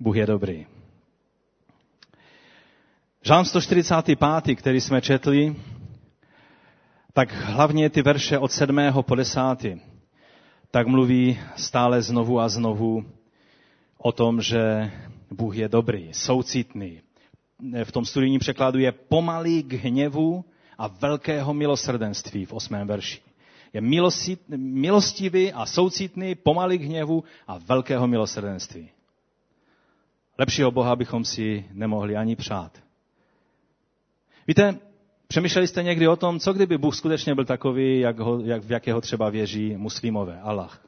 Bůh 0.00 0.16
je 0.16 0.26
dobrý. 0.26 0.66
Žálm 3.22 3.44
145., 3.44 4.54
který 4.54 4.80
jsme 4.80 5.00
četli, 5.00 5.56
tak 7.12 7.32
hlavně 7.32 7.90
ty 7.90 8.02
verše 8.02 8.38
od 8.38 8.52
7. 8.52 8.78
po 9.02 9.14
10. 9.14 9.40
tak 10.70 10.86
mluví 10.86 11.38
stále 11.56 12.02
znovu 12.02 12.40
a 12.40 12.48
znovu 12.48 13.04
o 13.98 14.12
tom, 14.12 14.42
že 14.42 14.90
Bůh 15.30 15.56
je 15.56 15.68
dobrý, 15.68 16.08
soucitný. 16.12 17.00
V 17.84 17.92
tom 17.92 18.04
studijním 18.04 18.40
překladu 18.40 18.78
je 18.78 18.92
pomalý 18.92 19.62
k 19.62 19.72
hněvu 19.72 20.44
a 20.78 20.88
velkého 20.88 21.54
milosrdenství 21.54 22.44
v 22.44 22.52
8. 22.52 22.74
verši. 22.84 23.20
Je 23.72 23.80
milostivý 24.56 25.52
a 25.52 25.66
soucitný, 25.66 26.34
pomalý 26.34 26.78
k 26.78 26.82
hněvu 26.82 27.24
a 27.46 27.58
velkého 27.58 28.06
milosrdenství. 28.06 28.90
Lepšího 30.38 30.70
Boha 30.70 30.96
bychom 30.96 31.24
si 31.24 31.64
nemohli 31.72 32.16
ani 32.16 32.36
přát. 32.36 32.82
Víte, 34.46 34.78
přemýšleli 35.28 35.68
jste 35.68 35.82
někdy 35.82 36.08
o 36.08 36.16
tom, 36.16 36.40
co 36.40 36.52
kdyby 36.52 36.78
Bůh 36.78 36.96
skutečně 36.96 37.34
byl 37.34 37.44
takový, 37.44 38.00
jak 38.00 38.18
ho, 38.18 38.40
jak, 38.40 38.62
v 38.64 38.70
jakého 38.72 39.00
třeba 39.00 39.30
věří 39.30 39.76
muslimové, 39.76 40.40
Allah. 40.40 40.86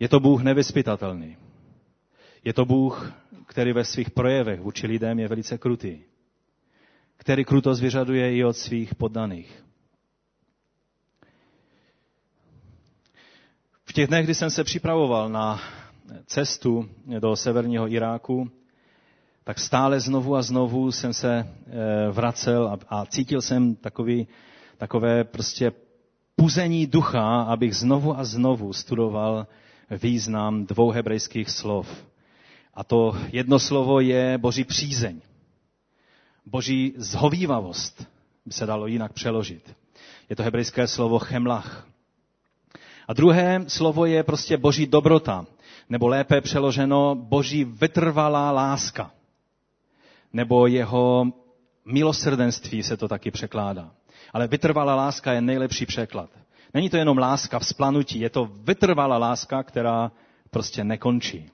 Je 0.00 0.08
to 0.08 0.20
Bůh 0.20 0.42
nevyspytatelný. 0.42 1.36
Je 2.44 2.52
to 2.52 2.64
Bůh, 2.64 3.12
který 3.46 3.72
ve 3.72 3.84
svých 3.84 4.10
projevech 4.10 4.60
vůči 4.60 4.86
lidem 4.86 5.18
je 5.18 5.28
velice 5.28 5.58
krutý. 5.58 5.98
Který 7.16 7.44
krutost 7.44 7.80
vyžaduje 7.80 8.36
i 8.36 8.44
od 8.44 8.56
svých 8.56 8.94
poddaných. 8.94 9.64
V 13.84 13.92
těch 13.92 14.06
dnech, 14.06 14.24
kdy 14.24 14.34
jsem 14.34 14.50
se 14.50 14.64
připravoval 14.64 15.28
na 15.28 15.60
cestu 16.26 16.88
do 17.18 17.36
severního 17.36 17.92
Iráku, 17.92 18.50
tak 19.44 19.58
stále 19.58 20.00
znovu 20.00 20.36
a 20.36 20.42
znovu 20.42 20.92
jsem 20.92 21.14
se 21.14 21.38
eh, 21.38 22.10
vracel 22.10 22.78
a, 22.88 23.06
cítil 23.06 23.42
jsem 23.42 23.74
takový, 23.74 24.28
takové 24.76 25.24
prostě 25.24 25.72
puzení 26.36 26.86
ducha, 26.86 27.42
abych 27.42 27.76
znovu 27.76 28.18
a 28.18 28.24
znovu 28.24 28.72
studoval 28.72 29.46
význam 29.90 30.66
dvou 30.66 30.90
hebrejských 30.90 31.50
slov. 31.50 32.04
A 32.74 32.84
to 32.84 33.16
jedno 33.32 33.58
slovo 33.58 34.00
je 34.00 34.38
boží 34.38 34.64
přízeň. 34.64 35.20
Boží 36.46 36.94
zhovývavost 36.96 38.06
by 38.46 38.52
se 38.52 38.66
dalo 38.66 38.86
jinak 38.86 39.12
přeložit. 39.12 39.76
Je 40.28 40.36
to 40.36 40.42
hebrejské 40.42 40.86
slovo 40.86 41.18
chemlach. 41.18 41.86
A 43.08 43.12
druhé 43.12 43.64
slovo 43.68 44.06
je 44.06 44.22
prostě 44.22 44.56
boží 44.56 44.86
dobrota, 44.86 45.46
nebo 45.90 46.08
lépe 46.08 46.40
přeloženo 46.40 47.14
boží 47.14 47.64
vytrvalá 47.64 48.50
láska 48.50 49.10
nebo 50.32 50.66
jeho 50.66 51.26
milosrdenství 51.84 52.82
se 52.82 52.96
to 52.96 53.08
taky 53.08 53.30
překládá. 53.30 53.90
Ale 54.32 54.46
vytrvalá 54.46 54.94
láska 54.94 55.32
je 55.32 55.40
nejlepší 55.40 55.86
překlad. 55.86 56.30
Není 56.74 56.90
to 56.90 56.96
jenom 56.96 57.18
láska 57.18 57.58
v 57.58 57.66
splanutí, 57.66 58.20
je 58.20 58.30
to 58.30 58.44
vytrvalá 58.44 59.18
láska, 59.18 59.62
která 59.62 60.12
prostě 60.50 60.84
nekončí. 60.84 61.50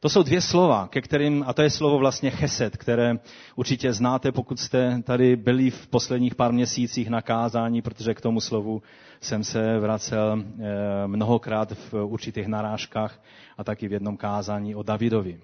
To 0.00 0.08
jsou 0.08 0.22
dvě 0.22 0.40
slova, 0.40 0.88
ke 0.88 1.00
kterým, 1.00 1.44
a 1.46 1.52
to 1.52 1.62
je 1.62 1.70
slovo 1.70 1.98
vlastně 1.98 2.30
cheset, 2.30 2.76
které 2.76 3.14
určitě 3.56 3.92
znáte, 3.92 4.32
pokud 4.32 4.60
jste 4.60 5.02
tady 5.04 5.36
byli 5.36 5.70
v 5.70 5.86
posledních 5.86 6.34
pár 6.34 6.52
měsících 6.52 7.08
na 7.10 7.22
kázání, 7.22 7.82
protože 7.82 8.14
k 8.14 8.20
tomu 8.20 8.40
slovu 8.40 8.82
jsem 9.20 9.44
se 9.44 9.78
vracel 9.78 10.42
eh, 10.42 11.06
mnohokrát 11.06 11.72
v 11.72 11.94
určitých 12.04 12.46
narážkách 12.46 13.22
a 13.58 13.64
taky 13.64 13.88
v 13.88 13.92
jednom 13.92 14.16
kázání 14.16 14.74
o 14.74 14.82
Davidovi. 14.82 15.40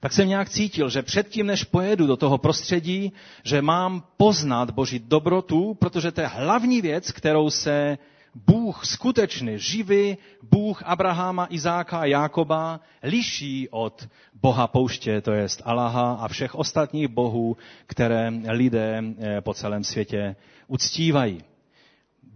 Tak 0.00 0.12
jsem 0.12 0.28
nějak 0.28 0.48
cítil, 0.48 0.88
že 0.88 1.02
předtím, 1.02 1.46
než 1.46 1.64
pojedu 1.64 2.06
do 2.06 2.16
toho 2.16 2.38
prostředí, 2.38 3.12
že 3.44 3.62
mám 3.62 4.02
poznat 4.16 4.70
Boží 4.70 4.98
dobrotu, 4.98 5.74
protože 5.74 6.12
to 6.12 6.20
je 6.20 6.26
hlavní 6.26 6.80
věc, 6.82 7.12
kterou 7.12 7.50
se 7.50 7.98
Bůh 8.34 8.86
skutečný, 8.86 9.58
živý 9.58 10.16
Bůh 10.42 10.82
Abrahama, 10.82 11.46
Izáka 11.50 11.98
a 11.98 12.04
Jákoba 12.04 12.80
liší 13.02 13.68
od 13.70 14.08
Boha 14.42 14.66
pouště, 14.66 15.20
to 15.20 15.32
jest 15.32 15.62
Allaha 15.64 16.12
a 16.14 16.28
všech 16.28 16.54
ostatních 16.54 17.08
bohů, 17.08 17.56
které 17.86 18.32
lidé 18.48 19.02
eh, 19.18 19.40
po 19.40 19.54
celém 19.54 19.84
světě 19.84 20.36
uctívají. 20.66 21.42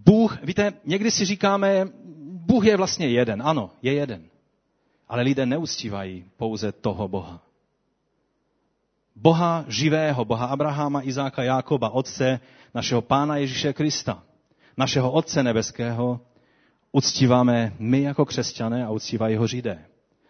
Bůh, 0.04 0.42
víte, 0.42 0.72
někdy 0.84 1.10
si 1.10 1.24
říkáme, 1.24 1.88
Bůh 2.32 2.64
je 2.64 2.76
vlastně 2.76 3.08
jeden. 3.08 3.42
Ano, 3.42 3.70
je 3.82 3.92
jeden. 3.92 4.24
Ale 5.08 5.22
lidé 5.22 5.46
neuctívají 5.46 6.24
pouze 6.36 6.72
toho 6.72 7.08
Boha. 7.08 7.42
Boha 9.16 9.64
živého, 9.68 10.24
Boha 10.24 10.46
Abraháma, 10.46 11.02
Izáka, 11.02 11.42
Jákoba, 11.42 11.90
Otce 11.90 12.40
našeho 12.74 13.02
Pána 13.02 13.36
Ježíše 13.36 13.72
Krista, 13.72 14.22
našeho 14.78 15.10
Otce 15.12 15.42
nebeského, 15.42 16.20
uctíváme 16.92 17.72
my 17.78 18.02
jako 18.02 18.24
křesťané 18.24 18.86
a 18.86 18.90
uctívají 18.90 19.36
ho 19.36 19.46
Židé. 19.46 19.78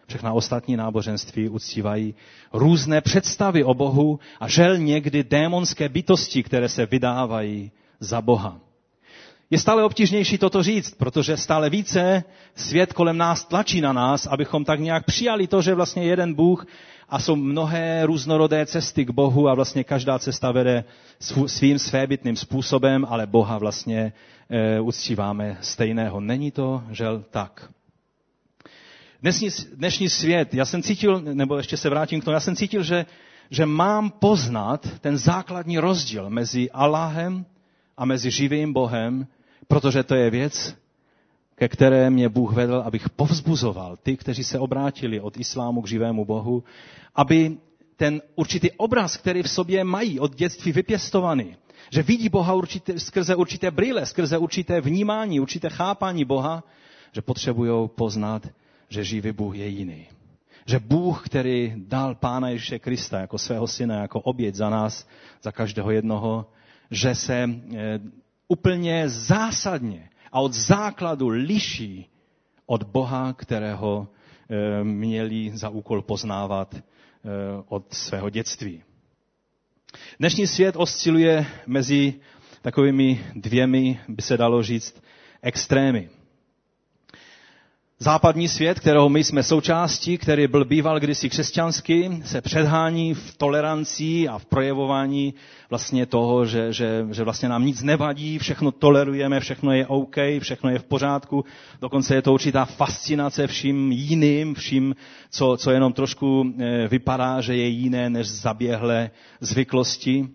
Všechna 0.07 0.33
ostatní 0.33 0.77
náboženství 0.77 1.49
uctívají 1.49 2.15
různé 2.53 3.01
představy 3.01 3.63
o 3.63 3.73
Bohu 3.73 4.19
a 4.39 4.47
žel 4.47 4.77
někdy 4.77 5.23
démonské 5.23 5.89
bytosti, 5.89 6.43
které 6.43 6.69
se 6.69 6.85
vydávají 6.85 7.71
za 7.99 8.21
Boha. 8.21 8.59
Je 9.51 9.59
stále 9.59 9.83
obtížnější 9.83 10.37
toto 10.37 10.63
říct, 10.63 10.95
protože 10.95 11.37
stále 11.37 11.69
více 11.69 12.23
svět 12.55 12.93
kolem 12.93 13.17
nás 13.17 13.45
tlačí 13.45 13.81
na 13.81 13.93
nás, 13.93 14.27
abychom 14.27 14.65
tak 14.65 14.79
nějak 14.79 15.05
přijali 15.05 15.47
to, 15.47 15.61
že 15.61 15.75
vlastně 15.75 16.03
jeden 16.03 16.33
Bůh 16.33 16.65
a 17.09 17.19
jsou 17.19 17.35
mnohé 17.35 18.05
různorodé 18.05 18.65
cesty 18.65 19.05
k 19.05 19.09
Bohu 19.09 19.49
a 19.49 19.53
vlastně 19.53 19.83
každá 19.83 20.19
cesta 20.19 20.51
vede 20.51 20.83
svým 21.45 21.79
svébytným 21.79 22.35
způsobem, 22.35 23.05
ale 23.09 23.27
Boha 23.27 23.57
vlastně 23.57 24.13
e, 24.49 24.79
uctíváme 24.79 25.57
stejného. 25.61 26.19
Není 26.19 26.51
to, 26.51 26.83
žel, 26.91 27.23
tak. 27.29 27.69
Dnešní, 29.21 29.49
dnešní 29.75 30.09
svět, 30.09 30.53
já 30.53 30.65
jsem 30.65 30.83
cítil, 30.83 31.21
nebo 31.21 31.57
ještě 31.57 31.77
se 31.77 31.89
vrátím 31.89 32.21
k 32.21 32.23
tomu, 32.23 32.33
já 32.33 32.39
jsem 32.39 32.55
cítil, 32.55 32.83
že, 32.83 33.05
že 33.49 33.65
mám 33.65 34.09
poznat 34.09 34.87
ten 35.01 35.17
základní 35.17 35.79
rozdíl 35.79 36.29
mezi 36.29 36.71
Allahem 36.71 37.45
a 37.97 38.05
mezi 38.05 38.31
živým 38.31 38.73
Bohem, 38.73 39.27
protože 39.69 40.03
to 40.03 40.15
je 40.15 40.29
věc, 40.29 40.75
ke 41.55 41.67
které 41.67 42.09
mě 42.09 42.29
Bůh 42.29 42.53
vedl, 42.53 42.81
abych 42.85 43.09
povzbuzoval 43.09 43.97
ty, 44.03 44.17
kteří 44.17 44.43
se 44.43 44.59
obrátili 44.59 45.19
od 45.19 45.37
islámu 45.37 45.81
k 45.81 45.87
živému 45.87 46.25
Bohu, 46.25 46.63
aby 47.15 47.57
ten 47.95 48.21
určitý 48.35 48.71
obraz, 48.71 49.17
který 49.17 49.43
v 49.43 49.49
sobě 49.49 49.83
mají 49.83 50.19
od 50.19 50.35
dětství 50.35 50.71
vypěstovaný, 50.71 51.55
že 51.89 52.03
vidí 52.03 52.29
Boha 52.29 52.53
určité, 52.53 52.99
skrze 52.99 53.35
určité 53.35 53.71
brýle, 53.71 54.05
skrze 54.05 54.37
určité 54.37 54.81
vnímání, 54.81 55.39
určité 55.39 55.69
chápání 55.69 56.25
Boha, 56.25 56.63
že 57.11 57.21
potřebují 57.21 57.89
poznat, 57.95 58.47
že 58.89 59.03
živý 59.03 59.31
Bůh 59.31 59.55
je 59.55 59.67
jiný. 59.67 60.07
Že 60.65 60.79
Bůh, 60.79 61.25
který 61.25 61.73
dal 61.77 62.15
Pána 62.15 62.49
Ježíše 62.49 62.79
Krista 62.79 63.19
jako 63.19 63.37
svého 63.37 63.67
syna, 63.67 64.01
jako 64.01 64.21
oběť 64.21 64.55
za 64.55 64.69
nás, 64.69 65.07
za 65.43 65.51
každého 65.51 65.91
jednoho, 65.91 66.45
že 66.91 67.15
se 67.15 67.35
e, 67.35 67.99
úplně 68.49 69.09
zásadně 69.09 70.09
a 70.31 70.39
od 70.41 70.53
základu 70.53 71.27
liší 71.27 72.09
od 72.65 72.83
Boha, 72.83 73.33
kterého 73.33 74.07
e, 74.49 74.83
měli 74.83 75.51
za 75.53 75.69
úkol 75.69 76.01
poznávat 76.01 76.73
e, 76.75 76.81
od 77.67 77.93
svého 77.93 78.29
dětství. 78.29 78.83
Dnešní 80.19 80.47
svět 80.47 80.75
osciluje 80.77 81.45
mezi 81.67 82.13
takovými 82.61 83.25
dvěmi, 83.35 83.99
by 84.07 84.21
se 84.21 84.37
dalo 84.37 84.63
říct, 84.63 85.03
extrémy. 85.41 86.09
Západní 88.01 88.47
svět, 88.47 88.79
kterého 88.79 89.09
my 89.09 89.23
jsme 89.23 89.43
součástí, 89.43 90.17
který 90.17 90.47
byl 90.47 90.65
býval 90.65 90.99
kdysi 90.99 91.29
křesťanský, 91.29 92.21
se 92.25 92.41
předhání 92.41 93.13
v 93.13 93.37
toleranci 93.37 94.27
a 94.27 94.37
v 94.37 94.45
projevování 94.45 95.33
vlastně 95.69 96.05
toho, 96.05 96.45
že, 96.45 96.73
že, 96.73 97.05
že 97.11 97.23
vlastně 97.23 97.49
nám 97.49 97.65
nic 97.65 97.83
nevadí, 97.83 98.37
všechno 98.39 98.71
tolerujeme, 98.71 99.39
všechno 99.39 99.71
je 99.73 99.87
OK, 99.87 100.15
všechno 100.39 100.69
je 100.69 100.79
v 100.79 100.83
pořádku. 100.83 101.45
Dokonce 101.81 102.15
je 102.15 102.21
to 102.21 102.33
určitá 102.33 102.65
fascinace 102.65 103.47
vším 103.47 103.91
jiným, 103.91 104.55
vším, 104.55 104.95
co, 105.31 105.57
co 105.57 105.71
jenom 105.71 105.93
trošku 105.93 106.45
eh, 106.59 106.87
vypadá, 106.87 107.41
že 107.41 107.55
je 107.55 107.67
jiné 107.67 108.09
než 108.09 108.27
zaběhlé 108.27 109.11
zvyklosti. 109.41 110.27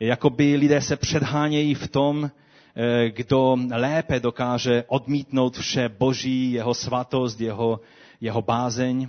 Jakoby 0.00 0.56
lidé 0.56 0.80
se 0.80 0.96
předhánějí 0.96 1.74
v 1.74 1.88
tom, 1.88 2.30
kdo 3.08 3.56
lépe 3.72 4.20
dokáže 4.20 4.84
odmítnout 4.86 5.56
vše 5.56 5.88
boží, 5.88 6.52
jeho 6.52 6.74
svatost, 6.74 7.40
jeho, 7.40 7.80
jeho 8.20 8.42
bázeň. 8.42 9.08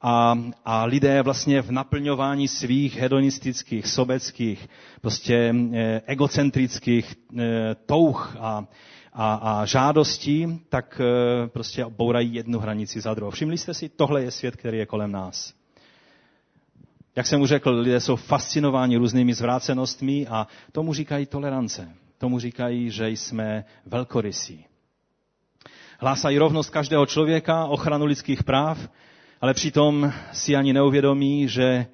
A, 0.00 0.38
a 0.64 0.84
lidé 0.84 1.22
vlastně 1.22 1.62
v 1.62 1.70
naplňování 1.70 2.48
svých 2.48 2.96
hedonistických, 2.96 3.86
sobeckých, 3.86 4.68
prostě 5.00 5.54
eh, 5.74 6.02
egocentrických 6.06 7.14
eh, 7.38 7.74
touh 7.86 8.36
a, 8.40 8.64
a, 9.12 9.34
a 9.34 9.64
žádostí, 9.64 10.60
tak 10.68 11.00
prostě 11.46 11.84
bourají 11.88 12.34
jednu 12.34 12.58
hranici 12.58 13.00
za 13.00 13.14
druhou. 13.14 13.30
Všimli 13.30 13.58
jste 13.58 13.74
si, 13.74 13.88
tohle 13.88 14.22
je 14.22 14.30
svět, 14.30 14.56
který 14.56 14.78
je 14.78 14.86
kolem 14.86 15.12
nás. 15.12 15.54
Jak 17.16 17.26
jsem 17.26 17.38
mu 17.38 17.46
řekl, 17.46 17.70
lidé 17.70 18.00
jsou 18.00 18.16
fascinováni 18.16 18.96
různými 18.96 19.34
zvrácenostmi 19.34 20.26
a 20.26 20.46
tomu 20.72 20.94
říkají 20.94 21.26
tolerance. 21.26 21.88
Tomu 22.18 22.38
říkají, 22.38 22.90
že 22.90 23.08
jsme 23.08 23.64
velkorysí. 23.86 24.64
Hlásají 25.98 26.38
rovnost 26.38 26.70
každého 26.70 27.06
člověka, 27.06 27.64
ochranu 27.66 28.04
lidských 28.04 28.44
práv, 28.44 28.88
ale 29.40 29.54
přitom 29.54 30.12
si 30.32 30.56
ani 30.56 30.72
neuvědomí, 30.72 31.48
že 31.48 31.86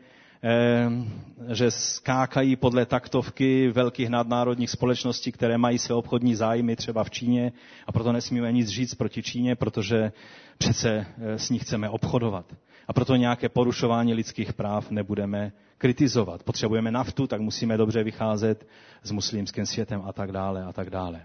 že 1.52 1.70
skákají 1.70 2.56
podle 2.56 2.86
taktovky 2.86 3.68
velkých 3.68 4.08
nadnárodních 4.08 4.70
společností, 4.70 5.32
které 5.32 5.58
mají 5.58 5.78
své 5.78 5.94
obchodní 5.94 6.34
zájmy 6.34 6.76
třeba 6.76 7.04
v 7.04 7.10
Číně 7.10 7.52
a 7.86 7.92
proto 7.92 8.12
nesmíme 8.12 8.52
nic 8.52 8.68
říct 8.68 8.94
proti 8.94 9.22
Číně, 9.22 9.56
protože 9.56 10.12
přece 10.58 11.06
eh, 11.18 11.38
s 11.38 11.50
ní 11.50 11.58
chceme 11.58 11.88
obchodovat. 11.88 12.46
A 12.88 12.92
proto 12.92 13.16
nějaké 13.16 13.48
porušování 13.48 14.14
lidských 14.14 14.52
práv 14.52 14.90
nebudeme 14.90 15.52
kritizovat. 15.82 16.42
Potřebujeme 16.42 16.90
naftu, 16.90 17.26
tak 17.26 17.40
musíme 17.40 17.76
dobře 17.76 18.04
vycházet 18.04 18.66
s 19.02 19.10
muslimským 19.10 19.66
světem 19.66 20.02
a 20.06 20.12
tak 20.12 20.32
dále 20.32 20.64
a 20.64 20.72
tak 20.72 20.90
dále. 20.90 21.22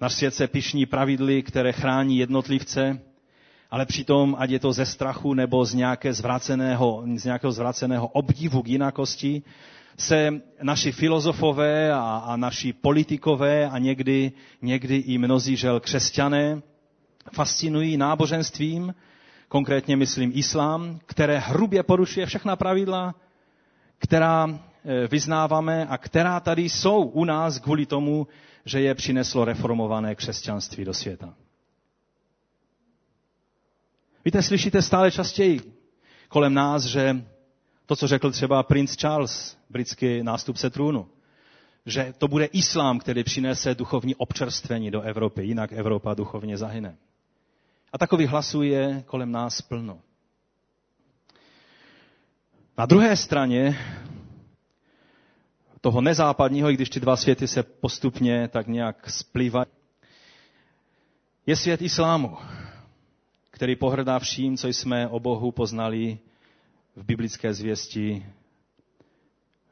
Náš 0.00 0.12
svět 0.12 0.34
se 0.34 0.46
pišní 0.48 0.86
pravidly, 0.86 1.42
které 1.42 1.72
chrání 1.72 2.18
jednotlivce, 2.18 3.00
ale 3.70 3.86
přitom, 3.86 4.36
ať 4.38 4.50
je 4.50 4.58
to 4.58 4.72
ze 4.72 4.86
strachu 4.86 5.34
nebo 5.34 5.64
z, 5.64 5.74
nějaké 5.74 6.12
zvraceného, 6.12 7.04
z 7.14 7.24
nějakého 7.24 7.52
zvraceného 7.52 8.06
obdivu 8.08 8.62
k 8.62 8.68
jinakosti, 8.68 9.42
se 9.98 10.42
naši 10.62 10.92
filozofové 10.92 11.92
a, 11.92 12.22
a 12.26 12.36
naši 12.36 12.72
politikové 12.72 13.70
a 13.70 13.78
někdy, 13.78 14.32
někdy 14.62 14.96
i 14.96 15.18
mnozí 15.18 15.56
žel 15.56 15.80
křesťané 15.80 16.62
fascinují 17.32 17.96
náboženstvím, 17.96 18.94
konkrétně 19.54 19.96
myslím 19.96 20.32
islám, 20.34 20.98
které 21.06 21.38
hrubě 21.38 21.82
porušuje 21.82 22.26
všechna 22.26 22.56
pravidla, 22.56 23.14
která 23.98 24.48
e, 24.50 25.06
vyznáváme 25.08 25.86
a 25.86 25.98
která 25.98 26.40
tady 26.40 26.62
jsou 26.62 27.02
u 27.02 27.24
nás 27.24 27.58
kvůli 27.58 27.86
tomu, 27.86 28.26
že 28.64 28.80
je 28.80 28.94
přineslo 28.94 29.44
reformované 29.44 30.14
křesťanství 30.14 30.84
do 30.84 30.94
světa. 30.94 31.34
Víte, 34.24 34.42
slyšíte 34.42 34.82
stále 34.82 35.10
častěji 35.10 35.60
kolem 36.28 36.54
nás, 36.54 36.82
že 36.84 37.24
to, 37.86 37.96
co 37.96 38.06
řekl 38.06 38.30
třeba 38.30 38.62
princ 38.62 38.96
Charles, 38.96 39.56
britský 39.70 40.22
nástupce 40.22 40.70
trůnu, 40.70 41.06
že 41.86 42.14
to 42.18 42.28
bude 42.28 42.44
islám, 42.44 42.98
který 42.98 43.24
přinese 43.24 43.74
duchovní 43.74 44.14
občerstvení 44.14 44.90
do 44.90 45.00
Evropy, 45.00 45.44
jinak 45.44 45.72
Evropa 45.72 46.14
duchovně 46.14 46.56
zahyne. 46.58 46.96
A 47.94 47.98
takových 47.98 48.28
hlasů 48.30 48.62
je 48.62 49.02
kolem 49.06 49.32
nás 49.32 49.62
plno. 49.62 50.00
Na 52.78 52.86
druhé 52.86 53.16
straně 53.16 53.78
toho 55.80 56.00
nezápadního, 56.00 56.70
i 56.70 56.74
když 56.74 56.90
ty 56.90 57.00
dva 57.00 57.16
světy 57.16 57.48
se 57.48 57.62
postupně 57.62 58.48
tak 58.48 58.66
nějak 58.66 59.10
splývají, 59.10 59.66
je 61.46 61.56
svět 61.56 61.82
islámu 61.82 62.36
který 63.54 63.76
pohrdá 63.76 64.18
vším, 64.18 64.56
co 64.56 64.68
jsme 64.68 65.08
o 65.08 65.20
Bohu 65.20 65.52
poznali 65.52 66.18
v 66.96 67.04
biblické 67.04 67.54
zvěsti 67.54 68.26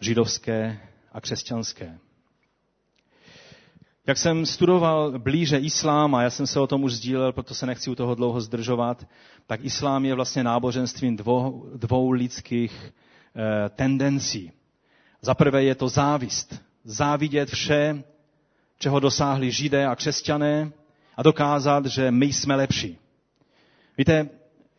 židovské 0.00 0.80
a 1.12 1.20
křesťanské. 1.20 1.98
Jak 4.06 4.18
jsem 4.18 4.46
studoval 4.46 5.18
blíže 5.18 5.58
islám, 5.58 6.14
a 6.14 6.22
já 6.22 6.30
jsem 6.30 6.46
se 6.46 6.60
o 6.60 6.66
tom 6.66 6.84
už 6.84 6.94
sdílel, 6.94 7.32
proto 7.32 7.54
se 7.54 7.66
nechci 7.66 7.90
u 7.90 7.94
toho 7.94 8.14
dlouho 8.14 8.40
zdržovat, 8.40 9.06
tak 9.46 9.64
islám 9.64 10.04
je 10.04 10.14
vlastně 10.14 10.44
náboženstvím 10.44 11.16
dvou, 11.16 11.66
dvou 11.76 12.10
lidských 12.10 12.92
eh, 13.36 13.68
tendencí. 13.68 14.52
Za 15.20 15.34
prvé 15.34 15.64
je 15.64 15.74
to 15.74 15.88
závist. 15.88 16.62
Závidět 16.84 17.50
vše, 17.50 18.04
čeho 18.78 19.00
dosáhli 19.00 19.50
židé 19.50 19.86
a 19.86 19.96
křesťané 19.96 20.72
a 21.16 21.22
dokázat, 21.22 21.86
že 21.86 22.10
my 22.10 22.26
jsme 22.26 22.56
lepší. 22.56 22.98
Víte, 23.98 24.28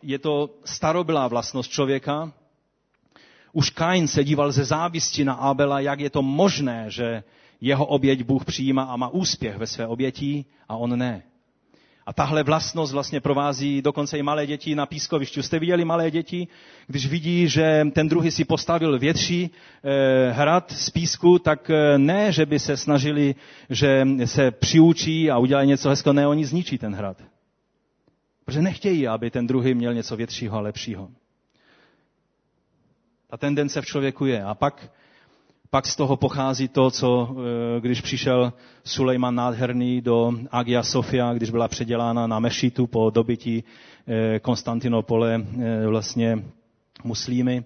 je 0.02 0.20
to 0.20 0.50
starobylá 0.66 1.28
vlastnost 1.28 1.72
člověka. 1.72 2.32
Už 3.54 3.70
Kain 3.70 4.08
se 4.08 4.24
díval 4.24 4.52
ze 4.52 4.66
závisti 4.66 5.26
na 5.26 5.34
Abela, 5.34 5.80
jak 5.80 6.00
je 6.00 6.10
to 6.10 6.22
možné, 6.22 6.86
že 6.88 7.24
jeho 7.64 7.86
oběť 7.86 8.24
Bůh 8.24 8.46
přijímá 8.46 8.84
a 8.84 8.96
má 8.96 9.08
úspěch 9.08 9.58
ve 9.58 9.68
své 9.68 9.88
oběti 9.88 10.46
a 10.70 10.76
on 10.76 11.00
ne. 11.00 11.24
A 12.06 12.14
tahle 12.14 12.44
vlastnost 12.44 12.94
vlastně 12.94 13.22
provází 13.22 13.82
dokonce 13.82 14.18
i 14.18 14.24
malé 14.24 14.48
děti 14.48 14.76
na 14.76 14.86
pískovišti. 14.86 15.44
Jste 15.44 15.60
viděli 15.60 15.86
malé 15.86 16.12
děti, 16.12 16.48
když 16.88 17.08
vidí, 17.08 17.48
že 17.48 17.88
ten 17.94 18.10
druhý 18.10 18.32
si 18.32 18.46
postavil 18.46 19.00
větší 19.00 19.50
eh, 19.50 20.32
hrad 20.32 20.72
z 20.72 20.90
písku, 20.90 21.40
tak 21.40 21.70
eh, 21.70 21.98
ne, 21.98 22.32
že 22.32 22.46
by 22.46 22.60
se 22.60 22.78
snažili, 22.78 23.36
že 23.70 24.08
se 24.26 24.52
přiučí 24.52 25.32
a 25.32 25.38
udělají 25.38 25.68
něco 25.68 25.90
hezkého, 25.90 26.14
ne, 26.14 26.28
oni 26.28 26.46
zničí 26.46 26.78
ten 26.78 26.96
hrad. 26.96 27.18
Protože 28.46 28.62
nechtějí, 28.62 29.08
aby 29.08 29.32
ten 29.32 29.48
druhý 29.48 29.74
měl 29.74 29.94
něco 29.94 30.16
většího 30.16 30.58
a 30.58 30.62
lepšího. 30.62 31.10
Ta 33.30 33.38
tendence 33.38 33.82
v 33.82 33.86
člověku 33.86 34.26
je. 34.26 34.44
A 34.44 34.54
pak, 34.56 34.92
pak 35.74 35.88
z 35.88 35.96
toho 35.96 36.18
pochází 36.18 36.68
to, 36.68 36.92
co 36.92 37.30
eh, 37.30 37.82
když 37.82 38.02
přišel 38.02 38.54
Sulejman 38.84 39.36
nádherný 39.36 40.02
do 40.02 40.32
Agia 40.52 40.84
Sofia, 40.84 41.34
když 41.34 41.50
byla 41.50 41.68
předělána 41.68 42.28
na 42.28 42.40
Mešitu 42.40 42.88
po 42.88 43.10
dobytí 43.10 43.64
eh, 44.08 44.40
Konstantinopole 44.40 45.42
eh, 45.42 45.88
vlastně 45.88 46.44
muslímy, 47.04 47.64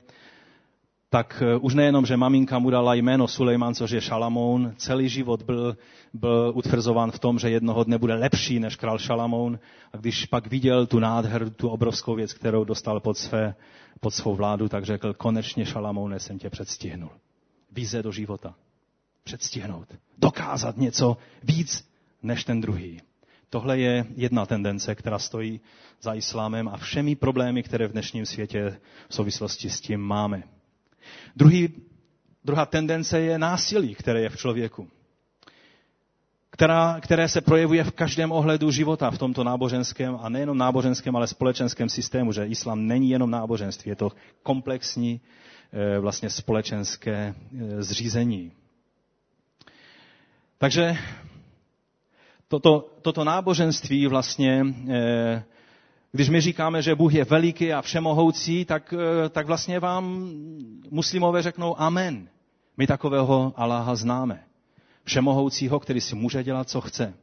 tak 1.09 1.43
už 1.61 1.73
nejenom, 1.73 2.05
že 2.05 2.17
maminka 2.17 2.59
mu 2.59 2.69
dala 2.69 2.93
jméno 2.93 3.27
Sulejman, 3.27 3.75
což 3.75 3.91
je 3.91 4.01
Šalamoun, 4.01 4.73
celý 4.77 5.09
život 5.09 5.43
byl, 5.43 5.77
byl 6.13 6.51
utvrzován 6.55 7.11
v 7.11 7.19
tom, 7.19 7.39
že 7.39 7.49
jednoho 7.49 7.83
dne 7.83 7.97
bude 7.97 8.13
lepší 8.13 8.59
než 8.59 8.75
král 8.75 8.97
Šalamoun. 8.97 9.59
A 9.93 9.97
když 9.97 10.25
pak 10.25 10.47
viděl 10.47 10.85
tu 10.85 10.99
nádheru, 10.99 11.49
tu 11.49 11.69
obrovskou 11.69 12.15
věc, 12.15 12.33
kterou 12.33 12.63
dostal 12.63 12.99
pod, 12.99 13.17
své, 13.17 13.55
pod 13.99 14.11
svou 14.11 14.35
vládu, 14.35 14.69
tak 14.69 14.85
řekl, 14.85 15.13
konečně 15.13 15.65
Šalamoune 15.65 16.19
jsem 16.19 16.39
tě 16.39 16.49
předstihnul. 16.49 17.09
Víze 17.71 18.03
do 18.03 18.11
života. 18.11 18.55
Předstihnout. 19.23 19.87
Dokázat 20.17 20.77
něco 20.77 21.17
víc 21.43 21.89
než 22.23 22.43
ten 22.43 22.61
druhý. 22.61 23.01
Tohle 23.49 23.79
je 23.79 24.05
jedna 24.15 24.45
tendence, 24.45 24.95
která 24.95 25.19
stojí 25.19 25.61
za 26.01 26.13
islámem 26.13 26.67
a 26.67 26.77
všemi 26.77 27.15
problémy, 27.15 27.63
které 27.63 27.87
v 27.87 27.91
dnešním 27.91 28.25
světě 28.25 28.79
v 29.09 29.15
souvislosti 29.15 29.69
s 29.69 29.81
tím 29.81 30.01
máme. 30.01 30.43
Druhý, 31.35 31.69
druhá 32.43 32.65
tendence 32.65 33.19
je 33.19 33.37
násilí, 33.39 33.95
které 33.95 34.21
je 34.21 34.29
v 34.29 34.37
člověku. 34.37 34.87
Která, 36.49 36.99
které 37.01 37.27
se 37.29 37.41
projevuje 37.41 37.83
v 37.83 37.91
každém 37.91 38.31
ohledu 38.31 38.71
života 38.71 39.11
v 39.11 39.17
tomto 39.17 39.43
náboženském 39.43 40.17
a 40.21 40.29
nejenom 40.29 40.57
náboženském, 40.57 41.15
ale 41.15 41.27
společenském 41.27 41.89
systému, 41.89 42.31
že 42.31 42.45
islám 42.47 42.87
není 42.87 43.09
jenom 43.09 43.31
náboženství, 43.31 43.89
je 43.89 43.95
to 43.95 44.11
komplexní 44.43 45.21
vlastně 45.99 46.29
společenské 46.29 47.35
eh, 47.35 47.83
zřízení. 47.83 48.51
Takže 50.57 50.97
toto, 52.47 52.89
toto 53.01 53.23
náboženství 53.23 54.07
vlastně 54.07 54.65
eh, 54.89 55.43
když 56.11 56.29
my 56.29 56.41
říkáme, 56.41 56.81
že 56.81 56.95
Bůh 56.95 57.13
je 57.13 57.25
veliký 57.25 57.73
a 57.73 57.81
všemohoucí, 57.81 58.65
tak, 58.65 58.93
eh, 58.93 59.29
tak 59.29 59.47
vlastně 59.47 59.79
vám 59.79 60.31
muslimové 60.91 61.41
řeknou 61.41 61.81
amen. 61.81 62.29
My 62.77 62.87
takového 62.87 63.53
Aláha 63.55 63.95
známe. 63.95 64.43
Všemohoucího, 65.03 65.79
který 65.79 66.01
si 66.01 66.15
může 66.15 66.43
dělat, 66.43 66.69
co 66.69 66.81
chce. 66.81 67.13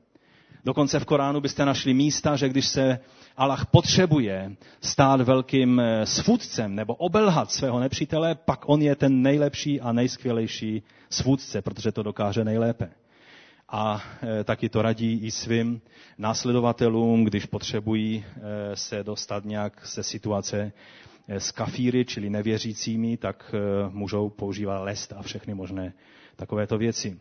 Dokonce 0.65 1.01
v 1.01 1.05
Koránu 1.05 1.41
byste 1.41 1.65
našli 1.65 1.95
místa, 1.95 2.37
že 2.37 2.49
když 2.49 2.67
se 2.67 2.99
Allah 3.37 3.67
potřebuje 3.67 4.57
stát 4.81 5.21
velkým 5.21 5.81
eh, 5.81 6.07
svůdcem 6.07 6.75
nebo 6.75 6.95
obelhat 6.95 7.51
svého 7.53 7.81
nepřítele, 7.81 8.35
pak 8.35 8.69
on 8.69 8.83
je 8.83 8.97
ten 8.97 9.23
nejlepší 9.23 9.81
a 9.81 9.93
nejskvělejší 9.93 10.83
svůdce, 11.11 11.63
protože 11.63 11.93
to 11.93 12.03
dokáže 12.03 12.45
nejlépe 12.45 12.91
a 13.69 14.03
e, 14.23 14.45
taky 14.45 14.69
to 14.69 14.83
radí 14.83 15.21
i 15.23 15.31
svým 15.31 15.81
následovatelům, 16.19 17.25
když 17.25 17.47
potřebují 17.47 18.25
e, 18.25 18.77
se 18.77 19.03
dostat 19.03 19.45
nějak 19.45 19.81
ze 19.87 20.03
situace 20.03 20.73
s 21.29 21.51
kafíry, 21.51 22.05
čili 22.05 22.31
nevěřícími, 22.31 23.17
tak 23.17 23.55
můžou 23.91 24.31
používat 24.31 24.79
lest 24.79 25.13
a 25.17 25.23
všechny 25.23 25.55
možné 25.55 25.93
takovéto 26.37 26.79
věci. 26.79 27.19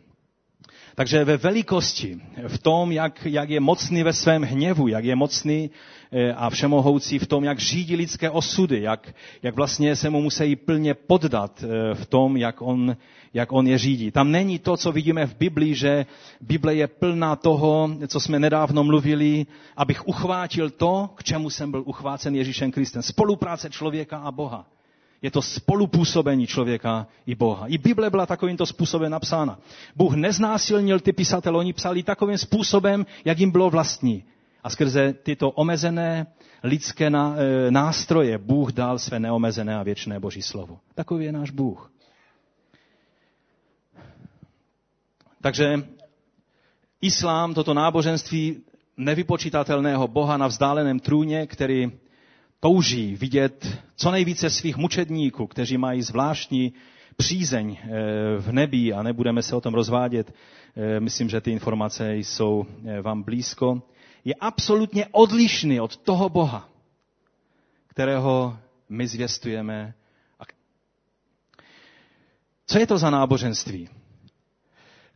Takže 0.94 1.24
ve 1.24 1.36
velikosti, 1.36 2.20
v 2.48 2.58
tom, 2.58 2.92
jak, 2.92 3.26
jak 3.26 3.50
je 3.50 3.60
mocný 3.60 4.02
ve 4.02 4.12
svém 4.12 4.42
hněvu, 4.42 4.88
jak 4.88 5.04
je 5.04 5.16
mocný 5.16 5.70
eh, 6.12 6.32
a 6.32 6.50
všemohoucí 6.50 7.18
v 7.18 7.26
tom, 7.26 7.44
jak 7.44 7.58
řídí 7.58 7.96
lidské 7.96 8.30
osudy, 8.30 8.82
jak, 8.82 9.14
jak 9.42 9.54
vlastně 9.54 9.96
se 9.96 10.10
mu 10.10 10.20
musí 10.20 10.56
plně 10.56 10.94
poddat 10.94 11.64
eh, 11.64 11.94
v 11.94 12.06
tom, 12.06 12.36
jak 12.36 12.62
on, 12.62 12.96
jak 13.34 13.52
on 13.52 13.66
je 13.66 13.78
řídí. 13.78 14.10
Tam 14.10 14.30
není 14.30 14.58
to, 14.58 14.76
co 14.76 14.92
vidíme 14.92 15.26
v 15.26 15.36
Biblii, 15.36 15.74
že 15.74 16.06
Bible 16.40 16.74
je 16.74 16.86
plná 16.86 17.36
toho, 17.36 17.90
co 18.06 18.20
jsme 18.20 18.38
nedávno 18.38 18.84
mluvili, 18.84 19.46
abych 19.76 20.08
uchvátil 20.08 20.70
to, 20.70 21.10
k 21.14 21.24
čemu 21.24 21.50
jsem 21.50 21.70
byl 21.70 21.82
uchvácen 21.86 22.34
Ježíšem 22.34 22.70
Kristem. 22.70 23.02
Spolupráce 23.02 23.70
člověka 23.70 24.18
a 24.18 24.32
Boha. 24.32 24.73
Je 25.24 25.30
to 25.30 25.42
spolupůsobení 25.42 26.46
člověka 26.46 27.06
i 27.26 27.34
Boha. 27.34 27.66
I 27.66 27.78
Bible 27.78 28.10
byla 28.10 28.26
takovýmto 28.26 28.66
způsobem 28.66 29.12
napsána. 29.12 29.58
Bůh 29.96 30.14
neznásilnil 30.14 31.00
ty 31.00 31.12
pisatele, 31.12 31.58
oni 31.58 31.72
psali 31.72 32.02
takovým 32.02 32.38
způsobem, 32.38 33.06
jak 33.24 33.38
jim 33.38 33.50
bylo 33.50 33.70
vlastní. 33.70 34.24
A 34.62 34.70
skrze 34.70 35.12
tyto 35.12 35.50
omezené 35.50 36.26
lidské 36.62 37.06
e, 37.06 37.10
nástroje 37.70 38.38
Bůh 38.38 38.72
dal 38.72 38.98
své 38.98 39.20
neomezené 39.20 39.76
a 39.76 39.82
věčné 39.82 40.20
Boží 40.20 40.42
slovo. 40.42 40.78
Takový 40.94 41.24
je 41.24 41.32
náš 41.32 41.50
Bůh. 41.50 41.92
Takže 45.40 45.88
islám, 47.00 47.54
toto 47.54 47.74
náboženství 47.74 48.60
nevypočítatelného 48.96 50.08
Boha 50.08 50.36
na 50.36 50.46
vzdáleném 50.46 51.00
trůně, 51.00 51.46
který 51.46 51.92
touží 52.64 53.16
vidět 53.16 53.78
co 53.96 54.10
nejvíce 54.10 54.50
svých 54.50 54.76
mučedníků, 54.76 55.46
kteří 55.46 55.78
mají 55.78 56.02
zvláštní 56.02 56.72
přízeň 57.16 57.76
eh, 57.82 57.88
v 58.38 58.52
nebi 58.52 58.92
a 58.92 59.02
nebudeme 59.02 59.42
se 59.42 59.56
o 59.56 59.60
tom 59.60 59.74
rozvádět. 59.74 60.34
Eh, 60.76 61.00
myslím, 61.00 61.28
že 61.28 61.40
ty 61.40 61.50
informace 61.50 62.16
jsou 62.16 62.66
eh, 62.86 63.02
vám 63.02 63.22
blízko. 63.22 63.82
Je 64.24 64.34
absolutně 64.34 65.06
odlišný 65.10 65.80
od 65.80 65.96
toho 65.96 66.28
Boha, 66.28 66.68
kterého 67.86 68.56
my 68.88 69.06
zvěstujeme. 69.06 69.94
Co 72.66 72.78
je 72.78 72.86
to 72.86 72.98
za 72.98 73.10
náboženství, 73.10 73.88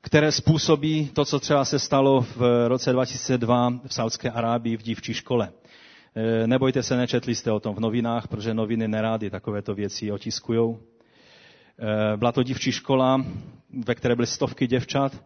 které 0.00 0.32
způsobí 0.32 1.08
to, 1.08 1.24
co 1.24 1.40
třeba 1.40 1.64
se 1.64 1.78
stalo 1.78 2.20
v 2.20 2.68
roce 2.68 2.92
2002 2.92 3.70
v 3.86 3.94
Saudské 3.94 4.30
Arábii 4.30 4.76
v 4.76 4.82
dívčí 4.82 5.14
škole? 5.14 5.52
Eh, 6.20 6.46
nebojte 6.46 6.82
se, 6.82 6.96
nečetli 6.96 7.34
jste 7.34 7.52
o 7.52 7.60
tom 7.60 7.74
v 7.74 7.80
novinách, 7.80 8.28
protože 8.28 8.54
noviny 8.54 8.88
nerády 8.88 9.30
takovéto 9.30 9.74
věci 9.74 10.12
otiskují. 10.12 10.76
Eh, 10.76 12.16
byla 12.16 12.32
to 12.32 12.42
dívčí 12.42 12.72
škola, 12.72 13.24
ve 13.86 13.94
které 13.94 14.14
byly 14.16 14.26
stovky 14.26 14.66
děvčat 14.66 15.24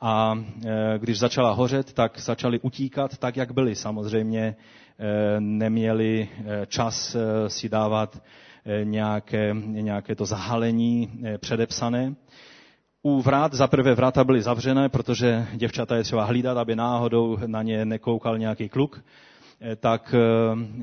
a 0.00 0.38
eh, 0.66 0.98
když 0.98 1.18
začala 1.18 1.52
hořet, 1.52 1.92
tak 1.92 2.18
začali 2.20 2.60
utíkat 2.60 3.18
tak, 3.18 3.36
jak 3.36 3.52
byli. 3.52 3.74
Samozřejmě 3.74 4.56
neměli 5.38 6.28
čas 6.66 7.16
si 7.48 7.68
dávat 7.68 8.22
nějaké, 8.84 9.54
nějaké 9.60 10.14
to 10.14 10.26
zahalení 10.26 11.12
předepsané. 11.38 12.14
U 13.02 13.22
vrat, 13.22 13.54
za 13.54 13.66
prvé 13.66 13.94
vrata 13.94 14.24
byly 14.24 14.42
zavřené, 14.42 14.88
protože 14.88 15.46
děvčata 15.54 15.96
je 15.96 16.02
třeba 16.02 16.24
hlídat, 16.24 16.56
aby 16.58 16.76
náhodou 16.76 17.38
na 17.46 17.62
ně 17.62 17.84
nekoukal 17.84 18.38
nějaký 18.38 18.68
kluk. 18.68 19.00
Eh, 19.60 19.76
tak 19.76 20.14
eh, 20.14 20.18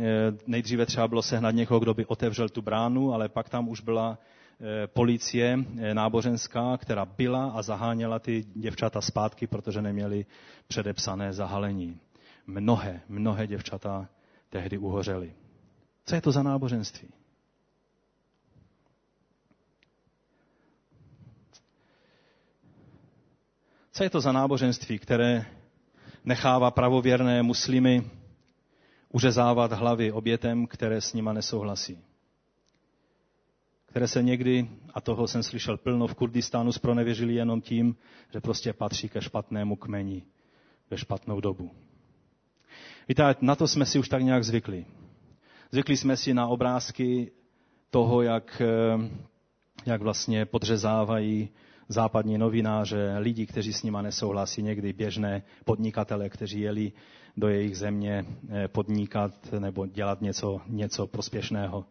eh, 0.02 0.34
nejdříve 0.48 0.86
třeba 0.86 1.08
bylo 1.08 1.22
sehnat 1.22 1.56
někoho, 1.56 1.80
kdo 1.80 1.94
by 1.94 2.06
otevřel 2.06 2.50
tu 2.50 2.62
bránu, 2.62 3.14
ale 3.14 3.30
pak 3.30 3.50
tam 3.50 3.70
už 3.70 3.82
byla 3.82 4.18
policie 4.94 5.58
náboženská, 5.94 6.78
která 6.78 7.06
byla 7.06 7.52
a 7.52 7.62
zaháněla 7.62 8.20
ty 8.20 8.46
děvčata 8.56 9.02
zpátky, 9.02 9.48
protože 9.48 9.82
neměli 9.82 10.26
předepsané 10.68 11.34
zahalení. 11.34 12.00
Mnohé, 12.48 13.02
mnohé 13.10 13.48
děvčata 13.48 14.08
tehdy 14.50 14.78
uhořely. 14.78 15.34
Co 16.06 16.16
je 16.16 16.22
to 16.22 16.32
za 16.32 16.44
náboženství? 16.44 17.08
Co 23.92 24.04
je 24.04 24.10
to 24.10 24.22
za 24.22 24.32
náboženství, 24.32 25.00
které 25.00 25.46
nechává 26.26 26.72
pravověrné 26.72 27.44
muslimy 27.44 28.04
uřezávat 29.14 29.72
hlavy 29.72 30.12
obětem, 30.12 30.68
které 30.68 31.02
s 31.02 31.14
nima 31.14 31.34
nesouhlasí. 31.34 32.00
Které 33.86 34.08
se 34.08 34.24
někdy, 34.24 34.70
a 34.94 35.02
toho 35.02 35.28
jsem 35.28 35.44
slyšel 35.44 35.78
plno, 35.78 36.08
v 36.08 36.16
Kurdistánu 36.16 36.72
spronevěřili 36.72 37.34
jenom 37.34 37.62
tím, 37.62 37.96
že 38.34 38.42
prostě 38.42 38.74
patří 38.74 39.10
ke 39.10 39.22
špatnému 39.22 39.76
kmeni 39.76 40.24
ve 40.90 40.98
špatnou 40.98 41.40
dobu. 41.40 41.72
Víte, 43.08 43.36
na 43.42 43.56
to 43.56 43.68
jsme 43.68 43.86
si 43.86 44.00
už 44.00 44.10
tak 44.10 44.24
nějak 44.24 44.44
zvykli. 44.44 44.86
Zvykli 45.72 45.98
jsme 45.98 46.18
si 46.18 46.34
na 46.34 46.48
obrázky 46.48 47.32
toho, 47.90 48.22
jak, 48.22 48.62
eh, 48.62 49.10
jak 49.86 50.02
vlastně 50.02 50.46
podřezávají 50.46 51.50
západní 51.88 52.38
novináře, 52.38 53.16
lidi, 53.18 53.46
kteří 53.46 53.74
s 53.74 53.84
nima 53.84 54.02
nesouhlasí, 54.02 54.62
někdy 54.62 54.94
běžné 54.94 55.44
podnikatele, 55.66 56.30
kteří 56.30 56.62
jeli 56.62 56.92
do 57.38 57.48
jejich 57.50 57.78
země 57.78 58.26
eh, 58.50 58.68
podnikat 58.68 59.32
nebo 59.60 59.86
dělat 59.88 60.22
něco, 60.22 60.62
něco 60.68 61.08
prospěšného. 61.08 61.86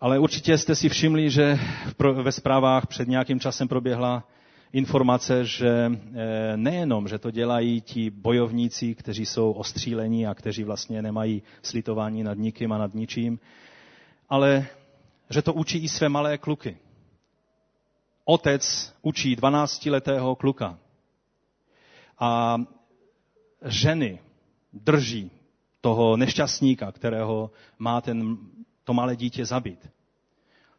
Ale 0.00 0.18
určitě 0.18 0.58
jste 0.58 0.74
si 0.74 0.88
všimli, 0.88 1.30
že 1.30 1.58
ve 2.22 2.32
zprávách 2.32 2.86
před 2.86 3.08
nějakým 3.08 3.40
časem 3.40 3.68
proběhla 3.68 4.28
informace, 4.72 5.44
že 5.44 5.92
eh, 5.92 6.56
nejenom, 6.56 7.08
že 7.08 7.18
to 7.18 7.30
dělají 7.30 7.80
ti 7.80 8.10
bojovníci, 8.10 8.94
kteří 8.94 9.26
jsou 9.26 9.52
ostřílení 9.52 10.26
a 10.26 10.34
kteří 10.34 10.64
vlastně 10.64 11.02
nemají 11.02 11.42
slitování 11.62 12.22
nad 12.22 12.38
nikým 12.38 12.72
a 12.72 12.78
nad 12.78 12.94
ničím, 12.94 13.38
ale 14.28 14.66
že 15.30 15.42
to 15.42 15.52
učí 15.52 15.78
i 15.78 15.88
své 15.88 16.08
malé 16.08 16.38
kluky. 16.38 16.76
Otec 18.24 18.94
učí 19.02 19.36
12-letého 19.36 20.34
kluka. 20.34 20.78
A 22.18 22.58
ženy 23.64 24.18
drží 24.72 25.30
toho 25.80 26.16
nešťastníka, 26.16 26.92
kterého 26.92 27.50
má 27.78 28.00
ten, 28.00 28.38
to 28.84 28.94
malé 28.94 29.16
dítě 29.16 29.44
zabít. 29.44 29.90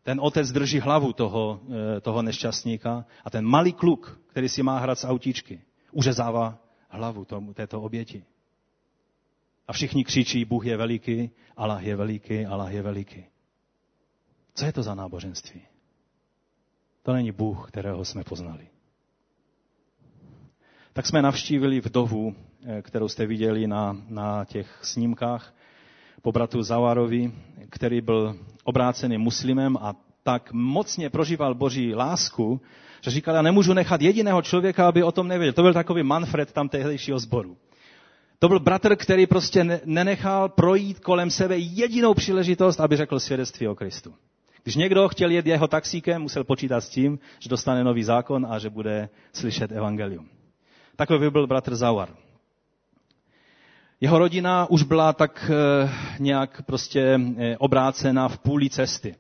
Ten 0.03 0.19
otec 0.21 0.51
drží 0.51 0.79
hlavu 0.79 1.13
toho, 1.13 1.61
eh, 1.69 2.01
toho 2.01 2.21
nešťastníka 2.21 3.05
a 3.25 3.29
ten 3.29 3.45
malý 3.45 3.73
kluk, 3.73 4.21
který 4.27 4.49
si 4.49 4.63
má 4.63 4.79
hrát 4.79 4.99
z 4.99 5.05
autíčky, 5.05 5.61
uřezává 5.91 6.57
hlavu 6.89 7.25
tomu, 7.25 7.53
této 7.53 7.81
oběti. 7.81 8.25
A 9.67 9.73
všichni 9.73 10.05
křičí, 10.05 10.45
Bůh 10.45 10.65
je 10.65 10.77
veliký, 10.77 11.29
Allah 11.57 11.83
je 11.83 11.95
veliký, 11.95 12.45
Allah 12.45 12.73
je 12.73 12.81
veliký. 12.81 13.25
Co 14.53 14.65
je 14.65 14.73
to 14.73 14.83
za 14.83 14.95
náboženství? 14.95 15.61
To 17.03 17.13
není 17.13 17.31
Bůh, 17.31 17.67
kterého 17.67 18.05
jsme 18.05 18.23
poznali. 18.23 18.75
Tak 20.95 21.05
jsme 21.07 21.21
navštívili 21.21 21.81
vdovu 21.81 22.35
Eh, 22.67 22.81
kterou 22.81 23.07
jste 23.07 23.25
viděli 23.25 23.67
na, 23.67 23.97
na 24.09 24.45
těch 24.45 24.79
snímkách 24.81 25.53
po 26.21 26.31
bratu 26.31 26.63
Zawarovi, 26.63 27.31
který 27.69 28.01
byl 28.01 28.35
obrácený 28.63 29.17
muslimem 29.17 29.77
a 29.77 29.95
tak 30.23 30.53
mocně 30.53 31.09
prožíval 31.09 31.55
boží 31.55 31.95
lásku, 31.95 32.61
že 33.01 33.11
říkal, 33.11 33.35
já 33.35 33.41
nemůžu 33.41 33.73
nechat 33.73 34.01
jediného 34.01 34.41
člověka, 34.41 34.87
aby 34.87 35.03
o 35.03 35.11
tom 35.11 35.27
nevěděl. 35.27 35.53
To 35.53 35.61
byl 35.61 35.73
takový 35.73 36.03
Manfred 36.03 36.51
tam 36.51 36.69
tehdejšího 36.69 37.19
sboru. 37.19 37.57
To 38.39 38.47
byl 38.47 38.59
bratr, 38.59 38.95
který 38.95 39.27
prostě 39.27 39.81
nenechal 39.85 40.49
projít 40.49 40.99
kolem 40.99 41.29
sebe 41.29 41.57
jedinou 41.57 42.13
příležitost, 42.13 42.79
aby 42.79 42.95
řekl 42.97 43.19
svědectví 43.19 43.67
o 43.67 43.75
Kristu. 43.75 44.13
Když 44.63 44.75
někdo 44.75 45.09
chtěl 45.09 45.31
jet 45.31 45.45
jeho 45.45 45.67
taxíkem, 45.67 46.21
musel 46.21 46.43
počítat 46.43 46.81
s 46.81 46.89
tím, 46.89 47.19
že 47.39 47.49
dostane 47.49 47.83
nový 47.83 48.03
zákon 48.03 48.47
a 48.49 48.59
že 48.59 48.69
bude 48.69 49.09
slyšet 49.33 49.71
evangelium. 49.71 50.34
Takový 50.95 51.29
byl 51.29 51.47
bratr 51.47 51.75
Zawar. 51.75 52.09
Jeho 54.01 54.19
rodina 54.19 54.69
už 54.69 54.83
byla 54.83 55.13
tak 55.13 55.51
eh, 55.53 55.89
nějak 56.19 56.61
prostě 56.65 57.19
eh, 57.37 57.57
obrácena 57.57 58.27
v 58.27 58.37
půli 58.37 58.69
cesty. 58.69 59.15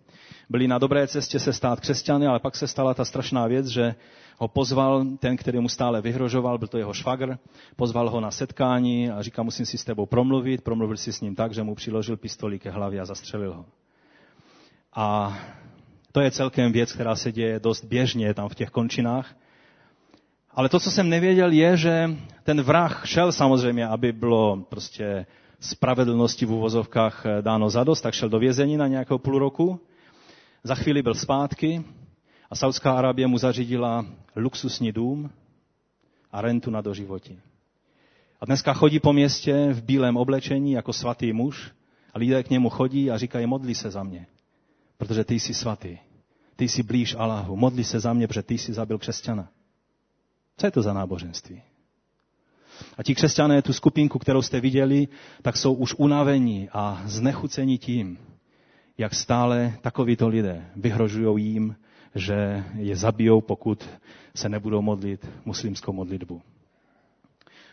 Byli 0.49 0.67
na 0.67 0.77
dobré 0.77 1.07
cestě 1.07 1.39
se 1.39 1.53
stát 1.53 1.79
křesťany, 1.79 2.27
ale 2.27 2.39
pak 2.39 2.55
se 2.55 2.67
stala 2.67 2.93
ta 2.93 3.05
strašná 3.05 3.47
věc, 3.47 3.67
že 3.67 3.95
ho 4.37 4.47
pozval 4.47 5.05
ten, 5.19 5.37
který 5.37 5.59
mu 5.59 5.69
stále 5.69 6.01
vyhrožoval, 6.01 6.57
byl 6.57 6.67
to 6.67 6.77
jeho 6.77 6.93
švagr, 6.93 7.37
pozval 7.75 8.09
ho 8.09 8.19
na 8.19 8.31
setkání 8.31 9.09
a 9.09 9.21
říká, 9.21 9.43
musím 9.43 9.65
si 9.65 9.77
s 9.77 9.83
tebou 9.83 10.05
promluvit. 10.05 10.61
Promluvil 10.61 10.97
si 10.97 11.13
s 11.13 11.21
ním 11.21 11.35
tak, 11.35 11.53
že 11.53 11.63
mu 11.63 11.75
přiložil 11.75 12.17
pistoli 12.17 12.59
ke 12.59 12.69
hlavě 12.69 13.01
a 13.01 13.05
zastřelil 13.05 13.53
ho. 13.53 13.65
A 14.93 15.37
to 16.11 16.21
je 16.21 16.31
celkem 16.31 16.71
věc, 16.71 16.93
která 16.93 17.15
se 17.15 17.31
děje 17.31 17.59
dost 17.59 17.83
běžně 17.85 18.33
tam 18.33 18.49
v 18.49 18.55
těch 18.55 18.69
končinách. 18.69 19.35
Ale 20.55 20.69
to, 20.69 20.79
co 20.79 20.91
jsem 20.91 21.09
nevěděl, 21.09 21.51
je, 21.51 21.77
že 21.77 22.09
ten 22.43 22.61
vrah 22.61 23.07
šel 23.07 23.31
samozřejmě, 23.31 23.87
aby 23.87 24.11
bylo 24.11 24.57
prostě 24.69 25.25
spravedlnosti 25.59 26.45
v 26.45 26.51
uvozovkách 26.51 27.25
eh, 27.25 27.41
dáno 27.41 27.69
zadost, 27.69 28.01
tak 28.01 28.13
šel 28.13 28.29
do 28.29 28.39
vězení 28.39 28.77
na 28.77 28.87
nějakou 28.87 29.17
půl 29.17 29.39
roku. 29.39 29.79
Za 30.63 30.75
chvíli 30.75 31.01
byl 31.01 31.13
zpátky 31.13 31.83
a 32.49 32.55
Saudská 32.55 32.93
Arábie 32.93 33.27
mu 33.27 33.37
zařídila 33.37 34.05
luxusní 34.35 34.91
dům 34.91 35.29
a 36.31 36.41
rentu 36.41 36.71
na 36.71 36.81
doživotí. 36.81 37.39
A 38.41 38.45
dneska 38.45 38.73
chodí 38.73 38.99
po 38.99 39.13
městě 39.13 39.67
v 39.71 39.83
bílém 39.83 40.17
oblečení 40.17 40.71
jako 40.71 40.93
svatý 40.93 41.33
muž 41.33 41.71
a 42.13 42.19
lidé 42.19 42.43
k 42.43 42.49
němu 42.49 42.69
chodí 42.69 43.11
a 43.11 43.17
říkají, 43.17 43.45
modli 43.45 43.75
se 43.75 43.91
za 43.91 44.03
mě, 44.03 44.27
protože 44.97 45.23
ty 45.23 45.39
jsi 45.39 45.53
svatý. 45.53 45.97
Ty 46.55 46.67
jsi 46.67 46.83
blíž 46.83 47.15
Allahu. 47.19 47.55
Modli 47.55 47.83
se 47.83 47.99
za 47.99 48.13
mě, 48.13 48.27
protože 48.27 48.43
ty 48.43 48.57
jsi 48.57 48.73
zabil 48.73 48.97
křesťana. 48.97 49.47
Co 50.57 50.67
je 50.67 50.71
to 50.71 50.81
za 50.81 50.93
náboženství? 50.93 51.61
A 52.97 53.03
ti 53.03 53.15
křesťané, 53.15 53.61
tu 53.61 53.73
skupinku, 53.73 54.19
kterou 54.19 54.41
jste 54.41 54.59
viděli, 54.61 55.07
tak 55.41 55.57
jsou 55.57 55.73
už 55.73 55.93
unavení 55.97 56.69
a 56.73 57.01
znechuceni 57.05 57.77
tím, 57.77 58.17
jak 58.97 59.15
stále 59.15 59.77
takovýto 59.81 60.27
lidé 60.27 60.65
vyhrožují 60.75 61.45
jim, 61.45 61.75
že 62.15 62.63
je 62.77 62.95
zabijou, 62.95 63.41
pokud 63.41 63.89
se 64.35 64.49
nebudou 64.49 64.81
modlit 64.81 65.29
muslimskou 65.45 65.93
modlitbu. 65.93 66.41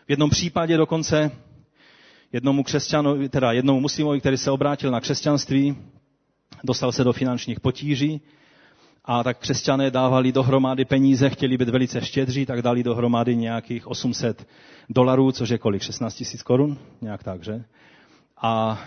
V 0.07 0.09
jednom 0.09 0.29
případě 0.29 0.77
dokonce 0.77 1.31
jednomu 2.33 2.63
křesťanovi, 2.63 3.29
teda 3.29 3.51
jednomu 3.51 3.79
muslimovi, 3.79 4.19
který 4.19 4.37
se 4.37 4.51
obrátil 4.51 4.91
na 4.91 4.99
křesťanství, 5.01 5.77
dostal 6.63 6.91
se 6.91 7.03
do 7.03 7.13
finančních 7.13 7.59
potíží 7.59 8.21
a 9.05 9.23
tak 9.23 9.37
křesťané 9.39 9.91
dávali 9.91 10.31
dohromady 10.31 10.85
peníze, 10.85 11.29
chtěli 11.29 11.57
být 11.57 11.69
velice 11.69 12.01
štědří, 12.01 12.45
tak 12.45 12.61
dali 12.61 12.83
dohromady 12.83 13.35
nějakých 13.35 13.87
800 13.87 14.47
dolarů, 14.89 15.31
což 15.31 15.49
je 15.49 15.57
kolik? 15.57 15.81
16 15.81 16.15
tisíc 16.15 16.43
korun? 16.43 16.77
Nějak 17.01 17.23
tak, 17.23 17.43
že? 17.43 17.63
A, 18.37 18.79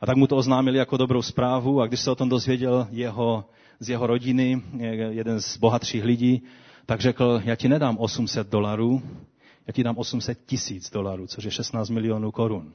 a 0.00 0.06
tak 0.06 0.16
mu 0.16 0.26
to 0.26 0.36
oznámili 0.36 0.78
jako 0.78 0.96
dobrou 0.96 1.22
zprávu 1.22 1.80
a 1.80 1.86
když 1.86 2.00
se 2.00 2.10
o 2.10 2.14
tom 2.14 2.28
dozvěděl 2.28 2.86
jeho, 2.90 3.44
z 3.80 3.88
jeho 3.88 4.06
rodiny, 4.06 4.62
jeden 5.10 5.40
z 5.40 5.56
bohatších 5.56 6.04
lidí, 6.04 6.42
tak 6.86 7.00
řekl, 7.00 7.40
já 7.44 7.56
ti 7.56 7.68
nedám 7.68 7.98
800 7.98 8.50
dolarů, 8.50 9.02
já 9.66 9.72
ti 9.72 9.84
dám 9.84 9.98
800 9.98 10.38
tisíc 10.46 10.90
dolarů, 10.90 11.26
což 11.26 11.44
je 11.44 11.50
16 11.50 11.90
milionů 11.90 12.30
korun. 12.30 12.72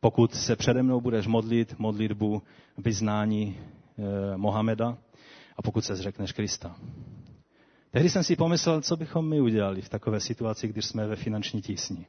Pokud 0.00 0.34
se 0.34 0.56
přede 0.56 0.82
mnou 0.82 1.00
budeš 1.00 1.26
modlit 1.26 1.78
modlitbu 1.78 2.42
vyznání 2.76 3.56
e, 4.34 4.36
Mohameda 4.36 4.98
a 5.58 5.62
pokud 5.62 5.84
se 5.84 5.96
zřekneš 5.96 6.32
Krista. 6.32 6.76
Tehdy 7.90 8.10
jsem 8.10 8.24
si 8.24 8.36
pomyslel, 8.36 8.80
co 8.80 8.96
bychom 8.96 9.28
my 9.28 9.40
udělali 9.40 9.82
v 9.82 9.88
takové 9.88 10.20
situaci, 10.20 10.68
když 10.68 10.84
jsme 10.84 11.06
ve 11.06 11.16
finanční 11.16 11.62
tísni. 11.62 12.06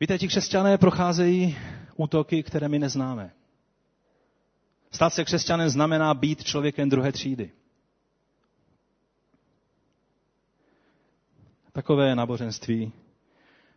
Víte, 0.00 0.18
ti 0.18 0.28
křesťané 0.28 0.78
procházejí 0.78 1.56
útoky, 1.96 2.42
které 2.42 2.68
my 2.68 2.78
neznáme. 2.78 3.32
Stát 4.90 5.10
se 5.14 5.24
křesťanem 5.24 5.68
znamená 5.68 6.14
být 6.14 6.44
člověkem 6.44 6.88
druhé 6.88 7.12
třídy. 7.12 7.50
Takové 11.72 12.08
je 12.08 12.14
náboženství, 12.14 12.92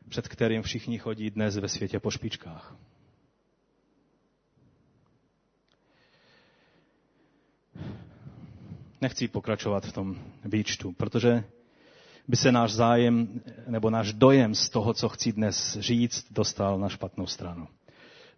před 0.10 0.28
kterým 0.28 0.62
všichni 0.62 0.98
chodí 0.98 1.30
dnes 1.30 1.58
ve 1.58 1.68
světě 1.70 2.00
po 2.00 2.12
špičkách. 2.12 2.76
Nechci 9.02 9.28
pokračovat 9.28 9.86
v 9.86 9.92
tom 9.94 10.16
výčtu, 10.46 10.92
protože 10.92 11.44
by 12.28 12.36
se 12.36 12.52
náš 12.52 12.72
zájem 12.74 13.42
nebo 13.68 13.90
náš 13.90 14.14
dojem 14.14 14.56
z 14.56 14.70
toho, 14.70 14.94
co 14.94 15.10
chci 15.10 15.32
dnes 15.32 15.78
říct, 15.80 16.26
dostal 16.32 16.80
na 16.80 16.90
špatnou 16.90 17.26
stranu. 17.28 17.68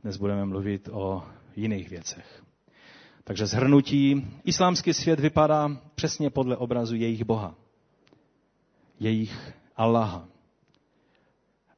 Dnes 0.04 0.18
budeme 0.18 0.46
mluvit 0.46 0.90
o 0.92 1.24
jiných 1.56 1.90
věcech. 1.90 2.44
Takže 3.24 3.46
zhrnutí. 3.46 4.28
Islámský 4.44 4.94
svět 4.94 5.20
vypadá 5.20 5.78
přesně 5.96 6.30
podle 6.30 6.58
obrazu 6.58 6.96
jejich 6.96 7.24
Boha 7.24 7.56
jejich 9.02 9.54
Allaha. 9.76 10.28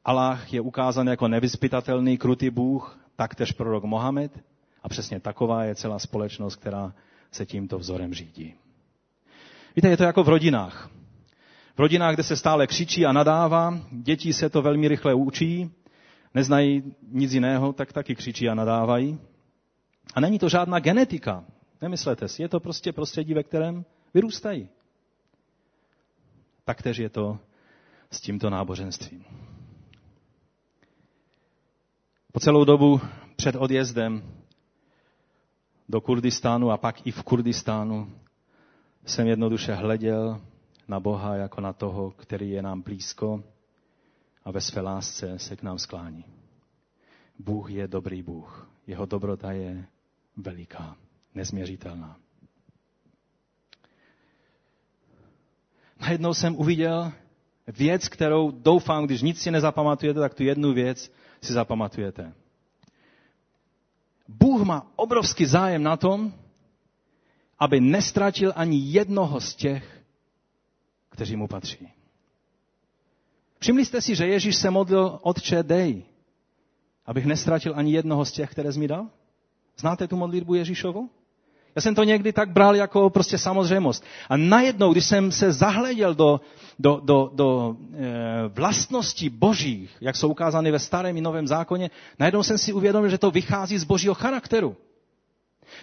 Allah 0.05 0.53
je 0.53 0.61
ukázán 0.61 1.07
jako 1.07 1.27
nevyspytatelný, 1.27 2.17
krutý 2.17 2.49
Bůh, 2.49 2.99
taktéž 3.15 3.51
prorok 3.51 3.83
Mohamed 3.83 4.39
a 4.83 4.89
přesně 4.89 5.19
taková 5.19 5.63
je 5.63 5.75
celá 5.75 5.99
společnost, 5.99 6.55
která 6.55 6.93
se 7.31 7.45
tímto 7.45 7.79
vzorem 7.79 8.13
řídí. 8.13 8.53
Víte, 9.75 9.89
je 9.89 9.97
to 9.97 10.03
jako 10.03 10.23
v 10.23 10.29
rodinách. 10.29 10.89
V 11.75 11.79
rodinách, 11.79 12.13
kde 12.13 12.23
se 12.23 12.35
stále 12.35 12.67
křičí 12.67 13.05
a 13.05 13.11
nadává, 13.11 13.79
děti 13.91 14.33
se 14.33 14.49
to 14.49 14.61
velmi 14.61 14.87
rychle 14.87 15.13
učí, 15.13 15.71
neznají 16.33 16.95
nic 17.07 17.33
jiného, 17.33 17.73
tak 17.73 17.93
taky 17.93 18.15
křičí 18.15 18.49
a 18.49 18.55
nadávají. 18.55 19.19
A 20.15 20.19
není 20.19 20.39
to 20.39 20.49
žádná 20.49 20.79
genetika. 20.79 21.45
Nemyslete 21.81 22.27
si, 22.27 22.41
je 22.41 22.49
to 22.49 22.59
prostě 22.59 22.93
prostředí, 22.93 23.33
ve 23.33 23.43
kterém 23.43 23.85
vyrůstají. 24.13 24.69
Taktéž 26.65 26.97
je 26.97 27.09
to 27.09 27.39
s 28.11 28.21
tímto 28.21 28.49
náboženstvím. 28.49 29.25
Po 32.31 32.39
celou 32.39 32.65
dobu 32.65 33.01
před 33.35 33.55
odjezdem 33.55 34.33
do 35.89 36.01
Kurdistánu 36.01 36.71
a 36.71 36.77
pak 36.77 37.07
i 37.07 37.11
v 37.11 37.23
Kurdistánu 37.23 38.22
jsem 39.05 39.27
jednoduše 39.27 39.73
hleděl 39.73 40.41
na 40.87 40.99
Boha 40.99 41.35
jako 41.35 41.61
na 41.61 41.73
toho, 41.73 42.11
který 42.11 42.49
je 42.49 42.61
nám 42.61 42.81
blízko 42.81 43.43
a 44.43 44.51
ve 44.51 44.61
své 44.61 44.81
lásce 44.81 45.39
se 45.39 45.55
k 45.55 45.63
nám 45.63 45.79
sklání. 45.79 46.25
Bůh 47.39 47.71
je 47.71 47.87
dobrý 47.87 48.23
Bůh. 48.23 48.69
Jeho 48.87 49.05
dobrota 49.05 49.51
je 49.51 49.85
veliká, 50.37 50.95
nezměřitelná. 51.35 52.17
najednou 56.03 56.33
jsem 56.33 56.55
uviděl 56.55 57.11
věc, 57.67 58.09
kterou 58.09 58.51
doufám, 58.51 59.05
když 59.05 59.21
nic 59.21 59.41
si 59.41 59.51
nezapamatujete, 59.51 60.19
tak 60.19 60.33
tu 60.33 60.43
jednu 60.43 60.73
věc 60.73 61.11
si 61.41 61.53
zapamatujete. 61.53 62.33
Bůh 64.27 64.61
má 64.61 64.87
obrovský 64.95 65.45
zájem 65.45 65.83
na 65.83 65.97
tom, 65.97 66.33
aby 67.63 67.79
nestratil 67.79 68.51
ani 68.55 68.77
jednoho 68.91 69.39
z 69.39 69.55
těch, 69.55 69.83
kteří 71.09 71.35
mu 71.35 71.47
patří. 71.47 71.87
Všimli 73.59 73.85
jste 73.85 74.01
si, 74.01 74.15
že 74.15 74.27
Ježíš 74.27 74.55
se 74.55 74.69
modlil 74.69 75.19
Otče 75.21 75.63
dej, 75.63 76.03
abych 77.05 77.25
nestratil 77.25 77.73
ani 77.75 77.93
jednoho 77.93 78.25
z 78.25 78.31
těch, 78.31 78.51
které 78.51 78.73
jsi 78.73 78.79
mi 78.79 78.87
dal? 78.87 79.07
Znáte 79.77 80.07
tu 80.07 80.15
modlitbu 80.15 80.53
Ježíšovu? 80.53 81.09
Já 81.75 81.81
jsem 81.81 81.95
to 81.95 82.03
někdy 82.03 82.33
tak 82.33 82.49
bral 82.51 82.75
jako 82.75 83.09
prostě 83.09 83.37
samozřejmost. 83.37 84.03
A 84.29 84.37
najednou, 84.37 84.91
když 84.91 85.05
jsem 85.05 85.31
se 85.31 85.51
zahleděl 85.51 86.15
do, 86.15 86.41
do, 86.79 87.01
do, 87.03 87.31
do 87.33 87.75
e, 87.93 88.47
vlastností 88.47 89.29
božích, 89.29 89.97
jak 90.01 90.15
jsou 90.15 90.29
ukázány 90.29 90.71
ve 90.71 90.79
starém 90.79 91.17
i 91.17 91.21
novém 91.21 91.47
zákoně, 91.47 91.89
najednou 92.19 92.43
jsem 92.43 92.57
si 92.57 92.73
uvědomil, 92.73 93.09
že 93.09 93.17
to 93.17 93.31
vychází 93.31 93.77
z 93.77 93.83
božího 93.83 94.13
charakteru. 94.13 94.75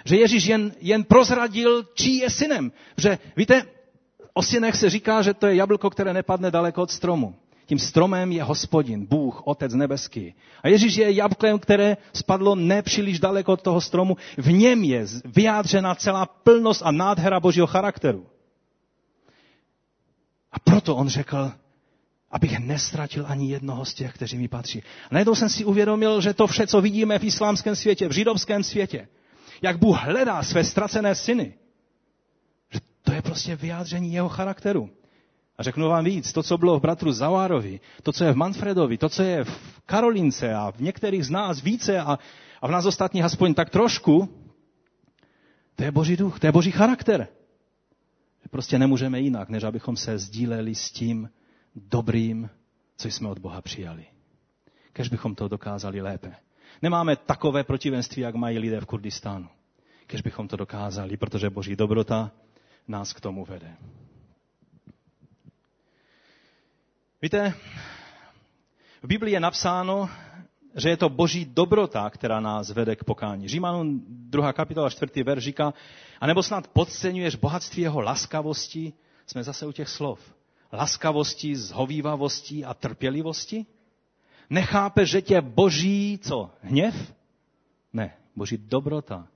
Že 0.05 0.17
Ježíš 0.17 0.45
jen, 0.45 0.73
jen 0.81 1.05
prozradil, 1.05 1.85
čí 1.95 2.19
je 2.19 2.31
synem. 2.31 2.73
Že, 2.97 3.19
víte, 3.37 3.63
o 4.35 4.43
synech 4.43 4.77
se 4.77 4.91
říká, 4.91 5.23
že 5.23 5.35
to 5.35 5.47
je 5.47 5.55
jablko, 5.55 5.91
které 5.91 6.13
nepadne 6.13 6.51
daleko 6.51 6.83
od 6.83 6.91
stromu. 6.91 7.35
Tím 7.67 7.79
stromem 7.79 8.33
je 8.33 8.43
hospodin, 8.43 9.07
Bůh, 9.07 9.47
Otec 9.47 9.75
nebeský. 9.75 10.35
A 10.63 10.69
Ježíš 10.69 10.97
je 10.97 11.13
jablkem, 11.13 11.59
které 11.59 11.97
spadlo 12.13 12.55
nepříliš 12.55 13.21
daleko 13.21 13.53
od 13.53 13.63
toho 13.63 13.81
stromu. 13.81 14.17
V 14.37 14.53
něm 14.53 14.85
je 14.85 15.07
vyjádřena 15.25 15.95
celá 15.95 16.27
plnost 16.27 16.83
a 16.85 16.91
nádhera 16.91 17.41
božího 17.41 17.67
charakteru. 17.67 18.27
A 20.53 20.59
proto 20.59 20.97
on 20.97 21.09
řekl, 21.09 21.53
abych 22.31 22.59
nestratil 22.59 23.25
ani 23.29 23.51
jednoho 23.51 23.85
z 23.85 23.95
těch, 23.95 24.13
kteří 24.15 24.39
mi 24.39 24.49
patří. 24.49 24.83
A 24.83 25.09
najednou 25.11 25.35
jsem 25.35 25.49
si 25.49 25.65
uvědomil, 25.65 26.21
že 26.21 26.35
to 26.35 26.47
vše, 26.47 26.67
co 26.67 26.81
vidíme 26.81 27.19
v 27.19 27.25
islámském 27.25 27.77
světě, 27.77 28.09
v 28.09 28.13
židovském 28.13 28.65
světě, 28.65 29.09
jak 29.63 29.79
Bůh 29.79 29.97
hledá 30.03 30.43
své 30.43 30.65
ztracené 30.65 31.15
syny, 31.15 31.55
že 32.71 32.81
to 33.03 33.13
je 33.13 33.23
prostě 33.23 33.57
vyjádření 33.57 34.13
jeho 34.13 34.29
charakteru. 34.29 34.91
A 35.59 35.63
řeknu 35.63 35.89
vám 35.89 36.05
víc, 36.05 36.33
to, 36.33 36.43
co 36.43 36.59
bylo 36.59 36.79
v 36.79 36.83
bratru 36.83 37.13
Zavárovi, 37.13 37.81
to, 38.03 38.13
co 38.13 38.25
je 38.25 38.33
v 38.33 38.37
Manfredovi, 38.37 38.99
to, 38.99 39.09
co 39.09 39.23
je 39.23 39.45
v 39.45 39.81
Karolince 39.87 40.55
a 40.55 40.71
v 40.71 40.81
některých 40.81 41.27
z 41.27 41.31
nás 41.31 41.63
více 41.63 42.01
a, 42.01 42.19
a 42.63 42.67
v 42.67 42.71
nás 42.71 42.87
ostatních 42.87 43.25
aspoň 43.25 43.55
tak 43.55 43.71
trošku, 43.71 44.29
to 45.77 45.85
je 45.85 45.91
boží 45.91 46.17
duch, 46.17 46.41
to 46.41 46.47
je 46.47 46.53
boží 46.53 46.71
charakter. 46.71 47.29
Prostě 48.51 48.79
nemůžeme 48.79 49.21
jinak, 49.21 49.49
než 49.49 49.65
abychom 49.65 49.97
se 49.97 50.19
sdíleli 50.19 50.75
s 50.75 50.91
tím 50.91 51.31
dobrým, 51.75 52.51
co 52.97 53.09
jsme 53.09 53.29
od 53.29 53.39
Boha 53.39 53.63
přijali. 53.63 54.07
Kež 54.93 55.09
bychom 55.09 55.35
to 55.35 55.49
dokázali 55.49 56.01
lépe. 56.01 56.35
Nemáme 56.83 57.17
takové 57.17 57.65
protivenství, 57.65 58.23
jak 58.23 58.35
mají 58.35 58.59
lidé 58.59 58.81
v 58.81 58.87
Kurdistánu. 58.87 59.49
Kež 60.07 60.21
bychom 60.23 60.49
to 60.49 60.57
dokázali, 60.57 61.17
protože 61.17 61.51
boží 61.51 61.77
dobrota 61.77 62.31
nás 62.89 63.13
k 63.13 63.21
tomu 63.21 63.45
vede. 63.45 63.77
Víte, 67.23 67.55
v 69.03 69.07
Biblii 69.07 69.35
je 69.35 69.41
napsáno, 69.41 70.11
že 70.77 70.89
je 70.89 70.97
to 70.97 71.09
boží 71.09 71.45
dobrota, 71.45 72.11
která 72.11 72.41
nás 72.41 72.71
vede 72.71 72.97
k 72.97 73.05
pokání. 73.05 73.49
Římanům 73.49 74.05
2. 74.09 74.53
kapitola 74.53 74.91
4. 74.91 75.23
ver 75.23 75.41
říká, 75.41 75.75
anebo 76.21 76.43
snad 76.43 76.69
podceňuješ 76.69 77.35
bohatství 77.35 77.83
jeho 77.83 78.01
laskavosti, 78.01 78.93
jsme 79.27 79.45
zase 79.45 79.67
u 79.67 79.73
těch 79.73 79.89
slov, 79.89 80.35
laskavosti, 80.73 81.57
zhovývavosti 81.57 82.65
a 82.65 82.75
trpělivosti? 82.75 83.67
Nechápe, 84.51 85.07
že 85.07 85.23
tě 85.23 85.41
boží, 85.41 86.19
co, 86.19 86.51
hněv? 86.61 87.15
Ne, 87.93 88.17
boží 88.37 88.59
dobrota 88.59 89.29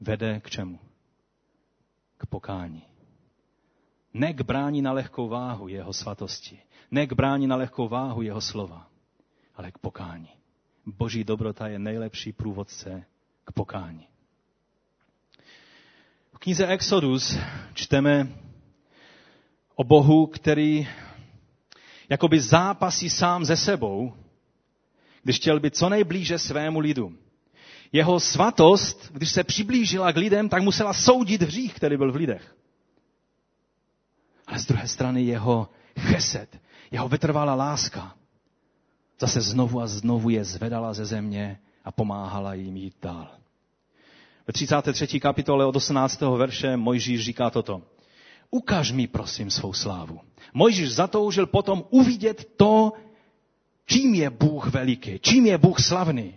vede 0.00 0.40
k 0.40 0.50
čemu? 0.50 0.78
K 2.18 2.26
pokání. 2.26 2.82
Ne 4.14 4.32
k 4.32 4.40
brání 4.40 4.82
na 4.82 4.92
lehkou 4.92 5.28
váhu 5.28 5.68
jeho 5.68 5.92
svatosti. 5.92 6.58
Ne 6.90 7.06
k 7.06 7.12
brání 7.12 7.46
na 7.46 7.56
lehkou 7.56 7.88
váhu 7.88 8.22
jeho 8.22 8.40
slova, 8.40 8.88
ale 9.56 9.72
k 9.72 9.78
pokání. 9.78 10.28
Boží 10.86 11.24
dobrota 11.24 11.68
je 11.68 11.78
nejlepší 11.78 12.32
průvodce 12.32 13.04
k 13.44 13.52
pokání. 13.52 14.08
V 16.32 16.38
knize 16.38 16.66
Exodus 16.66 17.38
čteme 17.74 18.28
o 19.74 19.84
Bohu, 19.84 20.26
který 20.26 20.88
jakoby 22.12 22.40
zápasí 22.40 23.10
sám 23.10 23.44
ze 23.44 23.56
sebou, 23.56 24.12
když 25.22 25.36
chtěl 25.36 25.60
být 25.60 25.76
co 25.76 25.88
nejblíže 25.88 26.38
svému 26.38 26.80
lidu. 26.80 27.12
Jeho 27.92 28.20
svatost, 28.20 29.12
když 29.12 29.30
se 29.30 29.44
přiblížila 29.44 30.12
k 30.12 30.16
lidem, 30.16 30.48
tak 30.48 30.62
musela 30.62 30.92
soudit 30.92 31.42
hřích, 31.42 31.74
který 31.74 31.96
byl 31.96 32.12
v 32.12 32.16
lidech. 32.16 32.56
Ale 34.46 34.58
z 34.58 34.66
druhé 34.66 34.88
strany 34.88 35.22
jeho 35.22 35.68
cheset, 35.98 36.60
jeho 36.90 37.08
vytrvalá 37.08 37.54
láska, 37.54 38.14
zase 39.20 39.40
znovu 39.40 39.80
a 39.80 39.86
znovu 39.86 40.30
je 40.30 40.44
zvedala 40.44 40.92
ze 40.92 41.04
země 41.06 41.60
a 41.84 41.92
pomáhala 41.92 42.54
jim 42.54 42.76
jít 42.76 42.96
dál. 43.02 43.28
Ve 44.46 44.52
33. 44.52 45.20
kapitole 45.20 45.66
od 45.66 45.76
18. 45.76 46.20
verše 46.20 46.76
Mojžíš 46.76 47.24
říká 47.24 47.50
toto. 47.50 47.82
Ukaž 48.52 48.92
mi, 48.92 49.06
prosím, 49.06 49.50
svou 49.50 49.72
slávu. 49.72 50.20
Mojžíš 50.54 50.94
zatoužil 50.94 51.46
potom 51.46 51.84
uvidět 51.90 52.44
to, 52.56 52.92
čím 53.86 54.14
je 54.14 54.30
Bůh 54.30 54.66
veliký, 54.66 55.18
čím 55.20 55.46
je 55.46 55.58
Bůh 55.58 55.80
slavný. 55.80 56.34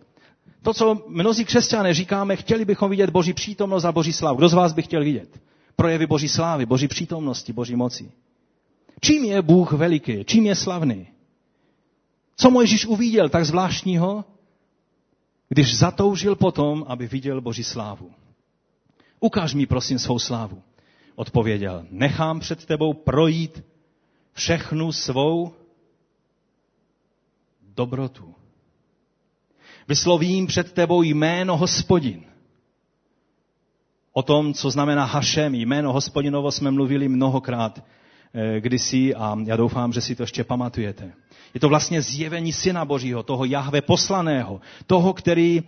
To, 0.62 0.74
co 0.74 1.04
mnozí 1.08 1.46
křesťané 1.46 1.94
říkáme, 1.94 2.36
chtěli 2.36 2.66
bychom 2.66 2.90
vidět 2.90 3.10
Boží 3.10 3.34
přítomnost 3.34 3.86
a 3.86 3.92
Boží 3.92 4.14
slávu. 4.14 4.38
Kdo 4.38 4.50
z 4.50 4.54
vás 4.54 4.74
by 4.74 4.82
chtěl 4.82 5.04
vidět? 5.04 5.42
Projevy 5.76 6.08
Boží 6.08 6.30
slávy, 6.30 6.66
Boží 6.66 6.88
přítomnosti, 6.88 7.54
Boží 7.54 7.76
moci. 7.76 8.12
Čím 9.02 9.24
je 9.24 9.42
Bůh 9.42 9.72
veliký? 9.72 10.24
Čím 10.24 10.46
je 10.46 10.56
slavný? 10.56 11.08
Co 12.38 12.52
Mojžíš 12.52 12.86
uviděl 12.86 13.30
tak 13.30 13.46
zvláštního, 13.46 14.26
když 15.50 15.78
zatoužil 15.78 16.36
potom, 16.36 16.86
aby 16.88 17.08
viděl 17.08 17.42
Boží 17.42 17.64
slávu? 17.64 18.12
Ukáž 19.20 19.54
mi, 19.54 19.66
prosím, 19.66 20.00
svou 20.00 20.20
slávu. 20.20 20.62
Odpověděl, 21.16 21.86
nechám 21.90 22.40
před 22.40 22.66
tebou 22.66 22.94
projít 22.94 23.64
všechnu 24.34 24.92
svou 24.92 25.54
dobrotu. 27.76 28.36
Vyslovím 29.88 30.48
před 30.48 30.72
tebou 30.72 31.02
jméno 31.04 31.58
hospodin. 31.58 32.24
O 34.14 34.24
tom, 34.24 34.54
co 34.54 34.72
znamená 34.72 35.06
Hašem, 35.06 35.56
jméno 35.56 35.94
hospodinovo, 35.94 36.52
jsme 36.52 36.72
mluvili 36.72 37.08
mnohokrát 37.08 37.84
eh, 38.34 38.62
kdysi 38.62 39.16
a 39.16 39.38
já 39.46 39.56
doufám, 39.56 39.94
že 39.94 40.02
si 40.02 40.16
to 40.16 40.24
ještě 40.24 40.44
pamatujete. 40.44 41.14
Je 41.54 41.60
to 41.60 41.70
vlastně 41.70 42.02
zjevení 42.02 42.54
Syna 42.54 42.86
Božího, 42.86 43.24
toho 43.24 43.46
Jahve 43.46 43.82
poslaného, 43.82 44.62
toho, 44.88 45.14
který 45.14 45.64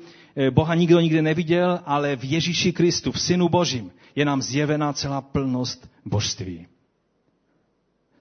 Boha 0.50 0.76
nikdo 0.76 1.00
nikdy 1.00 1.22
neviděl, 1.22 1.80
ale 1.86 2.16
v 2.16 2.24
Ježíši 2.24 2.74
Kristu, 2.74 3.12
v 3.12 3.22
Synu 3.22 3.50
Božím, 3.50 3.92
je 4.16 4.26
nám 4.26 4.42
zjevená 4.42 4.94
celá 4.94 5.22
plnost 5.22 5.90
božství. 6.06 6.68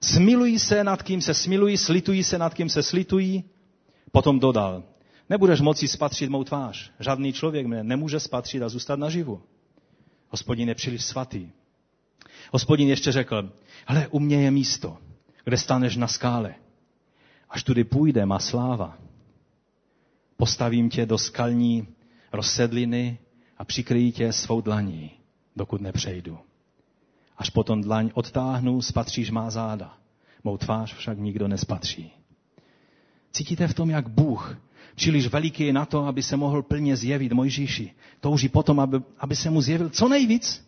Smilují 0.01 0.59
se 0.59 0.83
nad 0.83 1.03
kým 1.03 1.21
se 1.21 1.33
smilují, 1.33 1.77
slitují 1.77 2.23
se 2.23 2.37
nad 2.37 2.53
kým 2.53 2.69
se 2.69 2.83
slitují. 2.83 3.43
Potom 4.11 4.39
dodal, 4.39 4.83
nebudeš 5.29 5.61
moci 5.61 5.87
spatřit 5.87 6.29
mou 6.29 6.43
tvář. 6.43 6.91
Žádný 6.99 7.33
člověk 7.33 7.67
mě 7.67 7.83
nemůže 7.83 8.19
spatřit 8.19 8.63
a 8.63 8.69
zůstat 8.69 8.99
naživu. 8.99 9.41
Hospodin 10.29 10.69
je 10.69 10.75
příliš 10.75 11.05
svatý. 11.05 11.49
Hospodin 12.53 12.89
ještě 12.89 13.11
řekl, 13.11 13.51
hele, 13.87 14.07
u 14.07 14.19
mě 14.19 14.41
je 14.41 14.51
místo, 14.51 14.97
kde 15.43 15.57
staneš 15.57 15.95
na 15.95 16.07
skále. 16.07 16.55
Až 17.49 17.63
tudy 17.63 17.83
půjde 17.83 18.25
má 18.25 18.39
sláva. 18.39 18.97
Postavím 20.37 20.89
tě 20.89 21.05
do 21.05 21.17
skalní 21.17 21.87
rozsedliny 22.37 23.17
a 23.57 23.65
přikryjí 23.65 24.11
tě 24.11 24.33
svou 24.33 24.61
dlaní, 24.61 25.11
dokud 25.55 25.81
nepřejdu. 25.81 26.37
Až 27.37 27.49
potom 27.49 27.81
dlaň 27.81 28.11
odtáhnu, 28.13 28.81
spatříš 28.81 29.31
má 29.31 29.49
záda. 29.49 29.97
Mou 30.43 30.57
tvář 30.57 30.93
však 30.93 31.17
nikdo 31.17 31.47
nespatří. 31.47 32.11
Cítíte 33.31 33.67
v 33.67 33.73
tom, 33.73 33.89
jak 33.89 34.09
Bůh, 34.09 34.57
příliš 34.95 35.27
veliký 35.27 35.63
je 35.63 35.73
na 35.73 35.85
to, 35.85 36.05
aby 36.05 36.23
se 36.23 36.37
mohl 36.37 36.63
plně 36.63 36.97
zjevit 36.97 37.33
Mojžíši. 37.33 37.91
Touží 38.19 38.49
potom, 38.49 38.79
aby, 38.79 38.97
aby 39.19 39.35
se 39.35 39.49
mu 39.49 39.61
zjevil 39.61 39.89
co 39.89 40.07
nejvíc. 40.07 40.67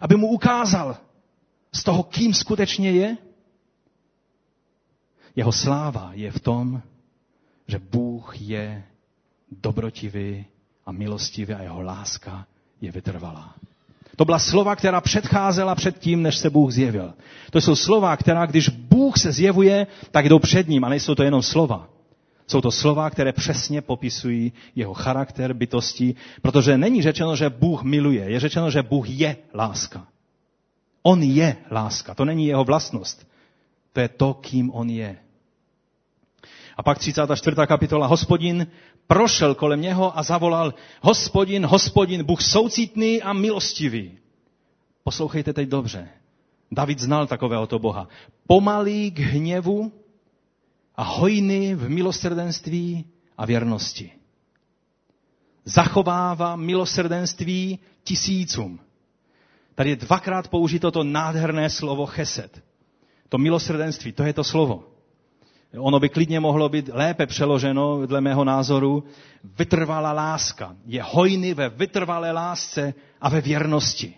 Aby 0.00 0.16
mu 0.16 0.26
ukázal 0.28 0.96
z 1.74 1.84
toho, 1.84 2.02
kým 2.02 2.34
skutečně 2.34 2.90
je. 2.90 3.16
Jeho 5.36 5.52
sláva 5.52 6.10
je 6.12 6.30
v 6.30 6.40
tom, 6.40 6.82
že 7.66 7.78
Bůh 7.78 8.40
je 8.40 8.84
dobrotivý 9.50 10.46
a 10.86 10.92
milostivý 10.92 11.54
a 11.54 11.62
jeho 11.62 11.82
láska 11.82 12.46
je 12.80 12.92
vytrvalá. 12.92 13.54
To 14.16 14.24
byla 14.24 14.38
slova, 14.38 14.76
která 14.76 15.00
předcházela 15.00 15.74
před 15.74 15.98
tím, 15.98 16.22
než 16.22 16.36
se 16.36 16.50
Bůh 16.50 16.72
zjevil. 16.72 17.14
To 17.50 17.60
jsou 17.60 17.76
slova, 17.76 18.16
která, 18.16 18.46
když 18.46 18.68
Bůh 18.68 19.18
se 19.18 19.32
zjevuje, 19.32 19.86
tak 20.10 20.28
jdou 20.28 20.38
před 20.38 20.68
ním 20.68 20.84
a 20.84 20.88
nejsou 20.88 21.14
to 21.14 21.22
jenom 21.22 21.42
slova. 21.42 21.88
Jsou 22.46 22.60
to 22.60 22.70
slova, 22.70 23.10
které 23.10 23.32
přesně 23.32 23.80
popisují 23.80 24.52
jeho 24.76 24.94
charakter, 24.94 25.52
bytosti, 25.54 26.14
protože 26.42 26.78
není 26.78 27.02
řečeno, 27.02 27.36
že 27.36 27.50
Bůh 27.50 27.82
miluje, 27.82 28.30
je 28.30 28.40
řečeno, 28.40 28.70
že 28.70 28.82
Bůh 28.82 29.10
je 29.10 29.36
láska. 29.54 30.06
On 31.02 31.22
je 31.22 31.56
láska, 31.70 32.14
to 32.14 32.24
není 32.24 32.46
jeho 32.46 32.64
vlastnost. 32.64 33.28
To 33.92 34.00
je 34.00 34.08
to, 34.08 34.34
kým 34.34 34.70
on 34.74 34.90
je. 34.90 35.16
A 36.76 36.82
pak 36.82 36.98
34. 36.98 37.56
kapitola. 37.66 38.06
Hospodin 38.06 38.66
prošel 39.12 39.54
kolem 39.54 39.80
něho 39.80 40.18
a 40.18 40.22
zavolal, 40.22 40.74
hospodin, 41.00 41.66
hospodin, 41.66 42.24
Bůh 42.24 42.42
soucitný 42.42 43.22
a 43.22 43.32
milostivý. 43.32 44.18
Poslouchejte 45.04 45.52
teď 45.52 45.68
dobře. 45.68 46.08
David 46.70 46.98
znal 46.98 47.26
takového 47.26 47.66
to 47.66 47.78
Boha. 47.78 48.08
Pomalý 48.46 49.10
k 49.10 49.18
hněvu 49.18 49.92
a 50.96 51.02
hojný 51.02 51.74
v 51.74 51.88
milosrdenství 51.88 53.04
a 53.38 53.46
věrnosti. 53.46 54.12
Zachovává 55.64 56.56
milosrdenství 56.56 57.78
tisícům. 58.04 58.80
Tady 59.74 59.90
je 59.90 59.96
dvakrát 59.96 60.48
použito 60.48 60.90
to 60.90 61.04
nádherné 61.04 61.70
slovo 61.70 62.06
cheset. 62.06 62.64
To 63.28 63.38
milosrdenství, 63.38 64.12
to 64.12 64.22
je 64.22 64.32
to 64.32 64.44
slovo. 64.44 64.91
Ono 65.78 66.00
by 66.00 66.08
klidně 66.08 66.40
mohlo 66.40 66.68
být 66.68 66.90
lépe 66.92 67.26
přeloženo, 67.26 68.06
dle 68.06 68.20
mého 68.20 68.44
názoru, 68.44 69.04
vytrvalá 69.58 70.12
láska. 70.12 70.76
Je 70.86 71.02
hojný 71.02 71.54
ve 71.54 71.68
vytrvalé 71.68 72.32
lásce 72.32 72.94
a 73.20 73.28
ve 73.28 73.40
věrnosti. 73.40 74.14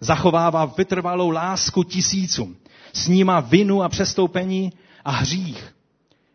Zachovává 0.00 0.64
vytrvalou 0.64 1.30
lásku 1.30 1.82
tisícům. 1.84 2.56
Snímá 2.92 3.40
vinu 3.40 3.82
a 3.82 3.88
přestoupení 3.88 4.72
a 5.04 5.10
hřích. 5.10 5.74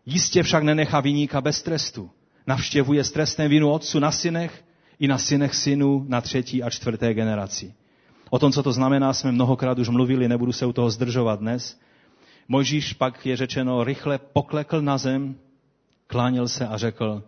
Jistě 0.06 0.44
však 0.44 0.64
nenechá 0.64 1.00
viníka 1.00 1.42
bez 1.42 1.62
trestu. 1.62 2.10
Navštěvuje 2.48 3.04
s 3.04 3.12
trestem 3.12 3.50
vinu 3.50 3.72
otců 3.72 4.00
na 4.00 4.12
synech 4.12 4.64
i 5.00 5.08
na 5.08 5.18
synech 5.18 5.56
synů 5.56 6.06
na 6.08 6.22
třetí 6.22 6.64
a 6.64 6.70
čtvrté 6.70 7.14
generaci. 7.14 7.74
O 8.30 8.40
tom, 8.40 8.52
co 8.52 8.64
to 8.64 8.72
znamená, 8.72 9.14
jsme 9.14 9.32
mnohokrát 9.32 9.80
už 9.80 9.90
mluvili, 9.90 10.28
nebudu 10.28 10.52
se 10.52 10.66
u 10.66 10.74
toho 10.74 10.90
zdržovat 10.90 11.40
dnes. 11.40 11.80
Mojžíš 12.48 12.94
pak 12.94 13.26
je 13.26 13.38
řečeno, 13.38 13.84
rychle 13.84 14.18
poklekl 14.18 14.82
na 14.82 14.98
zem, 14.98 15.36
klánil 16.08 16.48
se 16.48 16.68
a 16.68 16.78
řekl, 16.78 17.24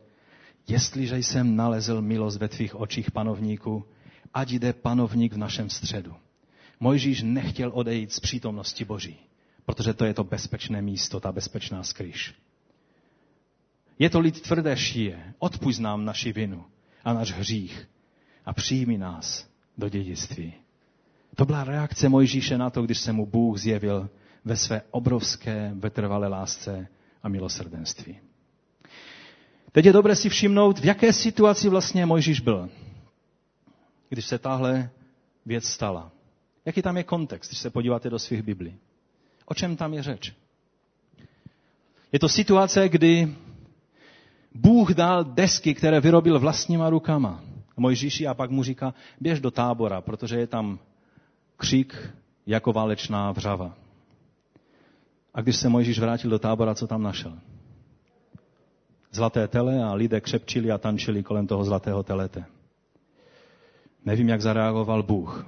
jestliže 0.68 1.18
jsem 1.18 1.56
nalezl 1.56 2.02
milost 2.02 2.40
ve 2.40 2.48
tvých 2.48 2.76
očích 2.76 3.12
panovníku, 3.12 3.86
ať 4.34 4.52
jde 4.52 4.74
panovník 4.74 5.34
v 5.34 5.38
našem 5.38 5.70
středu. 5.70 6.16
Mojžíš 6.80 7.22
nechtěl 7.22 7.72
odejít 7.74 8.14
z 8.14 8.20
přítomnosti 8.20 8.86
Boží, 8.86 9.18
protože 9.66 9.94
to 9.94 10.06
je 10.06 10.14
to 10.14 10.24
bezpečné 10.24 10.82
místo, 10.82 11.20
ta 11.20 11.32
bezpečná 11.32 11.84
skryš. 11.84 12.36
Je 14.00 14.10
to 14.10 14.20
lid 14.20 14.42
tvrdé 14.42 14.78
šíje, 14.78 15.34
odpuść 15.40 15.80
nám 15.80 16.06
naši 16.06 16.34
vinu 16.34 16.66
a 17.04 17.14
náš 17.14 17.32
hřích 17.32 17.90
a 18.46 18.54
přijmi 18.54 18.98
nás 18.98 19.48
do 19.78 19.90
dědictví. 19.90 20.54
To 21.36 21.46
byla 21.46 21.64
reakce 21.64 22.10
Mojžíše 22.10 22.58
na 22.58 22.70
to, 22.70 22.82
když 22.82 23.00
se 23.00 23.14
mu 23.14 23.26
Bůh 23.26 23.58
zjevil 23.58 24.10
ve 24.46 24.58
své 24.58 24.82
obrovské, 24.92 25.72
vytrvalé 25.76 26.28
lásce 26.28 26.88
a 27.24 27.30
milosrdenství. 27.30 28.20
Teď 29.72 29.86
je 29.86 29.94
dobré 29.94 30.16
si 30.16 30.30
všimnout, 30.30 30.80
v 30.80 30.86
jaké 30.86 31.14
situaci 31.14 31.70
vlastně 31.70 32.06
Mojžíš 32.06 32.40
byl, 32.40 32.70
když 34.10 34.26
se 34.26 34.38
tahle 34.38 34.90
věc 35.46 35.66
stala. 35.66 36.12
Jaký 36.66 36.82
tam 36.82 36.98
je 36.98 37.04
kontext, 37.04 37.52
když 37.52 37.60
se 37.60 37.70
podíváte 37.70 38.10
do 38.10 38.20
svých 38.20 38.42
Biblí? 38.42 38.78
O 39.46 39.54
čem 39.54 39.76
tam 39.76 39.94
je 39.94 40.04
řeč? 40.04 40.34
Je 42.12 42.20
to 42.20 42.30
situace, 42.30 42.90
kdy 42.90 43.36
Bůh 44.54 44.92
dal 44.94 45.24
desky, 45.24 45.74
které 45.74 46.00
vyrobil 46.00 46.40
vlastníma 46.40 46.90
rukama. 46.90 47.44
Mojžíši 47.78 48.28
a 48.28 48.34
pak 48.34 48.50
mu 48.52 48.64
říká, 48.64 48.94
běž 49.22 49.40
do 49.40 49.52
tábora, 49.52 50.02
protože 50.02 50.40
je 50.40 50.48
tam 50.48 50.80
křik 51.58 52.10
jako 52.46 52.74
válečná 52.74 53.32
vřava. 53.32 53.78
A 55.34 55.42
když 55.42 55.56
se 55.56 55.70
Mojžíš 55.70 56.00
vrátil 56.00 56.30
do 56.30 56.40
tábora, 56.40 56.76
co 56.76 56.88
tam 56.88 57.04
našel? 57.04 57.40
Zlaté 59.12 59.48
tele 59.48 59.84
a 59.84 59.94
lidé 59.94 60.22
křepčili 60.22 60.72
a 60.72 60.78
tančili 60.78 61.24
kolem 61.24 61.48
toho 61.48 61.64
zlatého 61.64 62.04
telete. 62.04 62.46
Nevím, 64.06 64.30
jak 64.30 64.42
zareagoval 64.42 65.04
Bůh, 65.04 65.46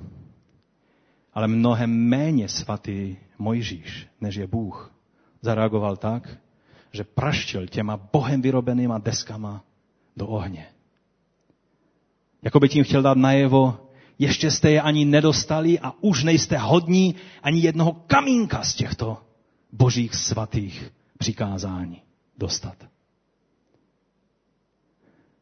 ale 1.33 1.47
mnohem 1.47 1.89
méně 1.91 2.49
svatý 2.49 3.15
Mojžíš, 3.37 4.07
než 4.21 4.35
je 4.35 4.47
Bůh, 4.47 4.93
zareagoval 5.41 5.97
tak, 5.97 6.37
že 6.91 7.03
praštil 7.03 7.67
těma 7.67 7.97
bohem 7.97 8.41
vyrobenýma 8.41 8.97
deskama 8.97 9.63
do 10.17 10.27
ohně. 10.27 10.65
Jako 12.41 12.59
by 12.59 12.69
tím 12.69 12.83
chtěl 12.83 13.01
dát 13.01 13.17
najevo, 13.17 13.87
ještě 14.19 14.51
jste 14.51 14.71
je 14.71 14.81
ani 14.81 15.05
nedostali 15.05 15.79
a 15.79 15.93
už 16.01 16.23
nejste 16.23 16.57
hodní 16.57 17.15
ani 17.43 17.59
jednoho 17.59 17.93
kamínka 17.93 18.63
z 18.63 18.75
těchto 18.75 19.17
božích 19.71 20.15
svatých 20.15 20.93
přikázání 21.17 22.01
dostat. 22.37 22.75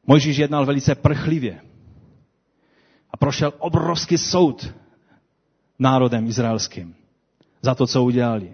Mojžíš 0.07 0.37
jednal 0.37 0.65
velice 0.65 0.95
prchlivě 0.95 1.61
a 3.11 3.17
prošel 3.17 3.53
obrovský 3.59 4.17
soud 4.17 4.73
národem 5.79 6.27
izraelským 6.27 6.95
za 7.61 7.75
to, 7.75 7.87
co 7.87 8.03
udělali. 8.03 8.53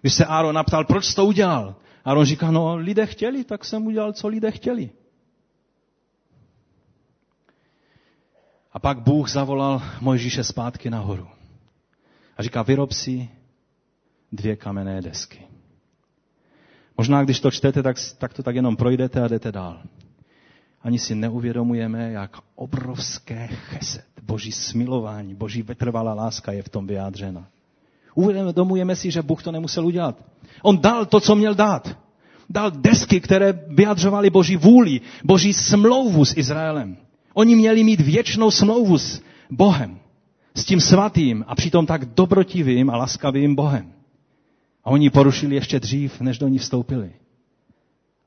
Když 0.00 0.14
se 0.14 0.26
Áron 0.26 0.54
naptal, 0.54 0.84
proč 0.84 1.14
to 1.14 1.26
udělal? 1.26 1.76
Áron 2.04 2.24
říká, 2.24 2.50
no 2.50 2.76
lidé 2.76 3.06
chtěli, 3.06 3.44
tak 3.44 3.64
jsem 3.64 3.86
udělal, 3.86 4.12
co 4.12 4.28
lidé 4.28 4.50
chtěli. 4.50 4.90
A 8.72 8.78
pak 8.78 9.00
Bůh 9.00 9.30
zavolal 9.30 9.82
Mojžíše 10.00 10.44
zpátky 10.44 10.90
nahoru. 10.90 11.28
A 12.36 12.42
říká, 12.42 12.62
vyrob 12.62 12.92
si 12.92 13.28
dvě 14.32 14.56
kamenné 14.56 15.02
desky. 15.02 15.38
Možná, 16.98 17.24
když 17.24 17.40
to 17.40 17.50
čtete, 17.50 17.82
tak, 17.82 17.96
tak 18.18 18.34
to 18.34 18.42
tak 18.42 18.54
jenom 18.56 18.76
projdete 18.76 19.22
a 19.22 19.28
jdete 19.28 19.52
dál. 19.52 19.82
Ani 20.82 20.98
si 20.98 21.14
neuvědomujeme, 21.14 22.12
jak 22.12 22.36
obrovské 22.54 23.46
cheset, 23.46 24.06
boží 24.22 24.52
smilování, 24.52 25.34
boží 25.34 25.62
vytrvalá 25.62 26.14
láska 26.14 26.52
je 26.52 26.62
v 26.62 26.68
tom 26.68 26.86
vyjádřena. 26.86 27.46
Uvědomujeme 28.14 28.96
si, 28.96 29.10
že 29.10 29.22
Bůh 29.22 29.42
to 29.42 29.52
nemusel 29.52 29.86
udělat. 29.86 30.24
On 30.62 30.80
dal 30.80 31.06
to, 31.06 31.20
co 31.20 31.36
měl 31.36 31.54
dát. 31.54 31.96
Dal 32.50 32.70
desky, 32.70 33.20
které 33.20 33.52
vyjadřovaly 33.68 34.30
boží 34.30 34.56
vůli, 34.56 35.00
boží 35.24 35.52
smlouvu 35.52 36.24
s 36.24 36.36
Izraelem. 36.36 36.96
Oni 37.34 37.54
měli 37.54 37.84
mít 37.84 38.00
věčnou 38.00 38.50
smlouvu 38.50 38.98
s 38.98 39.22
Bohem, 39.50 39.98
s 40.54 40.64
tím 40.64 40.80
svatým 40.80 41.44
a 41.48 41.54
přitom 41.54 41.86
tak 41.86 42.04
dobrotivým 42.04 42.90
a 42.90 42.96
laskavým 42.96 43.54
Bohem. 43.54 43.92
A 44.84 44.90
oni 44.90 45.10
porušili 45.10 45.54
ještě 45.54 45.80
dřív, 45.80 46.20
než 46.20 46.38
do 46.38 46.48
ní 46.48 46.58
vstoupili. 46.58 47.14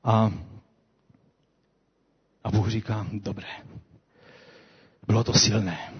A, 0.04 0.32
a 2.44 2.50
Bůh 2.50 2.68
říká, 2.68 3.06
dobré, 3.12 3.48
bylo 5.06 5.24
to 5.24 5.32
silné, 5.32 5.92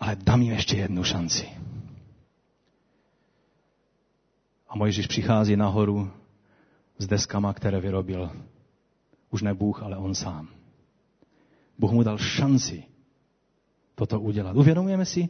ale 0.00 0.16
dám 0.16 0.42
jim 0.42 0.52
ještě 0.52 0.76
jednu 0.76 1.04
šanci. 1.04 1.48
A 4.68 4.76
Mojžíš 4.76 5.06
přichází 5.06 5.56
nahoru 5.56 6.10
s 6.98 7.06
deskama, 7.06 7.52
které 7.52 7.80
vyrobil 7.80 8.30
už 9.30 9.42
ne 9.42 9.54
Bůh, 9.54 9.82
ale 9.82 9.96
on 9.96 10.14
sám. 10.14 10.48
Bůh 11.78 11.92
mu 11.92 12.02
dal 12.02 12.18
šanci 12.18 12.84
toto 13.94 14.20
udělat. 14.20 14.56
Uvědomujeme 14.56 15.04
si, 15.04 15.28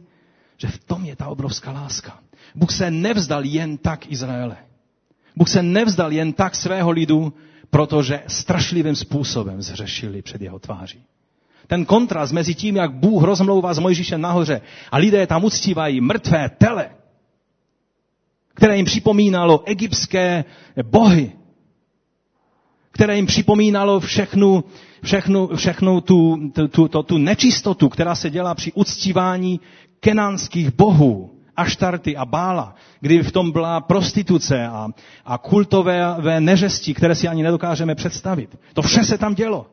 že 0.57 0.67
v 0.67 0.83
tom 0.83 1.05
je 1.05 1.15
ta 1.15 1.27
obrovská 1.27 1.71
láska. 1.71 2.19
Bůh 2.55 2.71
se 2.71 2.91
nevzdal 2.91 3.45
jen 3.45 3.77
tak 3.77 4.11
Izraele. 4.11 4.57
Bůh 5.35 5.49
se 5.49 5.63
nevzdal 5.63 6.11
jen 6.13 6.33
tak 6.33 6.55
svého 6.55 6.91
lidu, 6.91 7.33
protože 7.69 8.23
strašlivým 8.27 8.95
způsobem 8.95 9.61
zřešili 9.61 10.21
před 10.21 10.41
jeho 10.41 10.59
tváří. 10.59 11.03
Ten 11.67 11.85
kontrast 11.85 12.33
mezi 12.33 12.55
tím, 12.55 12.75
jak 12.75 12.91
Bůh 12.93 13.23
rozmlouvá 13.23 13.73
s 13.73 13.79
Mojžíšem 13.79 14.21
nahoře 14.21 14.61
a 14.91 14.97
lidé 14.97 15.27
tam 15.27 15.43
uctívají 15.43 16.01
mrtvé 16.01 16.49
tele, 16.49 16.89
které 18.53 18.77
jim 18.77 18.85
připomínalo 18.85 19.63
egyptské 19.65 20.45
bohy, 20.83 21.31
které 22.91 23.15
jim 23.15 23.25
připomínalo 23.25 23.99
všechnu, 23.99 24.63
všechnu, 25.03 25.47
všechnu 25.55 26.01
tu, 26.01 26.37
tu, 26.53 26.87
tu, 26.87 27.03
tu 27.03 27.17
nečistotu, 27.17 27.89
která 27.89 28.15
se 28.15 28.29
dělá 28.29 28.55
při 28.55 28.71
uctívání 28.71 29.59
kenánských 29.99 30.73
bohů, 30.75 31.33
Aštarty 31.55 32.17
a 32.17 32.25
Bála, 32.25 32.75
kdy 32.99 33.23
v 33.23 33.31
tom 33.31 33.51
byla 33.51 33.81
prostituce 33.81 34.67
a, 34.67 34.87
a 35.25 35.37
kultové 35.37 36.39
neřesti, 36.39 36.93
které 36.93 37.15
si 37.15 37.27
ani 37.27 37.43
nedokážeme 37.43 37.95
představit. 37.95 38.59
To 38.73 38.81
vše 38.81 39.03
se 39.03 39.17
tam 39.17 39.35
dělo. 39.35 39.69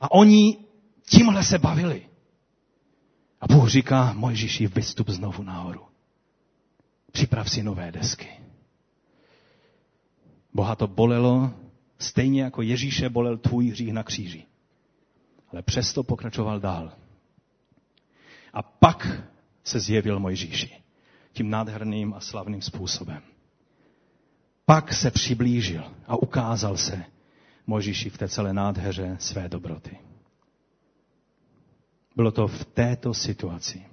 A 0.00 0.12
oni 0.12 0.58
tímhle 1.08 1.44
se 1.44 1.58
bavili. 1.58 2.02
A 3.40 3.46
Bůh 3.46 3.68
říká, 3.68 4.12
Mojžíši, 4.16 4.66
vystup 4.66 5.08
znovu 5.08 5.42
nahoru. 5.42 5.80
Připrav 7.12 7.50
si 7.50 7.62
nové 7.62 7.92
desky. 7.92 8.28
Boha 10.54 10.76
to 10.76 10.86
bolelo, 10.86 11.50
stejně 11.98 12.42
jako 12.42 12.62
Ježíše 12.62 13.08
bolel 13.08 13.38
tvůj 13.38 13.68
hřích 13.70 13.92
na 13.92 14.02
kříži. 14.02 14.44
Ale 15.52 15.62
přesto 15.62 16.02
pokračoval 16.02 16.60
dál. 16.60 16.92
A 18.52 18.62
pak 18.62 19.08
se 19.64 19.80
zjevil 19.80 20.20
Mojžíši 20.20 20.80
tím 21.32 21.50
nádherným 21.50 22.14
a 22.14 22.20
slavným 22.20 22.62
způsobem. 22.62 23.22
Pak 24.64 24.92
se 24.92 25.10
přiblížil 25.10 25.84
a 26.06 26.16
ukázal 26.16 26.76
se 26.76 27.04
Mojžíši 27.66 28.10
v 28.10 28.18
té 28.18 28.28
celé 28.28 28.52
nádheře 28.52 29.16
své 29.20 29.48
dobroty. 29.48 29.98
Bylo 32.16 32.30
to 32.30 32.48
v 32.48 32.64
této 32.64 33.14
situaci. 33.14 33.86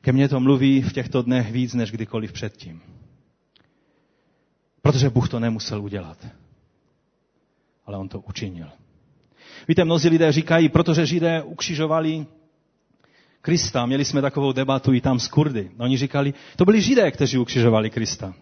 Ke 0.00 0.12
mně 0.12 0.28
to 0.28 0.40
mluví 0.40 0.82
v 0.82 0.92
těchto 0.92 1.22
dnech 1.22 1.52
víc 1.52 1.74
než 1.74 1.90
kdykoliv 1.90 2.32
předtím. 2.32 2.82
Protože 4.82 5.10
Bůh 5.10 5.28
to 5.28 5.40
nemusel 5.40 5.82
udělat. 5.82 6.26
Ale 7.86 7.98
on 7.98 8.08
to 8.08 8.20
učinil. 8.20 8.68
Víte, 9.68 9.84
mnozí 9.84 10.08
lidé 10.08 10.32
říkají, 10.32 10.68
protože 10.68 11.06
Židé 11.06 11.42
ukřižovali 11.42 12.26
Krista, 13.42 13.86
měli 13.86 14.04
jsme 14.04 14.22
takovou 14.22 14.52
debatu 14.52 14.92
i 14.92 15.00
tam 15.00 15.20
s 15.20 15.28
Kurdy. 15.28 15.70
Oni 15.78 15.96
říkali, 15.96 16.34
to 16.56 16.64
byli 16.64 16.80
Židé, 16.80 17.10
kteří 17.10 17.38
ukřižovali 17.38 17.90
Krista. 17.90 18.34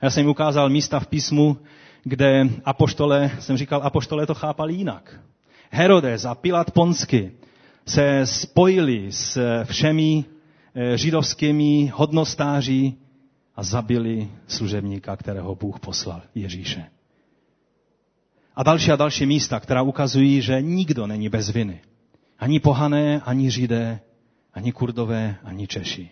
A 0.00 0.04
já 0.06 0.10
jsem 0.10 0.20
jim 0.20 0.30
ukázal 0.30 0.68
místa 0.68 1.00
v 1.00 1.06
písmu, 1.06 1.56
kde 2.04 2.48
apoštole, 2.64 3.30
jsem 3.38 3.56
říkal, 3.56 3.80
apoštole 3.84 4.26
to 4.26 4.34
chápali 4.34 4.74
jinak. 4.74 5.20
Herodes 5.70 6.24
a 6.24 6.34
Pilat 6.34 6.70
Ponsky 6.70 7.32
se 7.86 8.20
spojili 8.24 9.12
s 9.12 9.38
všemi 9.64 10.24
eh, 10.74 10.96
židovskými 10.98 11.92
hodnostáři 11.94 12.94
a 13.56 13.62
zabili 13.62 14.30
služebníka, 14.46 15.16
kterého 15.16 15.54
Bůh 15.54 15.80
poslal, 15.80 16.22
Ježíše. 16.34 16.84
A 18.56 18.62
další 18.62 18.92
a 18.92 18.96
další 18.96 19.26
místa, 19.26 19.60
která 19.60 19.82
ukazují, 19.82 20.42
že 20.42 20.62
nikdo 20.62 21.06
není 21.06 21.28
bez 21.28 21.50
viny. 21.50 21.80
Ani 22.38 22.60
pohané, 22.60 23.20
ani 23.20 23.50
židé, 23.50 24.00
ani 24.58 24.72
kurdové, 24.72 25.36
ani 25.44 25.66
Češi. 25.66 26.10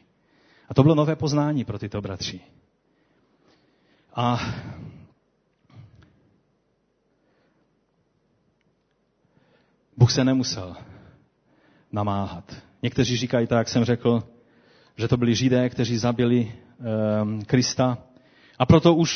A 0.68 0.74
to 0.74 0.82
bylo 0.82 0.94
nové 0.94 1.16
poznání 1.16 1.64
pro 1.64 1.78
tyto 1.78 2.00
bratři. 2.00 2.40
A 4.14 4.40
Bůh 9.96 10.12
se 10.12 10.24
nemusel 10.24 10.76
namáhat. 11.92 12.56
Někteří 12.82 13.16
říkají 13.16 13.46
tak, 13.46 13.58
jak 13.58 13.68
jsem 13.68 13.84
řekl, 13.84 14.22
že 14.96 15.08
to 15.08 15.16
byli 15.16 15.34
židé, 15.34 15.68
kteří 15.68 15.98
zabili 15.98 16.52
um, 17.22 17.42
Krista. 17.42 17.98
A 18.58 18.66
proto 18.66 18.94
už 18.94 19.10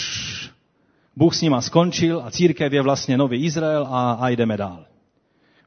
Bůh 1.17 1.35
s 1.35 1.43
nima 1.43 1.61
skončil 1.61 2.23
a 2.25 2.31
církev 2.31 2.73
je 2.73 2.83
vlastně 2.83 3.17
nový 3.17 3.45
Izrael 3.45 3.87
a, 3.87 4.13
a 4.13 4.29
jdeme 4.29 4.57
dál. 4.57 4.87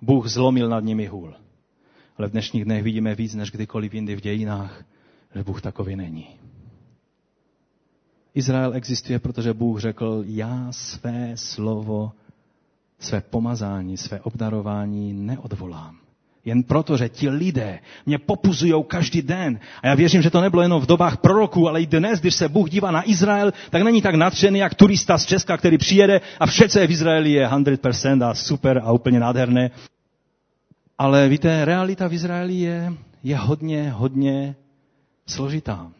Bůh 0.01 0.27
zlomil 0.27 0.69
nad 0.69 0.83
nimi 0.83 1.05
hůl. 1.05 1.42
Ale 2.17 2.27
v 2.27 2.31
dnešních 2.31 2.65
dnech 2.65 2.83
vidíme 2.83 3.15
víc 3.15 3.35
než 3.35 3.51
kdykoliv 3.51 3.93
jindy 3.93 4.15
v 4.15 4.21
dějinách, 4.21 4.83
že 5.35 5.43
Bůh 5.43 5.61
takový 5.61 5.95
není. 5.95 6.27
Izrael 8.35 8.73
existuje, 8.73 9.19
protože 9.19 9.53
Bůh 9.53 9.79
řekl, 9.79 10.23
já 10.27 10.67
své 10.71 11.31
slovo, 11.35 12.11
své 12.99 13.21
pomazání, 13.21 13.97
své 13.97 14.19
obdarování 14.21 15.13
neodvolám. 15.13 15.95
Jen 16.45 16.63
proto, 16.63 16.97
že 16.97 17.09
ti 17.09 17.29
lidé 17.29 17.79
mě 18.05 18.17
popuzují 18.17 18.73
každý 18.87 19.21
den. 19.21 19.59
A 19.83 19.87
já 19.87 19.95
věřím, 19.95 20.21
že 20.21 20.29
to 20.29 20.41
nebylo 20.41 20.61
jenom 20.61 20.81
v 20.81 20.85
dobách 20.85 21.17
proroků, 21.17 21.69
ale 21.69 21.81
i 21.81 21.85
dnes, 21.85 22.19
když 22.19 22.35
se 22.35 22.49
Bůh 22.49 22.69
dívá 22.69 22.91
na 22.91 23.09
Izrael, 23.09 23.53
tak 23.69 23.81
není 23.83 24.01
tak 24.01 24.15
nadšený, 24.15 24.59
jak 24.59 24.75
turista 24.75 25.17
z 25.17 25.25
Česka, 25.25 25.57
který 25.57 25.77
přijede 25.77 26.21
a 26.39 26.45
vše, 26.45 26.69
co 26.69 26.79
je 26.79 26.87
v 26.87 26.91
Izraeli, 26.91 27.31
je 27.31 27.47
100% 27.47 28.29
a 28.29 28.33
super 28.33 28.81
a 28.83 28.91
úplně 28.91 29.19
nádherné. 29.19 29.71
Ale 30.97 31.29
víte, 31.29 31.65
realita 31.65 32.07
v 32.07 32.13
Izraeli 32.13 32.53
je, 32.53 32.93
je 33.23 33.37
hodně, 33.37 33.91
hodně 33.91 34.55
složitá. 35.27 35.91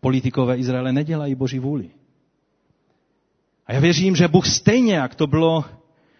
Politikové 0.00 0.56
Izraele 0.56 0.92
nedělají 0.92 1.34
boží 1.34 1.58
vůli. 1.58 1.90
A 3.66 3.72
já 3.72 3.80
věřím, 3.80 4.16
že 4.16 4.28
Bůh 4.28 4.46
stejně, 4.46 4.94
jak 4.94 5.14
to 5.14 5.26
bylo 5.26 5.64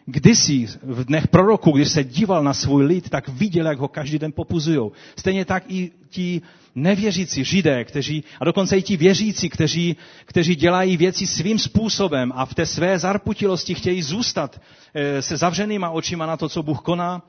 kdysi 0.06 0.66
v 0.82 1.04
dnech 1.04 1.28
proroku, 1.28 1.70
když 1.70 1.88
se 1.88 2.04
díval 2.04 2.44
na 2.44 2.54
svůj 2.54 2.84
lid, 2.84 3.10
tak 3.10 3.28
viděl, 3.28 3.66
jak 3.66 3.78
ho 3.78 3.88
každý 3.88 4.18
den 4.18 4.32
popuzují. 4.32 4.90
Stejně 5.18 5.44
tak 5.44 5.64
i 5.68 5.90
ti 6.08 6.42
nevěřící 6.74 7.44
židé, 7.44 7.84
kteří, 7.84 8.24
a 8.40 8.44
dokonce 8.44 8.78
i 8.78 8.82
ti 8.82 8.96
věřící, 8.96 9.48
kteří, 9.48 9.96
kteří 10.24 10.56
dělají 10.56 10.96
věci 10.96 11.26
svým 11.26 11.58
způsobem 11.58 12.32
a 12.34 12.46
v 12.46 12.54
té 12.54 12.66
své 12.66 12.98
zarputilosti 12.98 13.74
chtějí 13.74 14.02
zůstat 14.02 14.60
eh, 14.94 15.22
se 15.22 15.36
zavřenýma 15.36 15.90
očima 15.90 16.26
na 16.26 16.36
to, 16.36 16.48
co 16.48 16.62
Bůh 16.62 16.80
koná, 16.80 17.22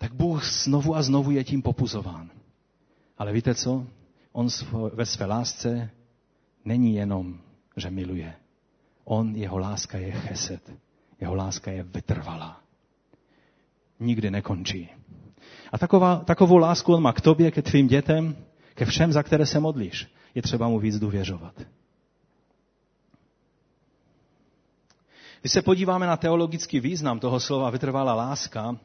tak 0.00 0.14
Bůh 0.14 0.44
znovu 0.44 0.96
a 0.96 1.02
znovu 1.02 1.30
je 1.30 1.44
tím 1.44 1.62
popuzován. 1.62 2.30
Ale 3.18 3.32
víte 3.32 3.54
co? 3.54 3.86
On 4.32 4.48
ve 4.92 5.06
své 5.06 5.26
lásce 5.26 5.90
není 6.64 6.94
jenom, 6.94 7.40
že 7.76 7.90
miluje. 7.90 8.34
On, 9.04 9.36
jeho 9.36 9.58
láska 9.58 9.98
je 9.98 10.12
cheset. 10.12 10.72
Jeho 11.20 11.34
láska 11.34 11.70
je 11.70 11.82
vytrvalá. 11.82 12.60
Nikdy 14.00 14.30
nekončí. 14.30 14.88
A 15.72 15.78
taková, 15.78 16.16
takovou 16.16 16.56
lásku 16.56 16.94
on 16.94 17.02
má 17.02 17.12
k 17.12 17.20
tobě, 17.20 17.50
ke 17.50 17.62
tvým 17.62 17.88
dětem, 17.88 18.36
ke 18.74 18.84
všem, 18.84 19.12
za 19.12 19.22
které 19.22 19.46
se 19.46 19.60
modlíš. 19.60 20.08
Je 20.34 20.42
třeba 20.42 20.68
mu 20.68 20.78
víc 20.78 20.98
důvěřovat. 20.98 21.62
Když 25.40 25.52
se 25.52 25.62
podíváme 25.62 26.06
na 26.06 26.16
teologický 26.16 26.80
význam 26.80 27.20
toho 27.20 27.40
slova 27.40 27.70
vytrvalá 27.70 28.14
láska, 28.14 28.76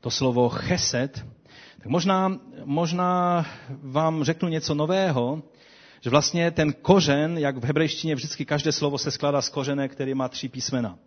to 0.00 0.10
slovo 0.10 0.48
chesed, 0.48 1.26
tak 1.76 1.86
možná, 1.86 2.38
možná 2.64 3.46
vám 3.82 4.24
řeknu 4.24 4.48
něco 4.48 4.74
nového, 4.74 5.42
že 6.00 6.10
vlastně 6.10 6.50
ten 6.50 6.72
kořen, 6.72 7.38
jak 7.38 7.56
v 7.56 7.64
hebrejštině 7.64 8.14
vždycky 8.14 8.44
každé 8.44 8.72
slovo 8.72 8.98
se 8.98 9.10
skládá 9.10 9.42
z 9.42 9.48
kořene, 9.48 9.88
který 9.88 10.14
má 10.14 10.28
tři 10.28 10.48
písmena. 10.48 10.98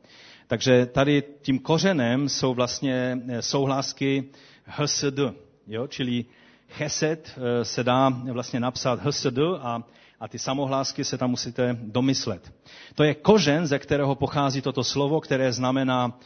Takže 0.48 0.86
tady 0.86 1.24
tím 1.42 1.60
kořenem 1.60 2.30
jsou 2.30 2.54
vlastně 2.54 3.18
eh, 3.28 3.42
souhlásky 3.42 4.24
hsd, 4.66 5.20
jo? 5.68 5.88
čili 5.88 6.26
chesed 6.70 7.32
eh, 7.38 7.66
se 7.66 7.84
dá 7.84 8.10
vlastně 8.10 8.60
napsat 8.60 9.00
hsd 9.04 9.38
a, 9.62 9.84
a 10.20 10.28
ty 10.28 10.40
samohlásky 10.40 11.04
se 11.04 11.18
tam 11.18 11.30
musíte 11.30 11.78
domyslet. 11.82 12.54
To 12.96 13.04
je 13.04 13.14
kořen, 13.14 13.68
ze 13.68 13.80
kterého 13.80 14.16
pochází 14.16 14.62
toto 14.62 14.84
slovo, 14.84 15.22
které 15.22 15.54
znamená 15.54 16.20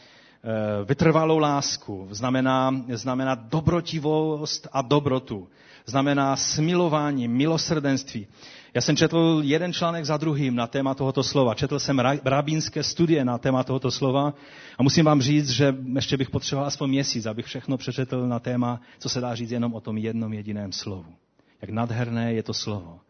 vytrvalou 0.84 1.38
lásku, 1.38 2.08
znamená, 2.10 2.74
znamená 2.92 3.34
dobrotivost 3.34 4.68
a 4.72 4.82
dobrotu, 4.82 5.48
znamená 5.86 6.36
smilování, 6.36 7.28
milosrdenství. 7.28 8.26
Já 8.74 8.80
jsem 8.80 8.96
četl 8.96 9.40
jeden 9.44 9.72
článek 9.72 10.04
za 10.04 10.16
druhým 10.16 10.54
na 10.54 10.66
téma 10.66 10.94
tohoto 10.94 11.22
slova. 11.22 11.54
Četl 11.54 11.78
jsem 11.78 11.98
rabínské 12.24 12.82
studie 12.82 13.24
na 13.24 13.38
téma 13.38 13.64
tohoto 13.64 13.90
slova 13.90 14.34
a 14.78 14.82
musím 14.82 15.04
vám 15.04 15.22
říct, 15.22 15.50
že 15.50 15.74
ještě 15.94 16.16
bych 16.16 16.30
potřeboval 16.30 16.68
aspoň 16.68 16.88
měsíc, 16.90 17.26
abych 17.26 17.46
všechno 17.46 17.76
přečetl 17.76 18.26
na 18.28 18.38
téma, 18.38 18.80
co 18.98 19.08
se 19.08 19.20
dá 19.20 19.34
říct 19.34 19.50
jenom 19.50 19.74
o 19.74 19.80
tom 19.80 19.98
jednom 19.98 20.32
jediném 20.32 20.72
slovu. 20.72 21.14
Jak 21.62 21.70
nadherné 21.70 22.32
je 22.34 22.42
to 22.42 22.54
slovo. 22.54 23.00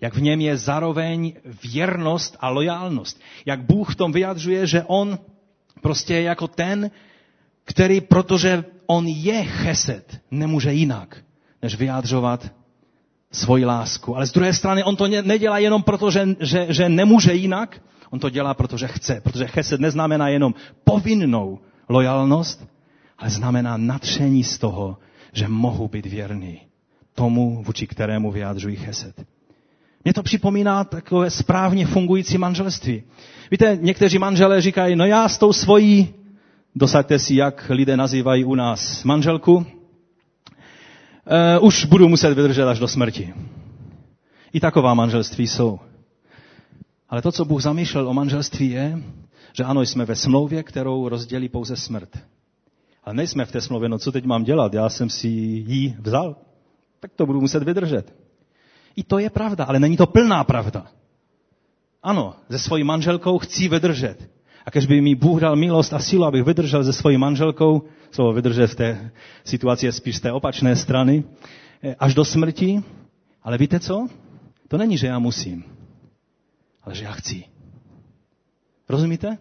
Jak 0.00 0.14
v 0.14 0.22
něm 0.22 0.40
je 0.40 0.56
zároveň 0.56 1.32
věrnost 1.72 2.36
a 2.40 2.48
lojálnost. 2.48 3.20
Jak 3.46 3.62
Bůh 3.62 3.92
v 3.92 3.96
tom 3.96 4.12
vyjadřuje, 4.12 4.66
že 4.66 4.84
on 4.86 5.18
prostě 5.80 6.14
jako 6.20 6.48
ten, 6.48 6.90
který, 7.64 8.00
protože 8.00 8.64
on 8.86 9.06
je 9.06 9.44
cheset, 9.44 10.20
nemůže 10.30 10.72
jinak, 10.72 11.16
než 11.62 11.74
vyjádřovat 11.74 12.52
svoji 13.32 13.64
lásku. 13.64 14.16
Ale 14.16 14.26
z 14.26 14.32
druhé 14.32 14.52
strany 14.52 14.84
on 14.84 14.96
to 14.96 15.08
nedělá 15.08 15.58
jenom 15.58 15.82
proto, 15.82 16.10
že, 16.10 16.26
že, 16.40 16.66
že 16.68 16.88
nemůže 16.88 17.34
jinak, 17.34 17.82
on 18.10 18.18
to 18.18 18.30
dělá, 18.30 18.54
protože 18.54 18.88
chce. 18.88 19.20
Protože 19.20 19.46
chesed 19.46 19.80
neznamená 19.80 20.28
jenom 20.28 20.54
povinnou 20.84 21.58
lojalnost, 21.88 22.66
ale 23.18 23.30
znamená 23.30 23.76
natření 23.76 24.44
z 24.44 24.58
toho, 24.58 24.98
že 25.32 25.48
mohu 25.48 25.88
být 25.88 26.06
věrný 26.06 26.60
tomu, 27.14 27.62
vůči 27.62 27.86
kterému 27.86 28.30
vyjádřují 28.30 28.76
chesed. 28.76 29.26
Mně 30.04 30.14
to 30.14 30.22
připomíná 30.22 30.84
takové 30.84 31.30
správně 31.30 31.86
fungující 31.86 32.38
manželství. 32.38 33.02
Víte, 33.50 33.78
někteří 33.80 34.18
manželé 34.18 34.60
říkají, 34.60 34.96
no 34.96 35.06
já 35.06 35.28
s 35.28 35.38
tou 35.38 35.52
svojí, 35.52 36.14
dosaďte 36.74 37.18
si, 37.18 37.34
jak 37.34 37.70
lidé 37.70 37.96
nazývají 37.96 38.44
u 38.44 38.54
nás 38.54 39.04
manželku, 39.04 39.54
uh, 39.56 39.64
už 41.60 41.84
budu 41.84 42.08
muset 42.08 42.34
vydržet 42.34 42.64
až 42.64 42.78
do 42.78 42.88
smrti. 42.88 43.34
I 44.52 44.60
taková 44.60 44.94
manželství 44.94 45.46
jsou. 45.46 45.80
Ale 47.08 47.22
to, 47.22 47.32
co 47.32 47.44
Bůh 47.44 47.62
zamýšlel 47.62 48.08
o 48.08 48.14
manželství, 48.14 48.70
je, 48.70 48.98
že 49.52 49.64
ano, 49.64 49.82
jsme 49.82 50.04
ve 50.04 50.16
smlouvě, 50.16 50.62
kterou 50.62 51.08
rozdělí 51.08 51.48
pouze 51.48 51.76
smrt. 51.76 52.18
Ale 53.04 53.14
nejsme 53.14 53.44
v 53.44 53.52
té 53.52 53.60
smlouvě, 53.60 53.88
no 53.88 53.98
co 53.98 54.12
teď 54.12 54.24
mám 54.24 54.44
dělat? 54.44 54.74
Já 54.74 54.88
jsem 54.88 55.10
si 55.10 55.28
ji 55.28 55.96
vzal, 56.00 56.36
tak 57.00 57.10
to 57.16 57.26
budu 57.26 57.40
muset 57.40 57.62
vydržet. 57.62 58.23
I 58.96 59.04
to 59.04 59.18
je 59.18 59.30
pravda, 59.30 59.64
ale 59.64 59.80
není 59.80 59.96
to 59.96 60.06
plná 60.06 60.44
pravda. 60.44 60.86
Ano, 62.02 62.34
se 62.50 62.58
svojí 62.58 62.84
manželkou 62.84 63.38
chci 63.38 63.68
vydržet. 63.68 64.30
A 64.66 64.70
když 64.70 64.86
by 64.86 65.00
mi 65.00 65.14
Bůh 65.14 65.40
dal 65.40 65.56
milost 65.56 65.92
a 65.92 65.98
sílu, 65.98 66.24
abych 66.24 66.44
vydržel 66.44 66.84
se 66.84 66.92
svojí 66.92 67.18
manželkou, 67.18 67.82
co 68.10 68.32
vydržet 68.32 68.66
v 68.66 68.74
té 68.74 69.10
situaci 69.44 69.86
je 69.86 69.92
spíš 69.92 70.16
z 70.16 70.20
té 70.20 70.32
opačné 70.32 70.76
strany, 70.76 71.24
eh, 71.82 71.94
až 71.98 72.14
do 72.14 72.24
smrti. 72.24 72.82
Ale 73.42 73.58
víte 73.58 73.80
co? 73.80 74.08
To 74.68 74.78
není, 74.78 74.98
že 74.98 75.06
já 75.06 75.18
musím, 75.18 75.64
ale 76.82 76.94
že 76.94 77.04
já 77.04 77.12
chci. 77.12 77.44
Rozumíte? 78.88 79.38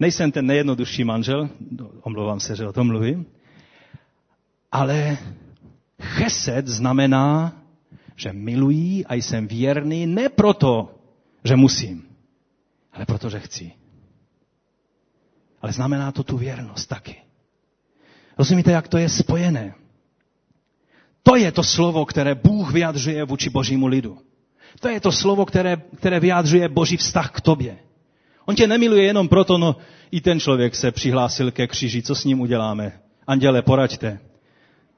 Nejsem 0.00 0.32
ten 0.32 0.46
nejjednodušší 0.46 1.04
manžel, 1.04 1.48
omlouvám 2.02 2.40
se, 2.40 2.56
že 2.56 2.68
o 2.68 2.72
tom 2.72 2.86
mluvím, 2.86 3.26
ale 4.72 5.18
chesed 6.02 6.66
znamená, 6.66 7.52
že 8.16 8.32
miluji 8.32 9.04
a 9.04 9.14
jsem 9.14 9.46
věrný 9.46 10.06
ne 10.06 10.28
proto, 10.28 10.94
že 11.44 11.56
musím, 11.56 12.08
ale 12.92 13.06
proto, 13.06 13.30
že 13.30 13.40
chci. 13.40 13.72
Ale 15.62 15.72
znamená 15.72 16.12
to 16.12 16.22
tu 16.22 16.36
věrnost 16.36 16.86
taky. 16.86 17.16
Rozumíte, 18.38 18.70
jak 18.72 18.88
to 18.88 18.98
je 18.98 19.08
spojené? 19.08 19.74
To 21.22 21.36
je 21.36 21.52
to 21.52 21.62
slovo, 21.62 22.06
které 22.06 22.34
Bůh 22.34 22.72
vyjadřuje 22.72 23.24
vůči 23.24 23.50
božímu 23.50 23.86
lidu. 23.86 24.18
To 24.80 24.88
je 24.88 25.00
to 25.00 25.12
slovo, 25.12 25.46
které, 25.46 25.76
které 25.96 26.20
vyjadřuje 26.20 26.68
boží 26.68 26.96
vztah 26.96 27.30
k 27.30 27.40
tobě. 27.40 27.78
On 28.44 28.54
tě 28.54 28.66
nemiluje 28.66 29.02
jenom 29.04 29.28
proto, 29.28 29.58
no 29.58 29.76
i 30.10 30.20
ten 30.20 30.40
člověk 30.40 30.74
se 30.74 30.92
přihlásil 30.92 31.50
ke 31.50 31.66
kříži, 31.66 32.02
co 32.02 32.14
s 32.14 32.24
ním 32.24 32.40
uděláme? 32.40 33.00
Anděle, 33.26 33.62
poraďte. 33.62 34.18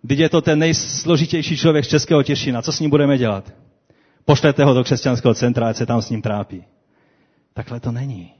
Teď 0.06 0.18
je 0.18 0.28
to 0.28 0.40
ten 0.40 0.58
nejsložitější 0.58 1.56
člověk 1.56 1.84
z 1.84 1.88
Českého 1.88 2.22
Těšina, 2.22 2.62
co 2.62 2.72
s 2.72 2.80
ním 2.80 2.90
budeme 2.90 3.18
dělat? 3.18 3.52
Pošlete 4.24 4.64
ho 4.64 4.74
do 4.74 4.84
křesťanského 4.84 5.34
centra, 5.34 5.68
ať 5.68 5.76
se 5.76 5.87
tam 5.87 6.02
s 6.02 6.11
ním 6.11 6.22
trápí. 6.22 6.64
Takhle 7.54 7.80
to 7.80 7.92
není. 7.92 8.34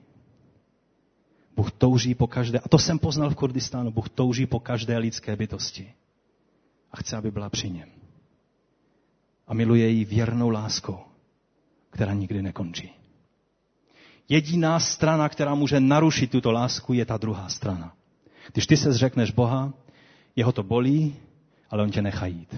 Bůh 1.57 1.71
touží 1.71 2.15
po 2.15 2.27
každé, 2.27 2.59
a 2.59 2.69
to 2.69 2.79
jsem 2.79 2.99
poznal 2.99 3.31
v 3.31 3.35
Kurdistánu, 3.35 3.91
Bůh 3.91 4.09
touží 4.09 4.47
po 4.47 4.61
každé 4.61 4.99
lidské 4.99 5.37
bytosti. 5.37 5.93
A 6.93 6.97
chce, 6.97 7.17
aby 7.17 7.31
byla 7.31 7.51
při 7.51 7.71
něm. 7.71 7.89
A 9.49 9.55
miluje 9.55 9.89
ji 9.89 10.05
věrnou 10.05 10.49
láskou, 10.49 10.99
která 11.91 12.15
nikdy 12.15 12.43
nekončí. 12.43 12.93
Jediná 14.29 14.81
strana, 14.81 15.29
která 15.29 15.55
může 15.55 15.81
narušit 15.81 16.31
tuto 16.31 16.53
lásku, 16.53 16.93
je 16.93 17.05
ta 17.05 17.17
druhá 17.17 17.49
strana. 17.49 17.95
Když 18.53 18.67
ty 18.67 18.77
se 18.77 18.93
zřekneš 18.93 19.31
Boha, 19.31 19.73
jeho 20.37 20.53
to 20.53 20.63
bolí, 20.63 21.17
ale 21.71 21.83
on 21.83 21.91
tě 21.91 22.03
nechá 22.03 22.27
jít. 22.27 22.57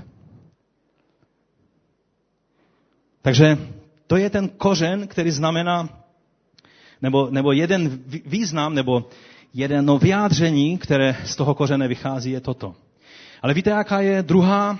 Takže 3.23 3.59
to 4.07 4.17
je 4.17 4.31
ten 4.31 4.49
kořen, 4.49 5.07
který 5.07 5.31
znamená 5.31 5.89
nebo, 7.03 7.29
nebo 7.31 7.53
jeden 7.53 8.03
význam, 8.27 8.75
nebo 8.75 9.09
jedno 9.55 9.99
vyjádření, 9.99 10.79
které 10.79 11.17
z 11.25 11.37
toho 11.37 11.55
kořene 11.55 11.89
vychází, 11.89 12.31
je 12.31 12.41
toto. 12.41 12.75
Ale 13.43 13.55
víte, 13.55 13.71
jaká 13.71 14.01
je 14.01 14.23
druhá 14.23 14.79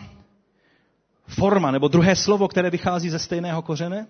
forma, 1.27 1.71
nebo 1.71 1.89
druhé 1.89 2.17
slovo, 2.17 2.49
které 2.49 2.71
vychází 2.71 3.11
ze 3.11 3.19
stejného 3.19 3.63
kořene? 3.63 4.07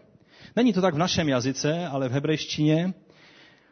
Není 0.56 0.72
to 0.72 0.80
tak 0.80 0.94
v 0.94 0.98
našem 0.98 1.28
jazyce, 1.28 1.86
ale 1.86 2.08
v 2.08 2.12
hebrejštině 2.12 2.94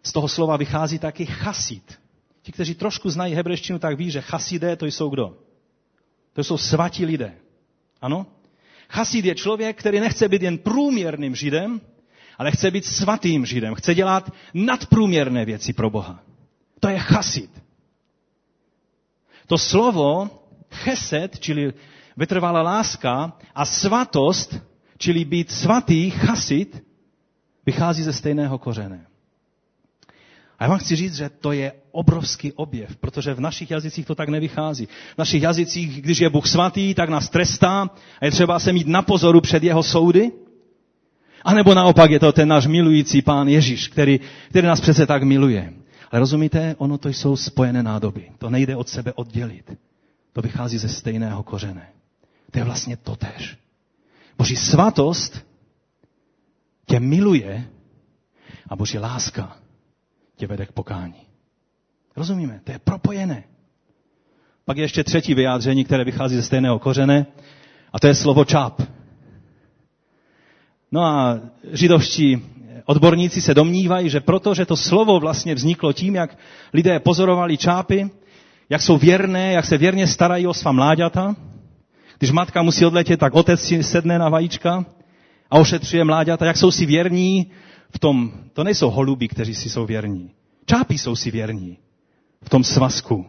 z 0.03 0.13
toho 0.13 0.29
slova 0.29 0.57
vychází 0.57 0.99
taky 0.99 1.27
chasid. 1.27 1.99
Ti, 2.43 2.53
kteří 2.53 2.75
trošku 2.75 3.11
znají 3.11 3.35
hebrejštinu, 3.35 3.79
tak 3.79 3.97
ví, 3.97 4.11
že 4.11 4.21
chasidé 4.21 4.77
to 4.77 4.87
jsou 4.87 5.09
kdo? 5.09 5.37
To 6.39 6.45
jsou 6.45 6.59
svatí 6.59 7.05
lidé. 7.05 7.35
Ano? 8.01 8.27
Chasid 8.89 9.25
je 9.25 9.35
člověk, 9.35 9.79
který 9.79 10.01
nechce 10.01 10.29
být 10.29 10.43
jen 10.43 10.59
průměrným 10.59 11.35
židem, 11.35 11.81
ale 12.39 12.51
chce 12.51 12.71
být 12.71 12.85
svatým 12.85 13.47
židem. 13.47 13.75
Chce 13.75 13.95
dělat 13.95 14.31
nadprůměrné 14.55 15.45
věci 15.45 15.73
pro 15.73 15.91
Boha. 15.91 16.23
To 16.81 16.89
je 16.89 16.99
chasid. 16.99 17.63
To 19.47 19.59
slovo 19.59 20.31
chesed, 20.71 21.39
čili 21.39 21.73
vytrvalá 22.17 22.63
láska, 22.63 23.33
a 23.55 23.65
svatost, 23.65 24.57
čili 24.99 25.25
být 25.25 25.51
svatý, 25.51 26.11
chasid, 26.11 26.85
vychází 27.67 28.03
ze 28.03 28.13
stejného 28.13 28.59
kořene. 28.59 29.07
A 30.59 30.65
já 30.65 30.71
vám 30.71 30.79
chci 30.79 30.97
říct, 30.97 31.17
že 31.17 31.29
to 31.29 31.53
je 31.53 31.73
obrovský 31.93 32.53
objev, 32.53 32.97
protože 32.97 33.35
v 33.35 33.41
našich 33.41 33.71
jazycích 33.71 34.07
to 34.07 34.15
tak 34.15 34.29
nevychází. 34.29 34.87
V 34.87 35.19
našich 35.19 35.43
jazycích, 35.43 36.03
když 36.03 36.19
je 36.19 36.31
Bůh 36.31 36.47
svatý, 36.47 36.95
tak 36.95 37.09
nás 37.09 37.29
trestá 37.29 37.91
a 38.21 38.25
je 38.25 38.31
třeba 38.31 38.59
se 38.59 38.73
mít 38.73 38.87
na 38.87 39.03
pozoru 39.03 39.41
před 39.41 39.63
jeho 39.63 39.83
soudy. 39.83 40.33
A 41.45 41.55
nebo 41.55 41.75
naopak 41.75 42.11
je 42.11 42.21
to 42.21 42.33
ten 42.33 42.49
náš 42.49 42.67
milující 42.67 43.23
pán 43.23 43.49
Ježíš, 43.49 43.89
který, 43.89 44.21
který 44.49 44.67
nás 44.67 44.81
přece 44.81 45.07
tak 45.07 45.23
miluje. 45.23 45.73
Ale 46.11 46.21
rozumíte, 46.21 46.75
ono 46.79 46.99
to 46.99 47.09
jsou 47.09 47.37
spojené 47.37 47.83
nádoby. 47.83 48.31
To 48.39 48.51
nejde 48.51 48.77
od 48.77 48.89
sebe 48.89 49.13
oddělit. 49.13 49.79
To 50.33 50.43
vychází 50.43 50.79
ze 50.79 50.89
stejného 50.89 51.43
kořene. 51.43 51.89
To 52.51 52.59
je 52.59 52.65
vlastně 52.65 52.97
totéž. 52.97 53.59
Boží 54.39 54.57
svatost 54.57 55.47
tě 56.87 57.01
miluje 57.01 57.65
a 58.69 58.77
Boží 58.77 58.99
láska 58.99 59.57
tě 60.39 60.47
vede 60.47 60.67
k 60.67 60.73
pokání. 60.73 61.15
Rozumíme? 62.17 62.61
To 62.65 62.73
je 62.73 62.79
propojené. 62.79 63.45
Pak 64.65 64.77
je 64.77 64.85
ještě 64.85 65.05
třetí 65.05 65.35
vyjádření, 65.35 65.85
které 65.85 66.05
vychází 66.05 66.37
ze 66.37 66.43
stejného 66.43 66.79
kořene, 66.79 67.27
a 67.93 68.01
to 68.01 68.07
je 68.07 68.15
slovo 68.15 68.45
čáp. 68.45 68.83
No 70.93 71.03
a 71.03 71.41
židovští 71.73 72.43
odborníci 72.85 73.41
se 73.41 73.55
domnívají, 73.55 74.09
že 74.11 74.21
proto, 74.21 74.55
že 74.55 74.67
to 74.67 74.77
slovo 74.77 75.21
vlastně 75.21 75.55
vzniklo 75.55 75.93
tím, 75.93 76.15
jak 76.15 76.39
lidé 76.73 77.01
pozorovali 77.01 77.57
čápy, 77.57 78.11
jak 78.71 78.83
jsou 78.83 78.99
věrné, 78.99 79.53
jak 79.53 79.65
se 79.65 79.79
věrně 79.79 80.07
starají 80.07 80.47
o 80.47 80.55
svá 80.55 80.73
mláďata. 80.73 81.37
Když 82.19 82.31
matka 82.31 82.63
musí 82.63 82.87
odletět, 82.87 83.21
tak 83.21 83.35
otec 83.35 83.61
si 83.61 83.83
sedne 83.83 84.19
na 84.19 84.29
vajíčka 84.29 84.85
a 85.51 85.59
ošetřuje 85.59 86.05
mláďata, 86.05 86.47
jak 86.47 86.57
jsou 86.57 86.71
si 86.71 86.87
věrní 86.87 87.51
v 87.95 87.99
tom, 87.99 88.33
to 88.53 88.65
nejsou 88.65 88.91
holuby, 88.91 89.29
kteří 89.29 89.55
si 89.55 89.71
jsou 89.71 89.87
věrní. 89.87 90.31
Čápy 90.67 90.99
jsou 90.99 91.17
si 91.17 91.31
věrní 91.31 91.79
v 92.43 92.49
tom 92.49 92.65
svazku 92.65 93.27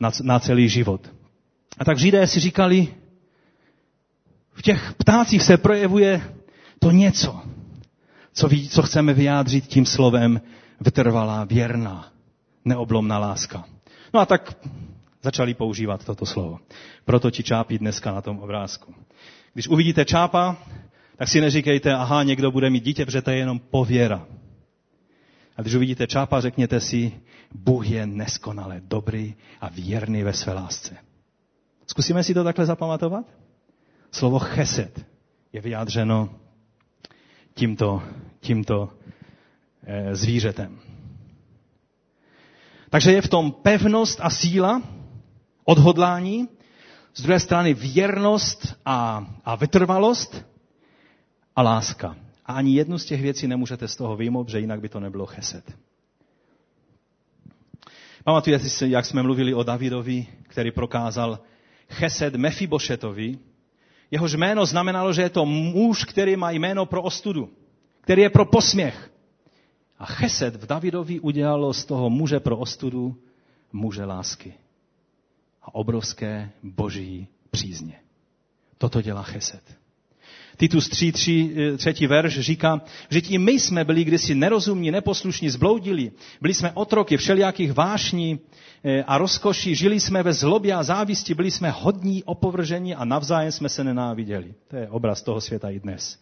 na, 0.00 0.10
na 0.22 0.40
celý 0.40 0.68
život. 0.68 1.10
A 1.78 1.84
tak 1.84 1.98
Židé 1.98 2.26
si 2.26 2.40
říkali, 2.40 2.88
v 4.52 4.62
těch 4.62 4.94
ptácích 4.94 5.42
se 5.42 5.56
projevuje 5.56 6.34
to 6.78 6.90
něco, 6.90 7.40
co, 8.32 8.48
ví, 8.48 8.68
co 8.68 8.82
chceme 8.82 9.14
vyjádřit 9.14 9.66
tím 9.66 9.86
slovem 9.86 10.40
vytrvalá, 10.80 11.44
věrná, 11.44 12.12
neoblomná 12.64 13.18
láska. 13.18 13.64
No 14.14 14.20
a 14.20 14.26
tak 14.26 14.56
začali 15.22 15.54
používat 15.54 16.04
toto 16.04 16.26
slovo. 16.26 16.58
Proto 17.04 17.30
ti 17.30 17.42
čápí 17.42 17.78
dneska 17.78 18.12
na 18.12 18.22
tom 18.22 18.38
obrázku. 18.38 18.94
Když 19.54 19.68
uvidíte 19.68 20.04
čápa, 20.04 20.56
tak 21.16 21.28
si 21.28 21.40
neříkejte, 21.40 21.94
aha, 21.94 22.22
někdo 22.22 22.50
bude 22.50 22.70
mít 22.70 22.84
dítě, 22.84 23.04
protože 23.04 23.22
to 23.22 23.30
je 23.30 23.36
jenom 23.36 23.58
pověra. 23.58 24.26
A 25.56 25.62
když 25.62 25.74
uvidíte 25.74 26.06
čápa, 26.06 26.40
řekněte 26.40 26.80
si, 26.80 27.12
Bůh 27.54 27.90
je 27.90 28.06
neskonale 28.06 28.80
dobrý 28.84 29.34
a 29.60 29.68
věrný 29.68 30.22
ve 30.22 30.32
své 30.32 30.52
lásce. 30.52 30.96
Zkusíme 31.86 32.22
si 32.22 32.34
to 32.34 32.44
takhle 32.44 32.66
zapamatovat? 32.66 33.24
Slovo 34.10 34.38
chesed 34.38 35.06
je 35.52 35.60
vyjádřeno 35.60 36.30
tímto, 37.54 38.02
tímto 38.40 38.92
e, 39.86 40.16
zvířetem. 40.16 40.78
Takže 42.90 43.12
je 43.12 43.22
v 43.22 43.28
tom 43.28 43.52
pevnost 43.52 44.18
a 44.22 44.30
síla, 44.30 44.82
odhodlání, 45.64 46.48
z 47.14 47.22
druhé 47.22 47.40
strany 47.40 47.74
věrnost 47.74 48.76
a, 48.86 49.26
a 49.44 49.56
vytrvalost 49.56 50.53
a 51.56 51.62
láska. 51.62 52.16
A 52.46 52.52
ani 52.52 52.74
jednu 52.74 52.98
z 52.98 53.04
těch 53.04 53.22
věcí 53.22 53.46
nemůžete 53.48 53.88
z 53.88 53.96
toho 53.96 54.16
vyjmout, 54.16 54.48
že 54.48 54.60
jinak 54.60 54.80
by 54.80 54.88
to 54.88 55.00
nebylo 55.00 55.26
chesed. 55.26 55.76
Pamatujete 58.24 58.68
si, 58.68 58.88
jak 58.88 59.04
jsme 59.06 59.22
mluvili 59.22 59.54
o 59.54 59.62
Davidovi, 59.62 60.26
který 60.42 60.70
prokázal 60.70 61.38
chesed 61.88 62.34
Mefibošetovi. 62.34 63.38
Jehož 64.10 64.34
jméno 64.34 64.66
znamenalo, 64.66 65.12
že 65.12 65.22
je 65.22 65.30
to 65.30 65.46
muž, 65.46 66.04
který 66.04 66.36
má 66.36 66.50
jméno 66.50 66.86
pro 66.86 67.02
ostudu, 67.02 67.52
který 68.00 68.22
je 68.22 68.30
pro 68.30 68.44
posměch. 68.44 69.10
A 69.98 70.06
chesed 70.06 70.56
v 70.56 70.66
Davidovi 70.66 71.20
udělalo 71.20 71.72
z 71.72 71.84
toho 71.84 72.10
muže 72.10 72.40
pro 72.40 72.56
ostudu 72.58 73.16
muže 73.72 74.04
lásky. 74.04 74.54
A 75.62 75.74
obrovské 75.74 76.50
boží 76.62 77.28
přízně. 77.50 78.00
Toto 78.78 79.02
dělá 79.02 79.22
chesed. 79.22 79.83
Titus 80.56 80.88
3, 80.88 81.12
3, 81.12 81.54
třetí 81.76 82.06
verš 82.06 82.38
říká, 82.38 82.80
že 83.10 83.18
i 83.18 83.38
my 83.38 83.52
jsme 83.52 83.84
byli 83.84 84.04
kdysi 84.04 84.34
nerozumní, 84.34 84.90
neposlušní, 84.90 85.50
zbloudili. 85.50 86.12
Byli 86.40 86.54
jsme 86.54 86.72
otroky 86.72 87.16
všelijakých 87.16 87.72
vášní 87.72 88.38
eh, 88.84 89.04
a 89.04 89.18
rozkoší, 89.18 89.74
žili 89.74 90.00
jsme 90.00 90.22
ve 90.22 90.32
zlobě 90.32 90.74
a 90.74 90.82
závisti, 90.82 91.34
byli 91.34 91.50
jsme 91.50 91.70
hodní, 91.70 92.24
opovržení 92.24 92.94
a 92.94 93.04
navzájem 93.04 93.52
jsme 93.52 93.68
se 93.68 93.84
nenáviděli. 93.84 94.54
To 94.68 94.76
je 94.76 94.88
obraz 94.88 95.22
toho 95.22 95.40
světa 95.40 95.70
i 95.70 95.80
dnes. 95.80 96.18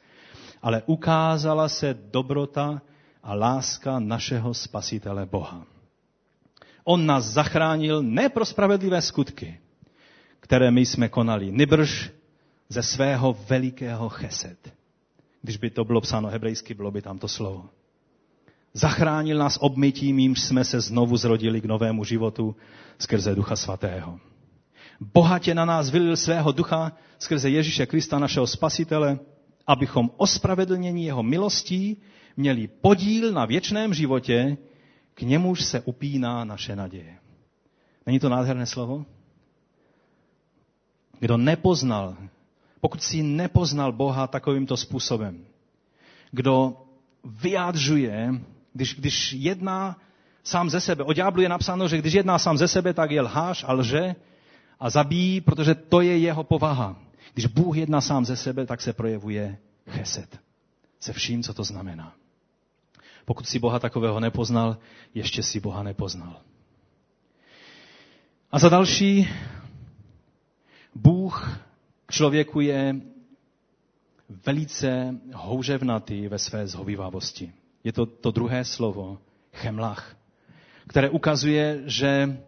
Ale 0.62 0.82
ukázala 0.86 1.68
se 1.68 1.98
dobrota 2.12 2.82
a 3.22 3.34
láska 3.34 3.98
našeho 3.98 4.54
spasitele 4.54 5.26
Boha. 5.26 5.66
On 6.84 7.06
nás 7.06 7.24
zachránil 7.24 8.02
ne 8.02 8.28
pro 8.28 8.44
spravedlivé 8.44 9.02
skutky, 9.02 9.58
které 10.40 10.70
my 10.70 10.86
jsme 10.86 11.08
konali, 11.08 11.52
nebrž 11.52 12.10
ze 12.72 12.82
svého 12.82 13.36
velikého 13.48 14.08
chesed. 14.08 14.74
Když 15.42 15.56
by 15.56 15.70
to 15.70 15.84
bylo 15.84 16.00
psáno 16.00 16.28
hebrejsky, 16.28 16.74
bylo 16.74 16.90
by 16.90 17.02
tam 17.02 17.18
to 17.18 17.28
slovo. 17.28 17.68
Zachránil 18.72 19.38
nás 19.38 19.58
obmytím, 19.60 20.18
jímž 20.18 20.40
jsme 20.40 20.64
se 20.64 20.80
znovu 20.80 21.16
zrodili 21.16 21.60
k 21.60 21.64
novému 21.64 22.04
životu 22.04 22.56
skrze 22.98 23.34
Ducha 23.34 23.56
Svatého. 23.56 24.20
Bohatě 25.00 25.54
na 25.54 25.64
nás 25.64 25.90
vylil 25.90 26.16
svého 26.16 26.52
ducha 26.52 26.92
skrze 27.18 27.50
Ježíše 27.50 27.86
Krista, 27.86 28.18
našeho 28.18 28.46
spasitele, 28.46 29.18
abychom 29.66 30.10
ospravedlnění 30.16 31.04
jeho 31.04 31.22
milostí 31.22 31.96
měli 32.36 32.68
podíl 32.68 33.32
na 33.32 33.44
věčném 33.44 33.94
životě, 33.94 34.56
k 35.14 35.22
němuž 35.22 35.64
se 35.64 35.80
upíná 35.80 36.44
naše 36.44 36.76
naděje. 36.76 37.18
Není 38.06 38.20
to 38.20 38.28
nádherné 38.28 38.66
slovo? 38.66 39.04
Kdo 41.20 41.36
nepoznal 41.36 42.16
pokud 42.82 43.02
si 43.02 43.22
nepoznal 43.22 43.92
Boha 43.92 44.26
takovýmto 44.26 44.76
způsobem, 44.76 45.46
kdo 46.30 46.82
vyjádřuje, 47.24 48.34
když, 48.72 48.94
když 48.94 49.32
jedná 49.32 49.96
sám 50.44 50.70
ze 50.70 50.80
sebe, 50.80 51.04
o 51.04 51.12
ďáblu 51.12 51.42
je 51.42 51.48
napsáno, 51.48 51.88
že 51.88 51.98
když 51.98 52.14
jedná 52.14 52.38
sám 52.38 52.58
ze 52.58 52.68
sebe, 52.68 52.94
tak 52.94 53.10
je 53.10 53.20
lhář 53.20 53.64
a 53.68 53.72
lže 53.72 54.14
a 54.80 54.90
zabíjí, 54.90 55.40
protože 55.40 55.74
to 55.74 56.00
je 56.00 56.18
jeho 56.18 56.44
povaha. 56.44 56.96
Když 57.34 57.46
Bůh 57.46 57.76
jedná 57.76 58.00
sám 58.00 58.24
ze 58.24 58.36
sebe, 58.36 58.66
tak 58.66 58.80
se 58.80 58.92
projevuje 58.92 59.58
chesed. 59.90 60.38
Se 61.00 61.12
vším, 61.12 61.42
co 61.42 61.54
to 61.54 61.64
znamená. 61.64 62.12
Pokud 63.24 63.48
si 63.48 63.58
Boha 63.58 63.78
takového 63.78 64.20
nepoznal, 64.20 64.76
ještě 65.14 65.42
si 65.42 65.60
Boha 65.60 65.82
nepoznal. 65.82 66.40
A 68.52 68.58
za 68.58 68.68
další, 68.68 69.28
Bůh 70.94 71.62
člověku 72.12 72.60
je 72.60 72.96
velice 74.46 75.14
houževnatý 75.34 76.28
ve 76.28 76.38
své 76.38 76.66
zhovivavosti. 76.66 77.52
Je 77.84 77.92
to 77.92 78.06
to 78.06 78.30
druhé 78.30 78.64
slovo, 78.64 79.18
chemlach, 79.52 80.16
které 80.86 81.10
ukazuje, 81.10 81.82
že 81.84 82.38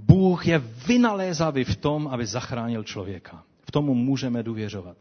Bůh 0.00 0.46
je 0.46 0.58
vynalézavý 0.58 1.64
v 1.64 1.76
tom, 1.76 2.08
aby 2.08 2.26
zachránil 2.26 2.84
člověka. 2.84 3.44
V 3.62 3.70
tomu 3.70 3.94
můžeme 3.94 4.42
důvěřovat. 4.42 4.96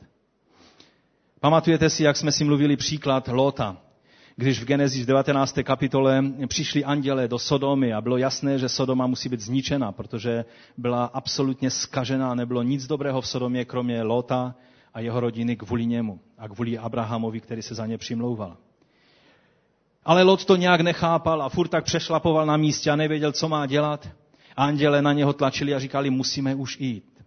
Pamatujete 1.39 1.89
si, 1.89 2.04
jak 2.04 2.18
jsme 2.18 2.32
si 2.32 2.43
mluvili 2.43 2.78
příklad 2.78 3.28
Lota, 3.28 3.78
když 4.40 4.60
v 4.62 4.66
Genesis 4.66 5.06
19. 5.06 5.60
kapitole 5.64 6.24
přišli 6.48 6.84
anděle 6.84 7.28
do 7.28 7.40
Sodomy 7.40 7.94
a 7.94 8.02
bylo 8.02 8.18
jasné, 8.18 8.60
že 8.60 8.70
Sodoma 8.70 9.08
musí 9.08 9.30
být 9.30 9.40
zničena, 9.40 9.92
protože 9.92 10.46
byla 10.78 11.06
absolutně 11.06 11.70
skažená, 11.70 12.36
nebylo 12.36 12.64
nic 12.64 12.88
dobrého 12.88 13.22
v 13.22 13.28
Sodomě, 13.28 13.66
kromě 13.66 14.04
Lota 14.04 14.56
a 14.94 15.00
jeho 15.00 15.20
rodiny 15.20 15.56
kvůli 15.56 15.86
němu 15.86 16.20
a 16.38 16.48
kvůli 16.48 16.78
Abrahamovi, 16.78 17.40
který 17.40 17.62
se 17.62 17.76
za 17.76 17.86
ně 17.86 17.98
přimlouval. 17.98 18.58
Ale 20.06 20.24
Lot 20.24 20.46
to 20.46 20.56
nějak 20.56 20.82
nechápal 20.82 21.42
a 21.42 21.50
furt 21.50 21.68
tak 21.68 21.84
přešlapoval 21.84 22.46
na 22.46 22.58
místě 22.58 22.92
a 22.92 22.96
nevěděl, 22.96 23.32
co 23.32 23.50
má 23.50 23.66
dělat. 23.66 24.10
Anděle 24.56 25.02
na 25.02 25.14
něho 25.14 25.34
tlačili 25.34 25.74
a 25.76 25.80
říkali, 25.80 26.10
musíme 26.10 26.56
už 26.56 26.80
jít. 26.80 27.24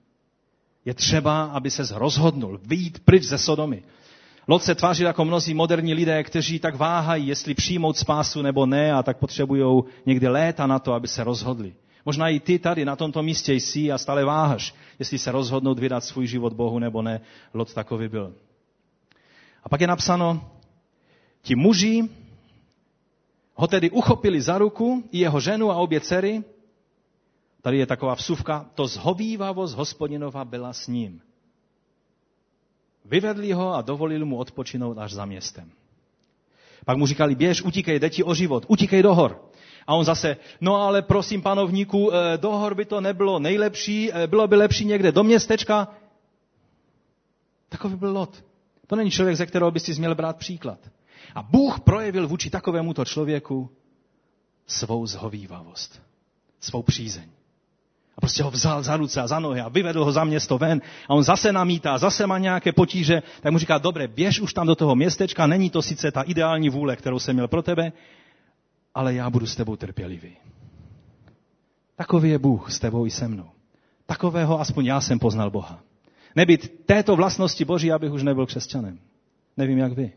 Je 0.84 0.94
třeba, 0.94 1.44
aby 1.44 1.70
se 1.70 1.82
rozhodnul, 1.92 2.60
vyjít 2.64 3.04
pryč 3.04 3.24
ze 3.24 3.38
Sodomy. 3.38 3.82
Lot 4.48 4.62
se 4.62 4.74
tváří 4.74 5.02
jako 5.02 5.24
mnozí 5.24 5.54
moderní 5.54 5.94
lidé, 5.94 6.22
kteří 6.22 6.58
tak 6.58 6.74
váhají, 6.74 7.26
jestli 7.26 7.54
přijmout 7.54 7.96
spásu 7.96 8.42
nebo 8.42 8.66
ne 8.66 8.92
a 8.92 9.02
tak 9.02 9.18
potřebují 9.18 9.82
někdy 10.06 10.28
léta 10.28 10.66
na 10.66 10.78
to, 10.78 10.92
aby 10.92 11.08
se 11.08 11.24
rozhodli. 11.24 11.74
Možná 12.04 12.28
i 12.28 12.40
ty 12.40 12.58
tady 12.58 12.84
na 12.84 12.96
tomto 12.96 13.22
místě 13.22 13.52
jsi 13.54 13.92
a 13.92 13.98
stále 13.98 14.24
váhaš, 14.24 14.74
jestli 14.98 15.18
se 15.18 15.32
rozhodnout 15.32 15.78
vydat 15.78 16.04
svůj 16.04 16.26
život 16.26 16.52
Bohu 16.52 16.78
nebo 16.78 17.02
ne. 17.02 17.20
Lot 17.54 17.74
takový 17.74 18.08
byl. 18.08 18.34
A 19.64 19.68
pak 19.68 19.80
je 19.80 19.86
napsáno, 19.86 20.50
ti 21.42 21.54
muži 21.56 22.08
ho 23.54 23.66
tedy 23.66 23.90
uchopili 23.90 24.40
za 24.40 24.58
ruku, 24.58 25.04
i 25.10 25.18
jeho 25.18 25.40
ženu 25.40 25.70
a 25.70 25.76
obě 25.76 26.00
dcery. 26.00 26.42
Tady 27.62 27.78
je 27.78 27.86
taková 27.86 28.14
vsuvka, 28.14 28.66
to 28.74 28.86
zhovývavost 28.86 29.76
hospodinova 29.76 30.44
byla 30.44 30.72
s 30.72 30.86
ním. 30.86 31.20
Vyvedli 33.04 33.52
ho 33.52 33.74
a 33.74 33.82
dovolili 33.82 34.24
mu 34.24 34.36
odpočinout 34.36 34.98
až 34.98 35.12
za 35.12 35.24
městem. 35.24 35.70
Pak 36.84 36.96
mu 36.96 37.06
říkali, 37.06 37.34
běž, 37.34 37.62
utíkej, 37.62 37.98
jde 37.98 38.10
ti 38.10 38.24
o 38.24 38.34
život, 38.34 38.64
utíkej 38.68 39.02
do 39.02 39.14
hor. 39.14 39.44
A 39.86 39.94
on 39.94 40.04
zase, 40.04 40.36
no 40.60 40.76
ale 40.76 41.02
prosím 41.02 41.42
panovníku, 41.42 42.10
eh, 42.12 42.38
do 42.38 42.50
hor 42.50 42.74
by 42.74 42.84
to 42.84 43.00
nebylo 43.00 43.38
nejlepší, 43.38 44.12
eh, 44.12 44.26
bylo 44.26 44.48
by 44.48 44.56
lepší 44.56 44.84
někde 44.84 45.12
do 45.12 45.22
městečka. 45.24 45.88
Takový 47.68 47.96
byl 47.96 48.12
Lot. 48.12 48.44
To 48.86 48.96
není 48.96 49.10
člověk, 49.10 49.36
ze 49.36 49.46
kterého 49.46 49.70
by 49.70 49.80
si 49.80 49.98
měl 49.98 50.14
brát 50.14 50.36
příklad. 50.36 50.78
A 51.34 51.42
Bůh 51.42 51.80
projevil 51.80 52.28
vůči 52.28 52.50
takovémuto 52.50 53.04
člověku 53.04 53.70
svou 54.66 55.06
zhovývavost, 55.06 56.02
svou 56.60 56.82
přízeň. 56.82 57.30
A 58.18 58.20
prostě 58.20 58.42
ho 58.42 58.50
vzal 58.50 58.82
za 58.82 58.96
ruce 58.96 59.20
a 59.20 59.26
za 59.26 59.38
nohy 59.38 59.60
a 59.60 59.68
vyvedl 59.68 60.04
ho 60.04 60.12
za 60.12 60.24
město 60.24 60.58
ven 60.58 60.80
a 61.08 61.14
on 61.14 61.22
zase 61.22 61.52
namítá, 61.52 61.98
zase 61.98 62.26
má 62.26 62.38
nějaké 62.38 62.72
potíže, 62.72 63.22
tak 63.40 63.52
mu 63.52 63.58
říká, 63.58 63.78
dobré, 63.78 64.08
běž 64.08 64.40
už 64.40 64.54
tam 64.54 64.66
do 64.66 64.74
toho 64.74 64.94
městečka, 64.94 65.46
není 65.46 65.70
to 65.70 65.82
sice 65.82 66.12
ta 66.12 66.22
ideální 66.22 66.68
vůle, 66.68 66.96
kterou 66.96 67.18
jsem 67.18 67.34
měl 67.34 67.48
pro 67.48 67.62
tebe, 67.62 67.92
ale 68.94 69.14
já 69.14 69.30
budu 69.30 69.46
s 69.46 69.56
tebou 69.56 69.76
trpělivý. 69.76 70.36
Takový 71.96 72.30
je 72.30 72.38
Bůh 72.38 72.72
s 72.72 72.78
tebou 72.78 73.06
i 73.06 73.10
se 73.10 73.28
mnou. 73.28 73.50
Takového 74.06 74.60
aspoň 74.60 74.86
já 74.86 75.00
jsem 75.00 75.18
poznal 75.18 75.50
Boha. 75.50 75.80
Nebyt 76.36 76.86
této 76.86 77.16
vlastnosti 77.16 77.64
Boží, 77.64 77.92
abych 77.92 78.12
už 78.12 78.22
nebyl 78.22 78.46
křesťanem. 78.46 78.98
Nevím, 79.56 79.78
jak 79.78 79.92
vy. 79.92 80.12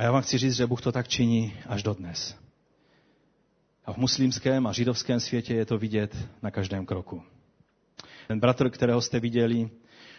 A 0.00 0.02
já 0.02 0.12
vám 0.12 0.22
chci 0.22 0.38
říct, 0.38 0.56
že 0.56 0.66
Bůh 0.66 0.80
to 0.80 0.92
tak 0.92 1.08
činí 1.08 1.54
až 1.66 1.82
do 1.82 1.94
dnes. 1.94 2.36
A 3.84 3.92
v 3.92 3.96
muslimském 3.96 4.66
a 4.66 4.72
židovském 4.72 5.20
světě 5.20 5.54
je 5.54 5.66
to 5.66 5.78
vidět 5.78 6.16
na 6.42 6.50
každém 6.50 6.86
kroku. 6.86 7.22
Ten 8.28 8.40
bratr, 8.40 8.70
kterého 8.70 9.00
jste 9.00 9.20
viděli, 9.20 9.70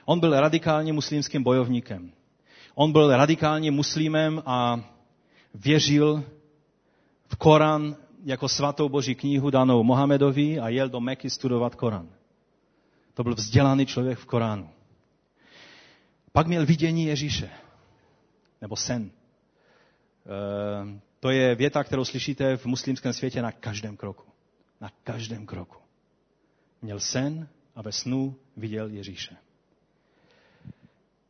on 0.05 0.19
byl 0.19 0.39
radikálně 0.39 0.93
muslimským 0.93 1.43
bojovníkem. 1.43 2.11
On 2.75 2.91
byl 2.91 3.17
radikálně 3.17 3.71
muslimem 3.71 4.43
a 4.45 4.83
věřil 5.55 6.23
v 7.27 7.35
Koran 7.35 7.95
jako 8.23 8.49
svatou 8.49 8.89
boží 8.89 9.15
knihu 9.15 9.49
danou 9.49 9.83
Mohamedovi 9.83 10.59
a 10.59 10.69
jel 10.69 10.89
do 10.89 10.99
Meky 10.99 11.29
studovat 11.29 11.75
Koran. 11.75 12.09
To 13.13 13.23
byl 13.23 13.35
vzdělaný 13.35 13.85
člověk 13.85 14.19
v 14.19 14.25
Koránu. 14.25 14.69
Pak 16.31 16.47
měl 16.47 16.65
vidění 16.65 17.05
Ježíše, 17.05 17.49
nebo 18.61 18.75
sen. 18.75 19.11
Eh, 20.31 20.99
to 21.19 21.29
je 21.29 21.55
věta, 21.55 21.83
kterou 21.83 22.05
slyšíte 22.05 22.57
v 22.57 22.65
muslimském 22.65 23.13
světě 23.13 23.41
na 23.41 23.51
každém 23.51 23.97
kroku. 23.97 24.23
Na 24.81 24.89
každém 25.03 25.45
kroku. 25.45 25.77
Měl 26.81 26.99
sen 26.99 27.47
a 27.75 27.81
ve 27.81 27.91
snu 27.91 28.35
viděl 28.57 28.89
Ježíše. 28.89 29.35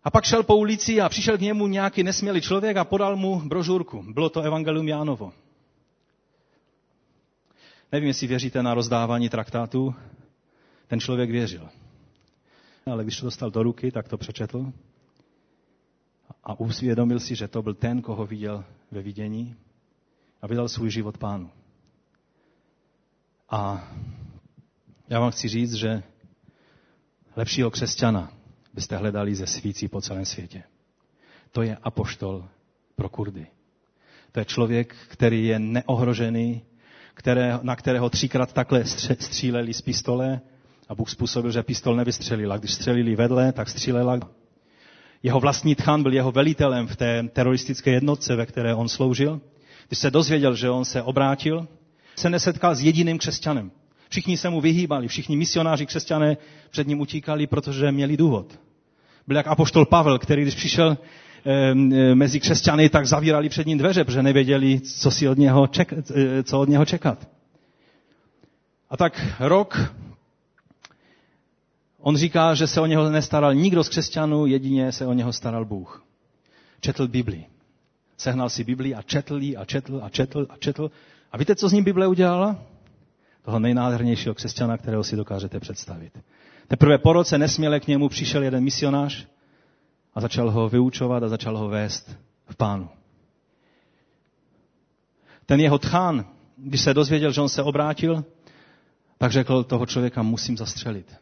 A 0.04 0.12
pak 0.12 0.26
šel 0.26 0.44
po 0.44 0.56
ulici 0.56 1.02
a 1.02 1.10
přišel 1.10 1.38
k 1.38 1.42
němu 1.42 1.68
nějaký 1.68 2.04
nesmělý 2.04 2.42
člověk 2.42 2.78
a 2.78 2.86
podal 2.86 3.16
mu 3.16 3.40
brožurku. 3.40 4.06
Bylo 4.14 4.30
to 4.30 4.42
Evangelium 4.42 4.88
Jánovo. 4.88 5.34
Nevím, 7.92 8.08
jestli 8.08 8.28
věříte 8.28 8.64
na 8.64 8.74
rozdávání 8.74 9.30
traktátů. 9.30 9.96
Ten 10.88 11.00
člověk 11.00 11.32
věřil. 11.32 11.70
Ale 12.92 13.04
když 13.04 13.20
to 13.20 13.26
dostal 13.26 13.52
do 13.52 13.64
ruky, 13.64 13.92
tak 13.92 14.08
to 14.08 14.18
přečetl 14.18 14.74
a 16.44 16.60
usvědomil 16.60 17.20
si, 17.20 17.36
že 17.36 17.48
to 17.48 17.62
byl 17.62 17.74
ten, 17.74 18.02
koho 18.02 18.26
viděl 18.26 18.66
ve 18.92 19.02
vidění 19.02 19.56
a 20.42 20.48
vydal 20.48 20.70
svůj 20.70 20.90
život 20.90 21.18
pánu. 21.18 21.50
A 23.50 23.88
já 25.10 25.20
vám 25.20 25.32
chci 25.32 25.48
říct, 25.48 25.74
že 25.74 26.04
lepšího 27.36 27.72
křesťana 27.72 28.32
byste 28.74 28.98
hledali 28.98 29.36
ze 29.36 29.48
svící 29.48 29.88
po 29.88 30.02
celém 30.02 30.26
světě. 30.26 30.64
To 31.52 31.62
je 31.62 31.78
apoštol 31.84 32.48
pro 32.96 33.10
Kurdy. 33.10 33.48
To 34.32 34.40
je 34.40 34.46
člověk, 34.46 34.96
který 35.08 35.46
je 35.46 35.60
neohrožený, 35.60 36.62
které, 37.14 37.60
na 37.62 37.76
kterého 37.76 38.10
třikrát 38.10 38.54
takhle 38.54 38.86
stříleli 38.86 39.74
z 39.74 39.82
pistole 39.82 40.42
a 40.90 40.96
Bůh 40.96 41.10
způsobil, 41.10 41.52
že 41.52 41.64
pistol 41.64 41.96
nevystřelila. 41.96 42.58
Když 42.58 42.74
střelili 42.74 43.16
vedle, 43.16 43.52
tak 43.52 43.70
střílela 43.70 44.20
jeho 45.24 45.40
vlastní 45.40 45.76
tchan 45.76 46.04
byl 46.04 46.14
jeho 46.14 46.32
velitelem 46.32 46.88
v 46.88 46.96
té 46.96 47.24
teroristické 47.34 47.92
jednotce, 47.92 48.36
ve 48.36 48.46
které 48.46 48.76
on 48.76 48.90
sloužil. 48.90 49.42
Když 49.88 50.00
se 50.00 50.12
dozvěděl, 50.12 50.56
že 50.56 50.70
on 50.70 50.86
se 50.86 51.02
obrátil, 51.02 51.68
se 52.16 52.30
nesetkal 52.30 52.76
s 52.76 52.82
jediným 52.82 53.18
křesťanem. 53.18 53.72
Všichni 54.10 54.38
se 54.38 54.50
mu 54.50 54.62
vyhýbali, 54.62 55.08
všichni 55.08 55.38
misionáři 55.38 55.86
křesťané 55.86 56.38
před 56.70 56.88
ním 56.88 57.00
utíkali, 57.00 57.48
protože 57.48 57.92
měli 57.92 58.18
důvod. 58.18 58.60
Byl 59.28 59.38
jak 59.38 59.48
apoštol 59.48 59.86
Pavel, 59.86 60.20
který 60.20 60.42
když 60.42 60.56
přišel 60.56 60.98
mezi 62.14 62.40
křesťany, 62.40 62.90
tak 62.90 63.08
zavírali 63.08 63.50
před 63.50 63.68
ním 63.68 63.78
dveře, 63.78 64.04
protože 64.04 64.24
nevěděli, 64.24 64.80
co, 64.80 65.12
si 65.12 65.30
od 65.30 65.38
něho 65.38 65.68
ček, 65.68 65.94
e, 65.94 66.44
co 66.44 66.60
od 66.60 66.70
něho 66.70 66.86
čekat. 66.86 67.30
A 68.90 68.98
tak 68.98 69.22
rok 69.40 69.94
On 72.02 72.18
říká, 72.18 72.54
že 72.54 72.68
se 72.68 72.82
o 72.82 72.86
něho 72.86 73.10
nestaral 73.10 73.54
nikdo 73.54 73.84
z 73.84 73.90
křesťanů, 73.90 74.46
jedině 74.46 74.92
se 74.92 75.06
o 75.06 75.14
něho 75.14 75.34
staral 75.34 75.66
Bůh. 75.66 76.06
Četl 76.80 77.08
Bibli. 77.08 77.46
Sehnal 78.18 78.50
si 78.50 78.64
Bibli 78.64 78.96
a 78.96 79.02
četl 79.02 79.42
ji 79.42 79.58
a 79.58 79.66
četl 79.66 80.00
a 80.04 80.10
četl 80.10 80.48
a 80.50 80.58
četl. 80.58 80.92
A 81.32 81.38
víte, 81.38 81.56
co 81.56 81.70
s 81.70 81.74
ním 81.74 81.84
Bible 81.84 82.08
udělala? 82.08 82.56
Toho 83.42 83.60
nejnádhernějšího 83.60 84.36
křesťana, 84.36 84.78
kterého 84.78 85.04
si 85.04 85.16
dokážete 85.16 85.60
představit. 85.60 86.20
Teprve 86.68 86.98
po 86.98 87.14
roce 87.14 87.38
nesměle 87.38 87.80
k 87.80 87.88
němu 87.88 88.10
přišel 88.10 88.44
jeden 88.44 88.64
misionář 88.64 89.28
a 90.16 90.22
začal 90.22 90.52
ho 90.52 90.70
vyučovat 90.70 91.24
a 91.24 91.30
začal 91.30 91.58
ho 91.58 91.70
vést 91.70 92.18
v 92.46 92.56
pánu. 92.56 92.90
Ten 95.46 95.60
jeho 95.60 95.78
tchán, 95.78 96.26
když 96.58 96.82
se 96.82 96.94
dozvěděl, 96.94 97.32
že 97.32 97.42
on 97.42 97.50
se 97.50 97.64
obrátil, 97.64 98.26
tak 99.18 99.32
řekl, 99.32 99.64
toho 99.64 99.86
člověka 99.86 100.22
musím 100.24 100.58
zastřelit. 100.58 101.16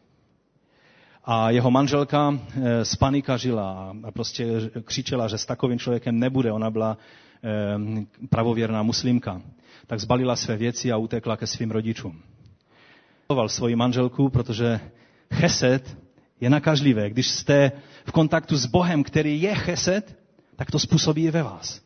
A 1.32 1.50
jeho 1.50 1.70
manželka 1.70 2.38
spanikařila 2.82 3.92
eh, 3.94 4.06
a 4.06 4.10
prostě 4.10 4.46
křičela, 4.84 5.28
že 5.28 5.38
s 5.38 5.46
takovým 5.46 5.78
člověkem 5.78 6.18
nebude. 6.18 6.52
Ona 6.52 6.70
byla 6.70 6.98
eh, 7.44 8.28
pravověrná 8.30 8.82
muslimka. 8.82 9.42
Tak 9.86 10.00
zbalila 10.00 10.36
své 10.36 10.56
věci 10.56 10.92
a 10.92 10.96
utekla 10.96 11.36
ke 11.36 11.46
svým 11.46 11.70
rodičům. 11.70 12.22
svoji 13.46 13.76
manželku, 13.76 14.28
protože 14.28 14.80
cheset 15.34 15.98
je 16.40 16.50
nakažlivé. 16.50 17.10
Když 17.10 17.28
jste 17.28 17.72
v 18.04 18.12
kontaktu 18.12 18.56
s 18.56 18.66
Bohem, 18.66 19.02
který 19.02 19.42
je 19.42 19.54
cheset, 19.54 20.18
tak 20.56 20.70
to 20.70 20.78
způsobí 20.78 21.24
i 21.24 21.30
ve 21.30 21.42
vás. 21.42 21.80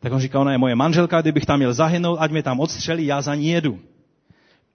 Tak 0.00 0.12
on 0.12 0.20
říká, 0.20 0.40
ona 0.40 0.52
je 0.52 0.58
moje 0.58 0.74
manželka, 0.74 1.20
kdybych 1.20 1.46
tam 1.46 1.58
měl 1.58 1.74
zahynout, 1.74 2.18
ať 2.20 2.30
mě 2.30 2.42
tam 2.42 2.60
odstřelí, 2.60 3.06
já 3.06 3.22
za 3.22 3.34
ní 3.34 3.48
jedu. 3.48 3.80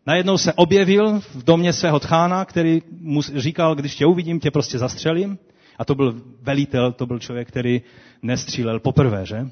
Najednou 0.08 0.38
se 0.38 0.54
objevil 0.54 1.20
v 1.20 1.44
domě 1.44 1.74
svého 1.74 2.00
tchána, 2.00 2.46
který 2.46 2.82
mu 2.92 3.22
říkal, 3.22 3.76
když 3.76 3.96
tě 3.96 4.06
uvidím, 4.06 4.40
tě 4.40 4.52
prostě 4.52 4.80
zastřelím. 4.80 5.38
A 5.78 5.86
to 5.86 5.96
byl 5.96 6.22
velitel, 6.42 6.92
to 6.92 7.06
byl 7.06 7.20
člověk, 7.20 7.48
který 7.48 7.82
nestřílel 8.22 8.80
poprvé, 8.80 9.26
že? 9.26 9.50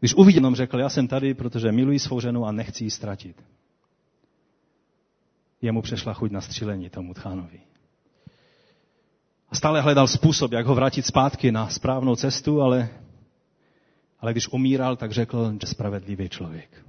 Když 0.00 0.14
uviděl, 0.14 0.46
on 0.46 0.54
řekl, 0.54 0.78
já 0.78 0.88
jsem 0.88 1.08
tady, 1.08 1.34
protože 1.34 1.72
miluji 1.72 1.98
svou 1.98 2.20
ženu 2.20 2.46
a 2.46 2.52
nechci 2.52 2.84
ji 2.84 2.90
ztratit. 2.90 3.44
Jemu 5.62 5.82
přešla 5.82 6.14
chuť 6.14 6.30
na 6.30 6.40
střílení 6.40 6.90
tomu 6.90 7.14
tchánovi. 7.14 7.60
A 9.50 9.54
stále 9.54 9.80
hledal 9.80 10.06
způsob, 10.06 10.52
jak 10.52 10.66
ho 10.66 10.74
vrátit 10.74 11.06
zpátky 11.06 11.52
na 11.52 11.68
správnou 11.68 12.16
cestu, 12.16 12.62
ale, 12.62 12.88
ale 14.20 14.32
když 14.32 14.48
umíral, 14.48 14.96
tak 14.96 15.12
řekl, 15.12 15.52
že 15.60 15.66
spravedlivý 15.66 16.28
člověk. 16.28 16.88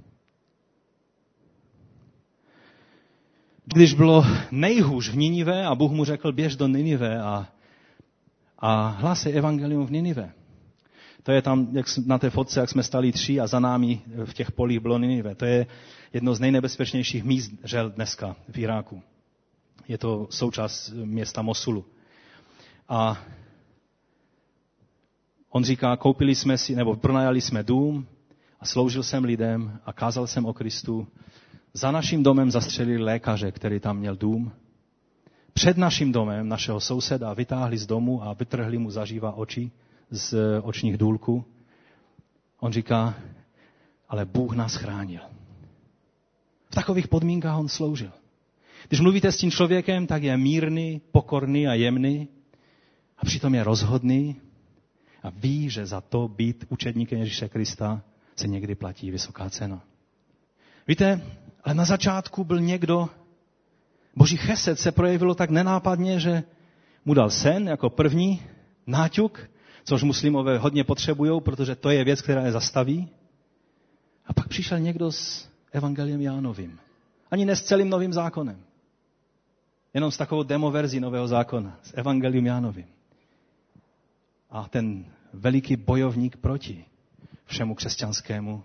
Když 3.74 3.94
bylo 3.94 4.24
nejhůř 4.50 5.10
v 5.10 5.16
Ninive 5.16 5.66
a 5.66 5.74
Bůh 5.74 5.92
mu 5.92 6.04
řekl, 6.04 6.32
běž 6.32 6.56
do 6.56 6.66
Ninive 6.66 7.22
a, 7.22 7.48
a 8.58 8.88
hlásej 8.88 9.38
evangelium 9.38 9.86
v 9.86 9.90
Ninive. 9.90 10.32
To 11.22 11.32
je 11.32 11.42
tam 11.42 11.68
jak 11.72 11.86
na 12.06 12.18
té 12.18 12.30
fotce, 12.30 12.60
jak 12.60 12.70
jsme 12.70 12.82
stali 12.82 13.12
tři 13.12 13.40
a 13.40 13.46
za 13.46 13.60
námi 13.60 14.00
v 14.24 14.34
těch 14.34 14.52
polích 14.52 14.80
bylo 14.80 14.98
Ninive. 14.98 15.34
To 15.34 15.44
je 15.44 15.66
jedno 16.12 16.34
z 16.34 16.40
nejnebezpečnějších 16.40 17.24
míst 17.24 17.52
žel 17.64 17.90
dneska 17.90 18.36
v 18.48 18.58
Iráku. 18.58 19.02
Je 19.88 19.98
to 19.98 20.26
součást 20.30 20.90
města 20.90 21.42
Mosulu. 21.42 21.84
A 22.88 23.18
on 25.50 25.64
říká, 25.64 25.96
koupili 25.96 26.34
jsme 26.34 26.58
si, 26.58 26.76
nebo 26.76 26.96
pronajali 26.96 27.40
jsme 27.40 27.62
dům 27.62 28.06
a 28.60 28.66
sloužil 28.66 29.02
jsem 29.02 29.24
lidem 29.24 29.80
a 29.84 29.92
kázal 29.92 30.26
jsem 30.26 30.46
o 30.46 30.52
Kristu. 30.52 31.06
Za 31.72 31.90
naším 31.90 32.22
domem 32.22 32.50
zastřelili 32.50 33.02
lékaře, 33.02 33.52
který 33.52 33.80
tam 33.80 33.98
měl 33.98 34.16
dům. 34.16 34.52
Před 35.52 35.76
naším 35.76 36.12
domem 36.12 36.48
našeho 36.48 36.80
souseda 36.80 37.34
vytáhli 37.34 37.78
z 37.78 37.86
domu 37.86 38.24
a 38.24 38.32
vytrhli 38.32 38.78
mu 38.78 38.90
zaživa 38.90 39.32
oči 39.32 39.70
z 40.10 40.34
očních 40.62 40.98
důlků. 40.98 41.44
On 42.60 42.72
říká, 42.72 43.14
ale 44.08 44.24
Bůh 44.24 44.56
nás 44.56 44.74
chránil. 44.74 45.20
V 46.70 46.74
takových 46.74 47.08
podmínkách 47.08 47.58
on 47.58 47.68
sloužil. 47.68 48.12
Když 48.88 49.00
mluvíte 49.00 49.32
s 49.32 49.36
tím 49.36 49.50
člověkem, 49.50 50.06
tak 50.06 50.22
je 50.22 50.36
mírný, 50.36 51.00
pokorný 51.12 51.68
a 51.68 51.74
jemný 51.74 52.28
a 53.18 53.24
přitom 53.24 53.54
je 53.54 53.64
rozhodný 53.64 54.36
a 55.22 55.30
ví, 55.30 55.70
že 55.70 55.86
za 55.86 56.00
to 56.00 56.28
být 56.28 56.64
učedníkem 56.68 57.18
Ježíše 57.18 57.48
Krista 57.48 58.02
se 58.36 58.48
někdy 58.48 58.74
platí 58.74 59.10
vysoká 59.10 59.50
cena. 59.50 59.84
Víte, 60.88 61.20
ale 61.64 61.74
na 61.74 61.84
začátku 61.84 62.44
byl 62.44 62.60
někdo, 62.60 63.08
boží 64.16 64.36
chesed 64.36 64.78
se 64.78 64.92
projevilo 64.92 65.34
tak 65.34 65.50
nenápadně, 65.50 66.20
že 66.20 66.42
mu 67.04 67.14
dal 67.14 67.30
sen 67.30 67.68
jako 67.68 67.90
první, 67.90 68.42
náťuk, 68.86 69.50
což 69.84 70.02
muslimové 70.02 70.58
hodně 70.58 70.84
potřebují, 70.84 71.40
protože 71.40 71.74
to 71.74 71.90
je 71.90 72.04
věc, 72.04 72.22
která 72.22 72.42
je 72.42 72.52
zastaví. 72.52 73.08
A 74.26 74.32
pak 74.32 74.48
přišel 74.48 74.78
někdo 74.78 75.12
s 75.12 75.48
evangeliem 75.72 76.20
Jánovým. 76.20 76.78
Ani 77.30 77.44
ne 77.44 77.56
s 77.56 77.62
celým 77.62 77.88
novým 77.88 78.12
zákonem. 78.12 78.62
Jenom 79.94 80.10
s 80.10 80.16
takovou 80.16 80.42
demoverzí 80.42 81.00
nového 81.00 81.28
zákona, 81.28 81.78
s 81.82 81.92
evangelium 81.96 82.46
Jánovým. 82.46 82.86
A 84.50 84.68
ten 84.68 85.04
veliký 85.32 85.76
bojovník 85.76 86.36
proti 86.36 86.84
všemu 87.44 87.74
křesťanskému 87.74 88.62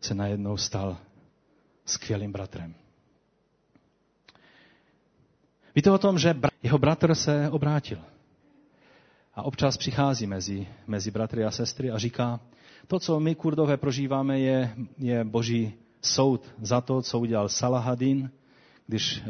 se 0.00 0.14
najednou 0.14 0.56
stal 0.56 0.96
skvělým 1.84 2.32
bratrem. 2.32 2.74
Víte 5.74 5.90
o 5.90 5.98
tom, 5.98 6.18
že 6.18 6.34
jeho 6.62 6.78
bratr 6.78 7.14
se 7.14 7.50
obrátil. 7.50 7.98
A 9.34 9.42
občas 9.42 9.76
přichází 9.76 10.26
mezi, 10.26 10.66
mezi 10.86 11.10
bratry 11.10 11.44
a 11.44 11.50
sestry 11.50 11.90
a 11.90 11.98
říká, 11.98 12.40
to, 12.86 12.98
co 12.98 13.20
my 13.20 13.34
kurdové 13.34 13.76
prožíváme, 13.76 14.40
je, 14.40 14.74
je 14.98 15.24
boží 15.24 15.74
soud 16.00 16.54
za 16.62 16.80
to, 16.80 17.02
co 17.02 17.18
udělal 17.18 17.48
Salahadin, 17.48 18.30
když 18.86 19.16
e, 19.16 19.22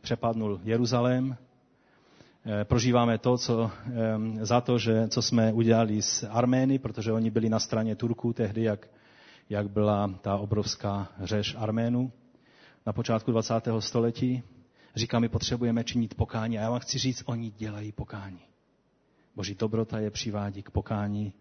přepadnul 0.00 0.60
Jeruzalém. 0.64 1.36
E, 2.60 2.64
prožíváme 2.64 3.18
to, 3.18 3.38
co, 3.38 3.70
e, 4.40 4.44
za 4.46 4.60
to, 4.60 4.78
že, 4.78 5.08
co 5.08 5.22
jsme 5.22 5.52
udělali 5.52 6.02
s 6.02 6.28
Armény, 6.30 6.78
protože 6.78 7.12
oni 7.12 7.30
byli 7.30 7.48
na 7.48 7.58
straně 7.58 7.96
Turků 7.96 8.32
tehdy, 8.32 8.62
jak, 8.62 8.88
jak 9.50 9.70
byla 9.70 10.08
ta 10.20 10.36
obrovská 10.36 11.08
řeš 11.20 11.54
Arménů 11.58 12.12
na 12.86 12.92
počátku 12.92 13.30
20. 13.30 13.54
století. 13.78 14.42
Říká, 14.96 15.18
my 15.18 15.28
potřebujeme 15.28 15.84
činit 15.84 16.14
pokání. 16.14 16.58
A 16.58 16.62
já 16.62 16.70
vám 16.70 16.80
chci 16.80 16.98
říct, 16.98 17.22
oni 17.26 17.50
dělají 17.50 17.92
pokání. 17.92 18.40
Boží 19.36 19.54
dobrota 19.54 19.98
je 19.98 20.10
přivádí 20.10 20.62
k 20.62 20.70
pokání. 20.70 21.32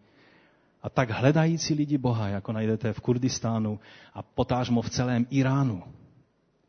A 0.84 0.90
tak 0.90 1.10
hledající 1.10 1.74
lidi 1.74 1.98
Boha, 1.98 2.28
jako 2.28 2.52
najdete 2.52 2.94
v 2.94 3.00
Kurdistánu 3.00 3.80
a 4.14 4.22
potážmo 4.22 4.82
v 4.82 4.90
celém 4.90 5.28
Iránu, 5.30 5.84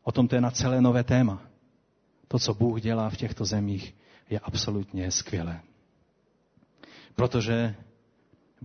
o 0.03 0.11
tom 0.11 0.27
to 0.27 0.35
je 0.35 0.41
na 0.41 0.51
celé 0.51 0.81
nové 0.81 1.03
téma. 1.03 1.41
To, 2.27 2.39
co 2.39 2.53
Bůh 2.53 2.81
dělá 2.81 3.09
v 3.09 3.17
těchto 3.17 3.45
zemích, 3.45 3.95
je 4.29 4.39
absolutně 4.39 5.11
skvělé. 5.11 5.61
Protože 7.15 7.75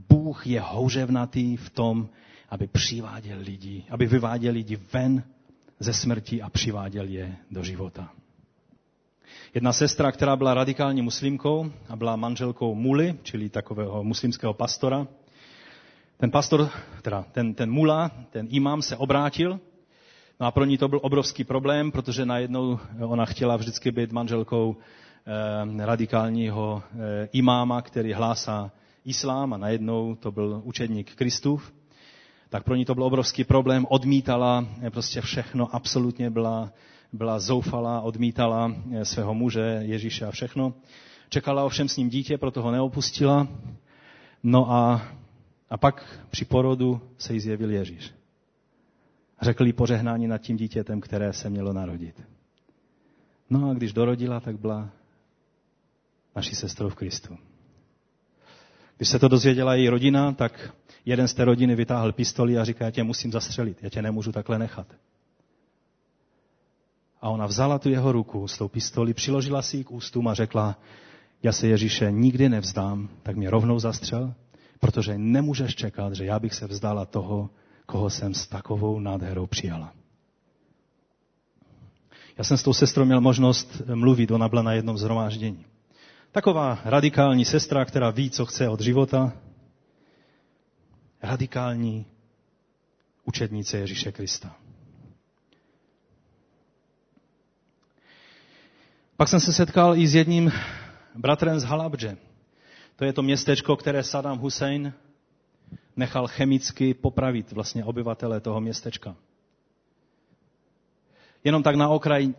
Bůh 0.09 0.47
je 0.47 0.61
houževnatý 0.61 1.57
v 1.57 1.71
tom, 1.71 2.09
aby 2.53 2.67
přiváděl 2.67 3.39
lidi, 3.41 3.85
aby 3.91 4.07
vyváděl 4.07 4.53
lidi 4.53 4.79
ven 4.93 5.25
ze 5.81 5.93
smrti 5.93 6.43
a 6.43 6.51
přiváděl 6.51 7.09
je 7.09 7.37
do 7.51 7.63
života. 7.65 8.13
Jedna 9.55 9.73
sestra, 9.73 10.13
která 10.13 10.37
byla 10.37 10.55
radikální 10.55 11.03
muslimkou 11.03 11.73
a 11.89 11.97
byla 11.97 12.17
manželkou 12.17 12.75
muly, 12.75 13.19
čili 13.23 13.49
takového 13.49 14.05
muslimského 14.05 14.55
pastora, 14.55 15.07
ten 16.17 16.31
pastor, 16.31 16.69
teda 17.03 17.25
ten, 17.33 17.55
ten 17.55 17.71
mula, 17.71 18.11
ten 18.31 18.47
imám 18.51 18.83
se 18.83 18.97
obrátil 18.97 19.61
No 20.43 20.49
a 20.49 20.51
pro 20.51 20.65
ní 20.65 20.79
to 20.79 20.89
byl 20.89 21.01
obrovský 21.03 21.45
problém, 21.45 21.91
protože 21.93 22.27
najednou 22.27 22.79
ona 23.01 23.25
chtěla 23.25 23.57
vždycky 23.57 23.91
být 23.91 24.13
manželkou 24.13 24.77
eh, 25.27 25.87
radikálního 25.87 26.83
eh, 26.93 27.29
imáma, 27.33 27.83
který 27.83 28.13
hlásá 28.13 28.71
islám 29.05 29.53
a 29.53 29.57
najednou 29.57 30.15
to 30.15 30.33
byl 30.33 30.61
učedník 30.65 31.15
Kristův. 31.15 31.73
Tak 32.53 32.65
pro 32.65 32.75
ní 32.75 32.85
to 32.85 32.95
byl 32.95 33.05
obrovský 33.05 33.45
problém, 33.45 33.87
odmítala 33.89 34.67
eh, 34.83 34.91
prostě 34.91 35.21
všechno, 35.21 35.75
absolutně 35.75 36.31
byla, 36.31 36.73
byla 37.13 37.39
zoufalá, 37.39 38.01
odmítala 38.01 38.75
eh, 38.93 39.05
svého 39.05 39.35
muže 39.35 39.79
Ježíše 39.81 40.27
a 40.27 40.31
všechno. 40.31 40.75
Čekala 41.29 41.65
ovšem 41.65 41.89
s 41.89 41.97
ním 41.97 42.09
dítě, 42.11 42.39
proto 42.39 42.63
ho 42.63 42.71
neopustila. 42.71 43.49
No 44.43 44.73
a, 44.73 45.03
a 45.71 45.77
pak 45.77 46.21
při 46.31 46.45
porodu 46.45 47.01
se 47.19 47.35
jí 47.35 47.41
zjevil 47.41 47.71
Ježíš 47.71 48.13
řekli 49.43 49.73
požehnání 49.73 50.27
nad 50.27 50.39
tím 50.39 50.57
dítětem, 50.57 51.01
které 51.01 51.33
se 51.33 51.51
mělo 51.51 51.73
narodit. 51.73 52.23
No 53.51 53.71
a 53.71 53.75
když 53.75 53.93
dorodila, 53.93 54.41
tak 54.41 54.59
byla 54.59 54.89
naší 56.37 56.55
sestrou 56.55 56.89
v 56.89 56.95
Kristu. 56.95 57.39
Když 58.97 59.09
se 59.09 59.19
to 59.19 59.29
dozvěděla 59.29 59.75
její 59.75 59.89
rodina, 59.89 60.33
tak 60.33 60.75
jeden 61.05 61.29
z 61.29 61.35
té 61.35 61.45
rodiny 61.45 61.75
vytáhl 61.75 62.13
pistoli 62.13 62.59
a 62.59 62.65
říká, 62.65 62.85
já 62.85 62.91
tě 62.91 63.03
musím 63.03 63.33
zastřelit, 63.33 63.79
já 63.83 63.91
tě 63.91 64.03
nemůžu 64.03 64.33
takhle 64.33 64.59
nechat. 64.59 64.87
A 67.21 67.31
ona 67.31 67.47
vzala 67.47 67.79
tu 67.79 67.89
jeho 67.89 68.13
ruku 68.13 68.49
s 68.49 68.59
tou 68.59 68.69
pistoli, 68.69 69.15
přiložila 69.15 69.63
si 69.63 69.77
ji 69.77 69.85
k 69.85 69.91
ústům 69.91 70.29
a 70.29 70.35
řekla, 70.35 70.79
já 71.43 71.53
se 71.53 71.67
Ježíše 71.67 72.11
nikdy 72.11 72.49
nevzdám, 72.49 73.09
tak 73.23 73.37
mě 73.37 73.51
rovnou 73.51 73.79
zastřel, 73.79 74.35
protože 74.81 75.19
nemůžeš 75.19 75.75
čekat, 75.75 76.13
že 76.15 76.25
já 76.25 76.39
bych 76.39 76.55
se 76.55 76.67
vzdala 76.67 77.05
toho, 77.05 77.51
koho 77.87 78.11
jsem 78.11 78.35
s 78.35 78.47
takovou 78.47 79.01
nádherou 79.01 79.47
přijala. 79.47 79.93
Já 82.39 82.45
jsem 82.45 82.57
s 82.57 82.63
tou 82.63 82.73
sestrou 82.73 83.05
měl 83.05 83.21
možnost 83.21 83.83
mluvit, 83.95 84.31
ona 84.31 84.49
byla 84.49 84.63
na 84.63 84.73
jednom 84.73 84.99
zhromáždění. 84.99 85.65
Taková 86.33 86.79
radikální 86.85 87.45
sestra, 87.45 87.85
která 87.85 88.11
ví, 88.11 88.31
co 88.31 88.47
chce 88.47 88.69
od 88.69 88.81
života. 88.81 89.33
Radikální 91.23 92.07
učednice 93.25 93.79
Ježíše 93.79 94.13
Krista. 94.13 94.57
Pak 99.17 99.29
jsem 99.29 99.41
se 99.41 99.53
setkal 99.53 99.97
i 99.97 100.07
s 100.07 100.15
jedním 100.15 100.53
bratrem 101.15 101.61
z 101.61 101.65
Halabže. 101.65 102.17
To 102.97 103.05
je 103.05 103.13
to 103.13 103.23
městečko, 103.23 103.77
které 103.77 104.03
Saddam 104.03 104.39
Hussein 104.39 104.93
nechal 105.97 106.29
chemicky 106.29 106.95
popravit 106.95 107.53
vlastně 107.53 107.85
obyvatele 107.85 108.41
toho 108.41 108.61
městečka. 108.61 109.17
Jenom 111.45 111.63
tak 111.63 111.77
na 111.77 111.89
okraj, 111.89 112.35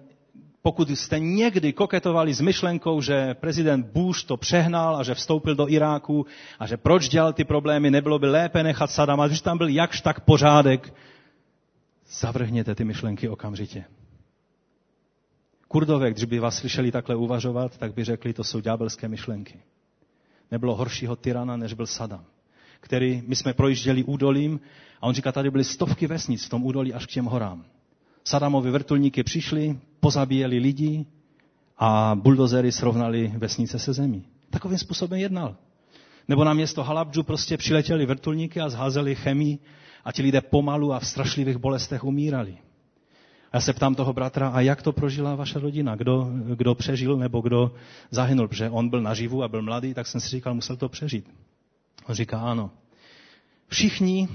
pokud 0.63 0.89
jste 0.89 1.19
někdy 1.19 1.73
koketovali 1.73 2.33
s 2.33 2.41
myšlenkou, 2.41 3.01
že 3.01 3.33
prezident 3.33 3.85
Bush 3.85 4.23
to 4.23 4.37
přehnal 4.37 4.95
a 4.95 5.03
že 5.03 5.13
vstoupil 5.13 5.55
do 5.55 5.69
Iráku 5.69 6.25
a 6.59 6.67
že 6.67 6.77
proč 6.77 7.09
dělal 7.09 7.33
ty 7.33 7.43
problémy, 7.43 7.91
nebylo 7.91 8.19
by 8.19 8.27
lépe 8.27 8.63
nechat 8.63 8.91
Sadama, 8.91 9.27
když 9.27 9.41
tam 9.41 9.57
byl 9.57 9.67
jakž 9.67 10.01
tak 10.01 10.19
pořádek, 10.19 10.93
zavrhněte 12.07 12.75
ty 12.75 12.83
myšlenky 12.83 13.29
okamžitě. 13.29 13.83
Kurdové, 15.67 16.11
když 16.11 16.25
by 16.25 16.39
vás 16.39 16.57
slyšeli 16.57 16.91
takhle 16.91 17.15
uvažovat, 17.15 17.77
tak 17.77 17.93
by 17.93 18.03
řekli, 18.03 18.33
to 18.33 18.43
jsou 18.43 18.59
ďábelské 18.59 19.07
myšlenky. 19.07 19.59
Nebylo 20.51 20.75
horšího 20.75 21.15
tyrana, 21.15 21.57
než 21.57 21.73
byl 21.73 21.87
Sadam 21.87 22.25
který 22.83 23.23
my 23.27 23.35
jsme 23.35 23.53
projížděli 23.53 24.03
údolím 24.03 24.59
a 25.01 25.07
on 25.07 25.13
říká, 25.13 25.31
tady 25.31 25.51
byly 25.51 25.63
stovky 25.63 26.07
vesnic 26.07 26.45
v 26.45 26.49
tom 26.49 26.65
údolí 26.65 26.93
až 26.93 27.05
k 27.05 27.09
těm 27.09 27.25
horám. 27.25 27.65
Sadamovi 28.23 28.71
vrtulníky 28.71 29.23
přišli, 29.23 29.79
pozabíjeli 29.99 30.57
lidi 30.57 31.05
a 31.77 32.15
buldozery 32.15 32.71
srovnali 32.71 33.33
vesnice 33.37 33.79
se 33.79 33.93
zemí. 33.93 34.25
Takovým 34.49 34.77
způsobem 34.77 35.19
jednal. 35.19 35.55
Nebo 36.27 36.43
na 36.43 36.53
město 36.53 36.83
Halabdžu 36.83 37.23
prostě 37.23 37.57
přiletěli 37.57 38.05
vrtulníky 38.05 38.61
a 38.61 38.69
zházeli 38.69 39.15
chemii 39.15 39.59
a 40.05 40.11
ti 40.11 40.21
lidé 40.21 40.41
pomalu 40.41 40.93
a 40.93 40.99
v 40.99 41.07
strašlivých 41.07 41.57
bolestech 41.57 42.03
umírali. 42.03 42.57
Já 43.53 43.61
se 43.61 43.73
ptám 43.73 43.95
toho 43.95 44.13
bratra, 44.13 44.49
a 44.49 44.61
jak 44.61 44.81
to 44.81 44.93
prožila 44.93 45.35
vaše 45.35 45.59
rodina? 45.59 45.95
Kdo, 45.95 46.29
kdo 46.55 46.75
přežil 46.75 47.17
nebo 47.17 47.41
kdo 47.41 47.71
zahynul? 48.11 48.47
Protože 48.47 48.69
on 48.69 48.89
byl 48.89 49.01
naživu 49.01 49.43
a 49.43 49.47
byl 49.47 49.61
mladý, 49.61 49.93
tak 49.93 50.07
jsem 50.07 50.21
si 50.21 50.29
říkal, 50.29 50.53
musel 50.53 50.75
to 50.75 50.89
přežít. 50.89 51.29
On 52.05 52.15
říká, 52.15 52.39
ano. 52.39 52.71
Všichni 53.67 54.27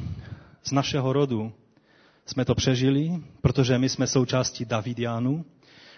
z 0.62 0.72
našeho 0.72 1.12
rodu 1.12 1.52
jsme 2.28 2.44
to 2.44 2.54
přežili, 2.54 3.10
protože 3.40 3.78
my 3.78 3.88
jsme 3.88 4.06
součástí 4.06 4.64
Davidianu. 4.64 5.44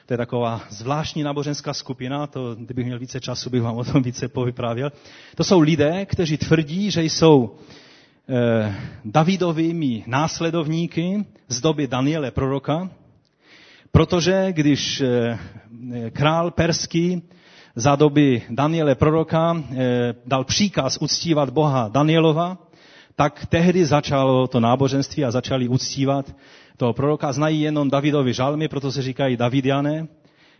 To 0.06 0.14
je 0.14 0.18
taková 0.18 0.60
zvláštní 0.70 1.22
náboženská 1.22 1.74
skupina, 1.74 2.26
to, 2.26 2.54
kdybych 2.54 2.86
měl 2.86 2.98
více 2.98 3.20
času, 3.20 3.50
bych 3.50 3.62
vám 3.62 3.76
o 3.76 3.84
tom 3.84 4.02
více 4.02 4.28
povyprávěl. 4.28 4.92
To 5.34 5.44
jsou 5.44 5.60
lidé, 5.60 6.06
kteří 6.06 6.36
tvrdí, 6.36 6.90
že 6.90 7.02
jsou 7.02 7.54
eh, 8.28 8.74
Davidovými 9.04 10.04
následovníky 10.06 11.24
z 11.48 11.60
doby 11.60 11.86
Daniele 11.86 12.30
proroka, 12.30 12.90
protože 13.92 14.46
když 14.52 15.00
eh, 15.00 15.38
král 16.10 16.50
perský 16.50 17.22
za 17.74 17.96
doby 17.96 18.42
Daniele 18.50 18.94
proroka 18.94 19.56
eh, 19.56 20.14
dal 20.26 20.44
příkaz 20.44 20.98
uctívat 21.00 21.50
Boha 21.50 21.88
Danielova, 21.88 22.58
tak 23.16 23.46
tehdy 23.46 23.84
začalo 23.84 24.46
to 24.46 24.60
náboženství 24.60 25.24
a 25.24 25.30
začali 25.30 25.68
uctívat 25.68 26.36
toho 26.76 26.92
proroka. 26.92 27.32
Znají 27.32 27.60
jenom 27.60 27.90
Davidovi 27.90 28.32
žalmy, 28.32 28.68
proto 28.68 28.92
se 28.92 29.02
říkají 29.02 29.36
Davidiané. 29.36 30.08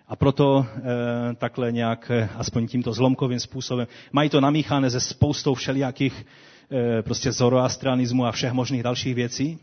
A 0.09 0.17
proto 0.17 0.67
e, 0.67 1.35
takhle 1.35 1.73
nějak, 1.73 2.11
e, 2.11 2.29
aspoň 2.37 2.67
tímto 2.67 2.93
zlomkovým 2.93 3.41
způsobem, 3.41 3.87
mají 4.13 4.31
to 4.31 4.41
namíchané 4.41 4.91
se 4.91 5.01
spoustou 5.01 5.55
všelijakých 5.55 6.27
e, 6.71 7.03
prostě 7.03 7.33
zoroastrianismu 7.33 8.27
a 8.27 8.33
všech 8.33 8.53
možných 8.53 8.83
dalších 8.83 9.15
věcí. 9.15 9.59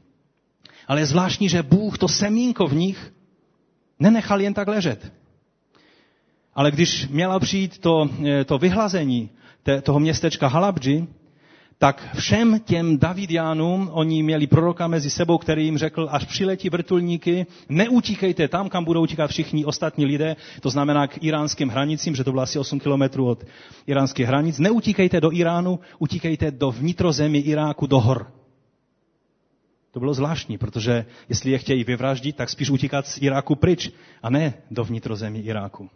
Ale 0.88 1.02
je 1.02 1.06
zvláštní, 1.06 1.50
že 1.50 1.64
Bůh 1.64 1.98
to 1.98 2.08
semínko 2.08 2.68
v 2.68 2.76
nich 2.76 3.14
nenechal 4.00 4.42
jen 4.42 4.54
tak 4.54 4.68
ležet. 4.68 5.14
Ale 6.56 6.72
když 6.72 7.08
měla 7.08 7.40
přijít 7.40 7.78
to, 7.78 8.10
to 8.46 8.58
vyhlazení 8.58 9.30
toho 9.84 10.00
městečka 10.00 10.48
Halabji, 10.48 11.08
tak 11.80 12.16
všem 12.16 12.60
těm 12.60 12.98
Davidiánům 12.98 13.90
oni 13.94 14.24
měli 14.24 14.48
proroka 14.48 14.88
mezi 14.88 15.10
sebou, 15.10 15.38
který 15.38 15.66
jim 15.66 15.78
řekl, 15.78 16.08
až 16.12 16.26
přiletí 16.26 16.70
vrtulníky, 16.70 17.46
neutíkejte 17.70 18.48
tam, 18.48 18.70
kam 18.70 18.86
budou 18.86 19.02
utíkat 19.02 19.28
všichni 19.28 19.66
ostatní 19.66 20.06
lidé, 20.06 20.36
to 20.62 20.70
znamená 20.70 21.08
k 21.08 21.24
iránským 21.24 21.70
hranicím, 21.70 22.16
že 22.16 22.24
to 22.24 22.32
bylo 22.32 22.44
asi 22.44 22.60
8 22.60 22.80
kilometrů 22.80 23.28
od 23.28 23.44
iránských 23.88 24.28
hranic, 24.28 24.60
neutíkejte 24.60 25.22
do 25.22 25.32
Iránu, 25.34 25.80
utíkejte 26.00 26.52
do 26.52 26.72
vnitrozemí 26.72 27.40
Iráku, 27.40 27.88
do 27.88 28.00
hor. 28.00 28.32
To 29.92 30.00
bylo 30.00 30.14
zvláštní, 30.14 30.58
protože 30.58 31.06
jestli 31.30 31.52
je 31.52 31.58
chtějí 31.58 31.84
vyvraždit, 31.84 32.36
tak 32.36 32.50
spíš 32.50 32.70
utíkat 32.70 33.08
z 33.08 33.18
Iráku 33.22 33.56
pryč 33.56 33.92
a 34.24 34.30
ne 34.30 34.54
do 34.72 34.84
vnitrozemí 34.84 35.40
Iráku. 35.40 35.90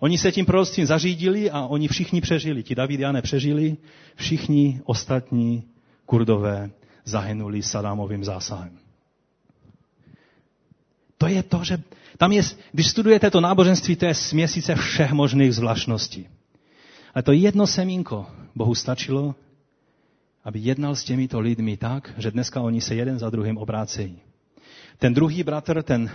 Oni 0.00 0.18
se 0.18 0.32
tím 0.32 0.46
proroctvím 0.46 0.86
zařídili 0.86 1.50
a 1.50 1.66
oni 1.66 1.88
všichni 1.88 2.20
přežili. 2.20 2.62
Ti 2.62 2.74
Davidiané 2.74 3.22
přežili, 3.22 3.76
všichni 4.16 4.80
ostatní 4.84 5.62
kurdové 6.06 6.70
zahynuli 7.04 7.62
Sadámovým 7.62 8.24
zásahem. 8.24 8.78
To 11.18 11.26
je 11.26 11.42
to, 11.42 11.64
že 11.64 11.78
tam 12.18 12.32
je, 12.32 12.42
když 12.72 12.88
studujete 12.88 13.30
to 13.30 13.40
náboženství, 13.40 13.96
to 13.96 14.06
je 14.06 14.14
směsice 14.14 14.74
všech 14.74 15.12
možných 15.12 15.54
zvláštností. 15.54 16.28
Ale 17.14 17.22
to 17.22 17.32
jedno 17.32 17.66
semínko 17.66 18.26
Bohu 18.54 18.74
stačilo, 18.74 19.34
aby 20.44 20.58
jednal 20.58 20.96
s 20.96 21.04
těmito 21.04 21.40
lidmi 21.40 21.76
tak, 21.76 22.14
že 22.18 22.30
dneska 22.30 22.60
oni 22.60 22.80
se 22.80 22.94
jeden 22.94 23.18
za 23.18 23.30
druhým 23.30 23.56
obrácejí. 23.58 24.18
Ten 24.98 25.14
druhý 25.14 25.42
bratr, 25.42 25.82
ten 25.82 26.10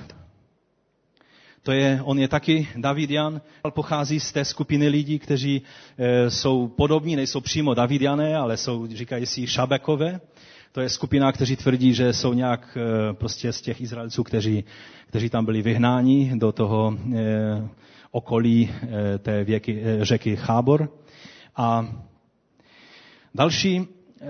to 1.64 1.72
je, 1.72 1.99
on 2.03 2.20
je 2.20 2.28
taky 2.28 2.68
Davidian, 2.76 3.41
pochází 3.70 4.20
z 4.20 4.32
té 4.32 4.45
skupiny 4.45 4.88
lidí, 4.88 5.20
kteří 5.20 5.62
e, 5.97 6.30
jsou 6.30 6.68
podobní, 6.68 7.16
nejsou 7.16 7.41
přímo 7.41 7.74
Davidiané, 7.74 8.36
ale 8.38 8.57
jsou, 8.57 8.88
říkají 8.88 9.26
si, 9.26 9.47
Šabekové. 9.47 10.22
To 10.72 10.82
je 10.82 10.89
skupina, 10.89 11.32
kteří 11.32 11.55
tvrdí, 11.55 11.93
že 11.93 12.14
jsou 12.14 12.34
nějak 12.34 12.78
e, 12.78 13.14
prostě 13.14 13.53
z 13.53 13.62
těch 13.62 13.82
Izraelců, 13.82 14.24
kteří, 14.24 14.64
kteří 15.07 15.30
tam 15.30 15.45
byli 15.45 15.62
vyhnáni 15.62 16.32
do 16.36 16.51
toho 16.51 16.97
e, 17.16 17.68
okolí 18.12 18.70
e, 19.14 19.18
té 19.18 19.43
věky, 19.43 19.82
e, 19.84 20.05
řeky 20.05 20.36
Chábor. 20.36 20.89
A 21.55 21.88
další 23.36 23.88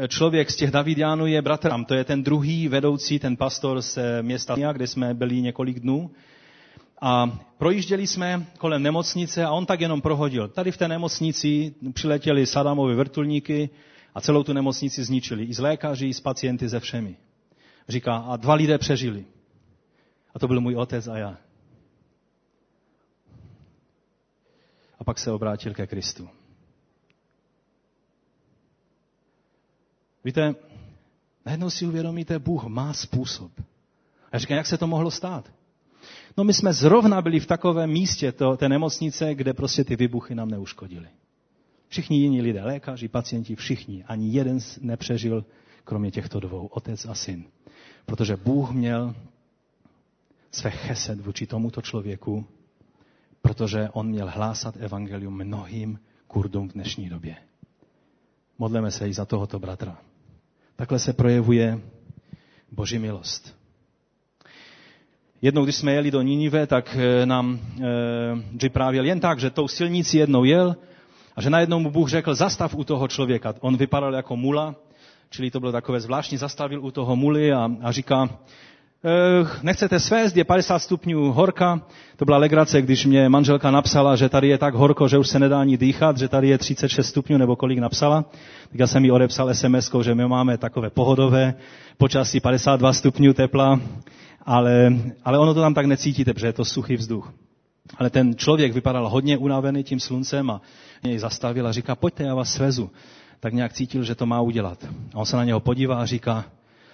člověk 0.08 0.52
z 0.52 0.56
těch 0.56 0.72
Davidianů 0.72 1.26
je 1.28 1.42
bratr 1.42 1.72
To 1.88 1.94
je 1.94 2.04
ten 2.04 2.24
druhý 2.24 2.68
vedoucí, 2.68 3.20
ten 3.20 3.38
pastor 3.38 3.82
z 3.82 3.98
města, 4.22 4.56
kde 4.74 4.88
jsme 4.88 5.14
byli 5.14 5.42
několik 5.42 5.80
dnů. 5.80 6.12
A 7.02 7.40
projížděli 7.58 8.08
jsme 8.08 8.46
kolem 8.58 8.84
nemocnice 8.84 9.46
a 9.46 9.52
on 9.52 9.66
tak 9.66 9.82
jenom 9.82 10.02
prohodil. 10.02 10.48
Tady 10.48 10.72
v 10.72 10.78
té 10.78 10.88
nemocnici 10.88 11.76
přiletěli 11.94 12.46
Sadamovi 12.46 12.96
vrtulníky 12.96 13.70
a 14.16 14.22
celou 14.22 14.44
tu 14.44 14.54
nemocnici 14.54 15.04
zničili. 15.04 15.44
I 15.44 15.54
z 15.54 15.60
lékaři, 15.60 16.08
i 16.08 16.14
z 16.14 16.20
pacienty, 16.20 16.70
ze 16.70 16.80
všemi. 16.80 17.16
Říká, 17.90 18.18
a 18.18 18.38
dva 18.38 18.54
lidé 18.54 18.78
přežili. 18.78 19.26
A 20.34 20.40
to 20.40 20.48
byl 20.48 20.62
můj 20.62 20.76
otec 20.76 21.08
a 21.08 21.18
já. 21.18 21.38
A 25.00 25.04
pak 25.04 25.20
se 25.20 25.32
obrátil 25.32 25.74
ke 25.74 25.88
Kristu. 25.88 26.30
Víte, 30.24 30.56
najednou 31.46 31.70
si 31.70 31.86
uvědomíte, 31.86 32.40
Bůh 32.40 32.64
má 32.64 32.94
způsob. 32.94 33.52
A 33.60 34.30
já 34.34 34.40
říkám, 34.40 34.58
jak 34.58 34.68
se 34.68 34.78
to 34.78 34.88
mohlo 34.88 35.12
stát? 35.12 35.59
No 36.40 36.46
my 36.46 36.54
jsme 36.54 36.74
zrovna 36.74 37.22
byli 37.22 37.40
v 37.40 37.46
takovém 37.46 37.90
místě 37.90 38.32
to, 38.32 38.58
té 38.58 38.70
nemocnice, 38.70 39.36
kde 39.36 39.54
prostě 39.54 39.84
ty 39.84 39.96
vybuchy 39.96 40.36
nám 40.36 40.50
neuškodily. 40.50 41.08
Všichni 41.88 42.18
jiní 42.18 42.42
lidé, 42.42 42.64
lékaři, 42.64 43.08
pacienti, 43.08 43.56
všichni. 43.56 44.04
Ani 44.04 44.30
jeden 44.30 44.60
nepřežil, 44.82 45.46
kromě 45.84 46.12
těchto 46.12 46.40
dvou, 46.40 46.68
otec 46.68 47.06
a 47.06 47.14
syn. 47.14 47.44
Protože 48.06 48.36
Bůh 48.36 48.72
měl 48.72 49.16
své 50.52 50.72
chesed 50.72 51.20
vůči 51.20 51.48
tomuto 51.48 51.82
člověku, 51.82 52.46
protože 53.42 53.90
on 53.90 54.08
měl 54.08 54.30
hlásat 54.30 54.78
evangelium 54.78 55.34
mnohým 55.34 56.00
Kurdům 56.28 56.70
v 56.70 56.74
dnešní 56.74 57.10
době. 57.10 57.36
Modleme 58.58 58.92
se 58.92 59.10
i 59.10 59.14
za 59.14 59.26
tohoto 59.26 59.60
bratra. 59.60 59.98
Takhle 60.76 61.00
se 61.00 61.14
projevuje 61.14 61.82
Boží 62.72 63.00
milost. 63.00 63.59
Jednou, 65.42 65.64
když 65.64 65.76
jsme 65.76 65.94
jeli 65.94 66.12
do 66.12 66.22
Ninive, 66.22 66.68
tak 66.68 66.98
eh, 67.00 67.26
nám 67.26 67.60
e, 67.60 67.86
vyprávěl 68.62 69.06
jen 69.06 69.20
tak, 69.20 69.40
že 69.40 69.50
tou 69.50 69.68
silnicí 69.68 70.18
jednou 70.18 70.44
jel 70.44 70.76
a 71.36 71.42
že 71.42 71.50
najednou 71.50 71.80
mu 71.80 71.92
Bůh 71.92 72.10
řekl, 72.10 72.36
zastav 72.36 72.76
u 72.76 72.84
toho 72.84 73.08
člověka. 73.08 73.54
On 73.60 73.78
vypadal 73.78 74.14
jako 74.14 74.36
mula, 74.36 74.76
čili 75.30 75.52
to 75.52 75.60
bylo 75.60 75.72
takové 75.72 76.00
zvláštní, 76.00 76.38
zastavil 76.38 76.86
u 76.86 76.92
toho 76.92 77.16
muly 77.16 77.54
a, 77.54 77.70
a 77.82 77.92
říká, 77.92 78.30
nechcete 79.64 80.00
svést, 80.00 80.38
je 80.38 80.44
50 80.44 80.80
stupňů 80.80 81.32
horka. 81.32 81.82
To 82.16 82.26
byla 82.26 82.38
legrace, 82.38 82.82
když 82.82 83.06
mě 83.06 83.30
manželka 83.30 83.72
napsala, 83.72 84.16
že 84.16 84.30
tady 84.30 84.48
je 84.48 84.58
tak 84.58 84.74
horko, 84.76 85.08
že 85.08 85.18
už 85.18 85.28
se 85.28 85.40
nedá 85.40 85.60
ani 85.62 85.78
dýchat, 85.78 86.18
že 86.18 86.28
tady 86.28 86.50
je 86.50 86.58
36 86.58 87.08
stupňů, 87.08 87.38
nebo 87.38 87.56
kolik 87.56 87.80
napsala. 87.80 88.26
Tak 88.70 88.80
já 88.80 88.88
jsem 88.88 89.06
jí 89.06 89.12
odepsal 89.12 89.54
sms 89.54 89.92
že 90.02 90.16
my 90.16 90.28
máme 90.28 90.58
takové 90.58 90.90
pohodové 90.90 91.54
počasí 91.98 92.40
52 92.40 92.94
stupňů 92.94 93.34
tepla 93.34 93.80
ale, 94.50 94.94
ale 95.26 95.38
ono 95.40 95.54
to 95.54 95.62
tam 95.62 95.74
tak 95.74 95.86
necítíte, 95.86 96.34
protože 96.34 96.48
je 96.48 96.54
to 96.54 96.66
suchý 96.66 96.96
vzduch. 96.96 97.34
Ale 97.98 98.10
ten 98.10 98.36
člověk 98.36 98.74
vypadal 98.74 99.10
hodně 99.10 99.38
unavený 99.38 99.84
tím 99.84 100.00
sluncem 100.00 100.50
a 100.52 100.62
něj 101.04 101.18
zastavil 101.20 101.68
a 101.68 101.72
říká, 101.72 101.96
pojďte, 101.96 102.24
já 102.24 102.36
vás 102.36 102.54
svezu. 102.54 102.90
Tak 103.40 103.54
nějak 103.54 103.74
cítil, 103.74 104.04
že 104.04 104.16
to 104.16 104.26
má 104.26 104.42
udělat. 104.42 104.84
A 105.14 105.18
on 105.18 105.26
se 105.26 105.38
na 105.38 105.44
něho 105.44 105.60
podívá 105.60 105.96
a 106.02 106.06
říká, 106.06 106.46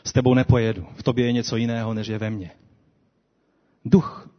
s 0.06 0.14
tebou 0.14 0.34
nepojedu, 0.34 0.86
v 0.96 1.04
tobě 1.04 1.26
je 1.26 1.32
něco 1.32 1.58
jiného, 1.58 1.94
než 1.94 2.08
je 2.08 2.18
ve 2.18 2.30
mně. 2.30 2.52
Duch 3.86 4.30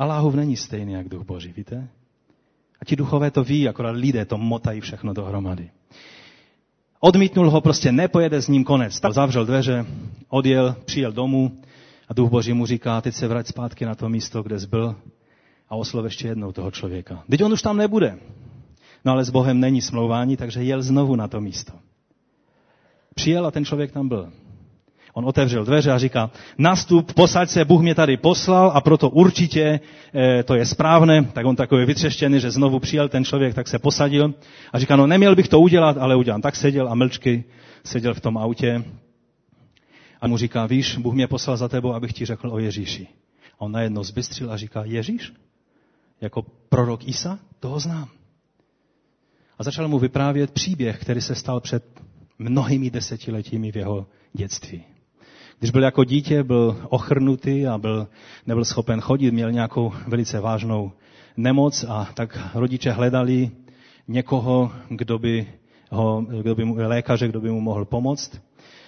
Aláhův 0.00 0.34
není 0.34 0.56
stejný 0.56 0.92
jak 0.92 1.08
duch 1.08 1.24
Boží, 1.24 1.52
víte? 1.52 1.88
A 2.80 2.84
ti 2.84 2.96
duchové 2.96 3.30
to 3.30 3.44
ví, 3.44 3.68
akorát 3.68 3.90
lidé 3.90 4.24
to 4.24 4.38
motají 4.38 4.80
všechno 4.80 5.12
dohromady. 5.12 5.70
Odmítnul 7.00 7.50
ho, 7.50 7.60
prostě 7.60 7.92
nepojede 7.92 8.42
s 8.42 8.48
ním 8.48 8.64
konec. 8.64 9.00
Tak 9.00 9.12
zavřel 9.12 9.46
dveře, 9.46 9.86
odjel, 10.28 10.76
přijel 10.84 11.12
domů 11.12 11.58
a 12.08 12.14
duch 12.14 12.30
Boží 12.30 12.52
mu 12.52 12.66
říká, 12.66 13.00
teď 13.00 13.14
se 13.14 13.28
vrať 13.28 13.46
zpátky 13.46 13.84
na 13.84 13.94
to 13.94 14.08
místo, 14.08 14.42
kde 14.42 14.58
jsi 14.58 14.66
byl 14.66 14.96
a 15.68 15.76
oslov 15.76 16.04
ještě 16.04 16.28
jednou 16.28 16.52
toho 16.52 16.70
člověka. 16.70 17.24
Teď 17.30 17.42
on 17.42 17.52
už 17.52 17.62
tam 17.62 17.76
nebude. 17.76 18.18
No 19.04 19.12
ale 19.12 19.24
s 19.24 19.30
Bohem 19.30 19.60
není 19.60 19.82
smlouvání, 19.82 20.36
takže 20.36 20.62
jel 20.62 20.82
znovu 20.82 21.16
na 21.16 21.28
to 21.28 21.40
místo. 21.40 21.72
Přijel 23.14 23.46
a 23.46 23.50
ten 23.50 23.64
člověk 23.64 23.92
tam 23.92 24.08
byl. 24.08 24.32
On 25.14 25.24
otevřel 25.24 25.64
dveře 25.64 25.92
a 25.92 25.98
říká, 25.98 26.30
nastup, 26.58 27.12
posaď 27.12 27.50
se, 27.50 27.64
Bůh 27.64 27.82
mě 27.82 27.94
tady 27.94 28.16
poslal 28.16 28.72
a 28.74 28.80
proto 28.80 29.10
určitě 29.10 29.80
e, 30.14 30.42
to 30.42 30.54
je 30.54 30.66
správné. 30.66 31.24
Tak 31.24 31.46
on 31.46 31.56
takový 31.56 31.84
vytřeštěný, 31.84 32.40
že 32.40 32.50
znovu 32.50 32.78
přijel 32.78 33.08
ten 33.08 33.24
člověk, 33.24 33.54
tak 33.54 33.68
se 33.68 33.78
posadil 33.78 34.34
a 34.72 34.78
říká, 34.78 34.96
no 34.96 35.06
neměl 35.06 35.36
bych 35.36 35.48
to 35.48 35.60
udělat, 35.60 35.96
ale 35.98 36.16
udělám. 36.16 36.40
Tak 36.40 36.56
seděl 36.56 36.88
a 36.88 36.94
mlčky 36.94 37.44
seděl 37.84 38.14
v 38.14 38.20
tom 38.20 38.38
autě 38.38 38.84
a 40.20 40.28
mu 40.28 40.36
říká, 40.36 40.66
víš, 40.66 40.96
Bůh 40.96 41.14
mě 41.14 41.26
poslal 41.26 41.56
za 41.56 41.68
tebou, 41.68 41.94
abych 41.94 42.12
ti 42.12 42.26
řekl 42.26 42.52
o 42.52 42.58
Ježíši. 42.58 43.06
A 43.54 43.60
on 43.60 43.72
najednou 43.72 44.04
zbystřil 44.04 44.52
a 44.52 44.56
říká, 44.56 44.84
Ježíš? 44.84 45.32
Jako 46.20 46.42
prorok 46.68 47.08
Isa? 47.08 47.38
Toho 47.60 47.80
znám. 47.80 48.08
A 49.58 49.62
začal 49.62 49.88
mu 49.88 49.98
vyprávět 49.98 50.50
příběh, 50.50 50.98
který 51.00 51.20
se 51.20 51.34
stal 51.34 51.60
před 51.60 52.00
mnohými 52.38 52.90
desetiletími 52.90 53.72
v 53.72 53.76
jeho 53.76 54.06
dětství. 54.32 54.84
Když 55.60 55.70
byl 55.70 55.82
jako 55.82 56.04
dítě, 56.04 56.42
byl 56.42 56.76
ochrnutý 56.88 57.66
a 57.66 57.78
byl, 57.78 58.08
nebyl 58.46 58.64
schopen 58.64 59.00
chodit, 59.00 59.30
měl 59.30 59.52
nějakou 59.52 59.92
velice 60.06 60.40
vážnou 60.40 60.92
nemoc 61.36 61.84
a 61.88 62.08
tak 62.14 62.38
rodiče 62.54 62.90
hledali 62.90 63.50
někoho, 64.08 64.72
kdo 64.88 65.18
by, 65.18 65.46
ho, 65.90 66.26
kdo 66.40 66.54
by 66.54 66.64
mu, 66.64 66.74
lékaře, 66.76 67.28
kdo 67.28 67.40
by 67.40 67.50
mu 67.50 67.60
mohl 67.60 67.84
pomoct. 67.84 68.40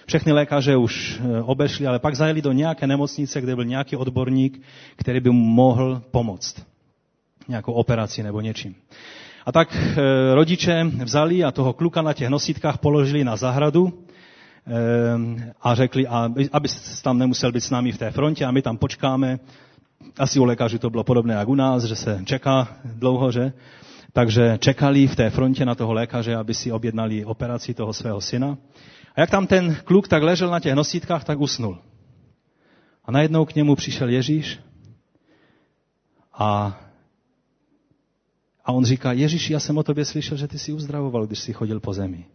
Všechny 0.05 0.31
lékaře 0.31 0.75
už 0.75 1.19
eh, 1.19 1.41
obešli, 1.41 1.87
ale 1.87 1.99
pak 1.99 2.15
zajeli 2.15 2.41
do 2.41 2.51
nějaké 2.51 2.87
nemocnice, 2.87 3.41
kde 3.41 3.55
byl 3.55 3.65
nějaký 3.65 3.95
odborník, 3.95 4.61
který 4.95 5.19
by 5.19 5.29
mu 5.29 5.39
mohl 5.39 6.01
pomoct. 6.11 6.65
Nějakou 7.47 7.73
operaci 7.73 8.23
nebo 8.23 8.41
něčím. 8.41 8.75
A 9.45 9.51
tak 9.51 9.75
eh, 9.75 10.35
rodiče 10.35 10.83
vzali 10.83 11.43
a 11.43 11.51
toho 11.51 11.73
kluka 11.73 12.01
na 12.01 12.13
těch 12.13 12.29
nosítkách 12.29 12.77
položili 12.77 13.23
na 13.23 13.35
zahradu 13.35 13.93
a 15.61 15.75
řekli, 15.75 16.07
aby 16.51 16.67
tam 17.03 17.17
nemusel 17.17 17.51
být 17.51 17.61
s 17.61 17.69
námi 17.69 17.91
v 17.91 17.97
té 17.97 18.11
frontě 18.11 18.45
a 18.45 18.51
my 18.51 18.61
tam 18.61 18.77
počkáme. 18.77 19.39
Asi 20.19 20.39
u 20.39 20.43
lékařů 20.43 20.77
to 20.77 20.89
bylo 20.89 21.03
podobné 21.03 21.33
jak 21.33 21.47
u 21.47 21.55
nás, 21.55 21.83
že 21.83 21.95
se 21.95 22.21
čeká 22.25 22.77
dlouho, 22.83 23.31
že? 23.31 23.53
Takže 24.13 24.57
čekali 24.61 25.07
v 25.07 25.15
té 25.15 25.29
frontě 25.29 25.65
na 25.65 25.75
toho 25.75 25.93
lékaře, 25.93 26.35
aby 26.35 26.53
si 26.53 26.71
objednali 26.71 27.25
operaci 27.25 27.73
toho 27.73 27.93
svého 27.93 28.21
syna. 28.21 28.57
A 29.15 29.21
jak 29.21 29.29
tam 29.29 29.47
ten 29.47 29.75
kluk 29.83 30.07
tak 30.07 30.23
ležel 30.23 30.49
na 30.49 30.59
těch 30.59 30.73
nosítkách, 30.73 31.23
tak 31.23 31.39
usnul. 31.39 31.77
A 33.05 33.11
najednou 33.11 33.45
k 33.45 33.55
němu 33.55 33.75
přišel 33.75 34.09
Ježíš 34.09 34.59
a, 36.33 36.79
a 38.65 38.71
on 38.71 38.85
říká, 38.85 39.11
Ježíši, 39.11 39.53
já 39.53 39.59
jsem 39.59 39.77
o 39.77 39.83
tobě 39.83 40.05
slyšel, 40.05 40.37
že 40.37 40.47
ty 40.47 40.59
jsi 40.59 40.73
uzdravoval, 40.73 41.27
když 41.27 41.39
jsi 41.39 41.53
chodil 41.53 41.79
po 41.79 41.93
zemi. 41.93 42.25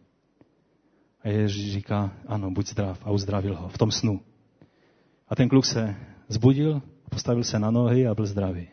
A 1.24 1.28
Ježíš 1.28 1.72
říká, 1.72 2.10
ano, 2.26 2.50
buď 2.50 2.68
zdrav 2.68 2.98
a 3.04 3.10
uzdravil 3.10 3.56
ho 3.56 3.68
v 3.68 3.78
tom 3.78 3.90
snu. 3.90 4.20
A 5.28 5.36
ten 5.36 5.48
kluk 5.48 5.64
se 5.64 5.96
zbudil, 6.28 6.82
postavil 7.10 7.44
se 7.44 7.58
na 7.58 7.70
nohy 7.70 8.06
a 8.06 8.14
byl 8.14 8.26
zdravý. 8.26 8.68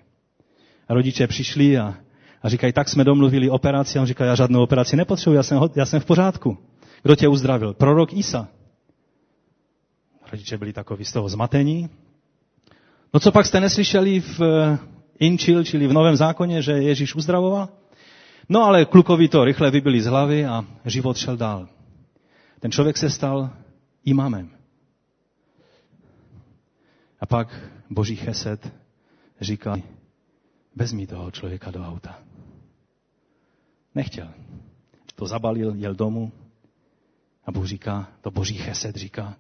A 0.88 0.94
rodiče 0.94 1.28
přišli 1.28 1.78
a, 1.78 1.96
a 2.42 2.50
říkají, 2.50 2.74
tak 2.74 2.90
jsme 2.90 3.04
domluvili 3.04 3.50
operaci. 3.50 4.00
A 4.00 4.02
on 4.02 4.08
říká, 4.08 4.26
já 4.26 4.36
žádnou 4.36 4.64
operaci 4.64 4.96
nepotřebuji, 4.96 5.36
já 5.36 5.44
jsem, 5.44 5.60
já 5.76 5.86
jsem 5.86 6.00
v 6.00 6.06
pořádku. 6.06 6.58
Kdo 7.04 7.16
tě 7.16 7.28
uzdravil? 7.28 7.74
Prorok 7.74 8.14
Isa. 8.14 8.48
Rodiče 10.32 10.58
byli 10.58 10.74
takový 10.74 11.06
z 11.06 11.12
toho 11.14 11.30
zmatení. 11.30 11.90
No 13.14 13.20
co 13.20 13.32
pak 13.32 13.46
jste 13.46 13.60
neslyšeli 13.60 14.20
v 14.20 14.42
eh, 14.42 14.78
Inčil, 15.20 15.64
čili 15.64 15.88
v 15.88 15.94
Novém 15.94 16.16
zákoně, 16.16 16.62
že 16.62 16.72
Ježíš 16.72 17.16
uzdravoval? 17.16 17.70
No 18.50 18.64
ale 18.64 18.86
klukovi 18.86 19.28
to 19.28 19.46
rychle 19.46 19.72
vybili 19.72 20.02
z 20.02 20.06
hlavy 20.06 20.46
a 20.46 20.66
život 20.86 21.18
šel 21.18 21.38
dál. 21.38 21.68
Ten 22.66 22.72
člověk 22.72 22.98
se 22.98 23.10
stal 23.10 23.50
imamem. 24.06 24.50
A 27.20 27.26
pak 27.26 27.70
boží 27.90 28.16
cheset 28.16 28.74
říká, 29.42 29.76
vezmi 30.76 31.08
toho 31.08 31.32
člověka 31.32 31.72
do 31.72 31.84
auta. 31.84 32.20
Nechtěl. 33.96 34.34
To 35.16 35.28
zabalil, 35.28 35.76
jel 35.76 35.96
domů, 35.96 36.32
a 37.46 37.52
Bůh 37.52 37.66
říká, 37.66 38.12
to 38.22 38.32
boží 38.32 38.58
cheset 38.58 38.96
říká, 38.96 39.38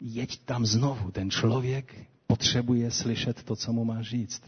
jeď 0.00 0.44
tam 0.44 0.66
znovu, 0.66 1.10
ten 1.10 1.30
člověk 1.30 2.06
potřebuje 2.26 2.90
slyšet 2.90 3.42
to, 3.42 3.56
co 3.56 3.72
mu 3.72 3.84
má 3.84 4.02
říct. 4.02 4.42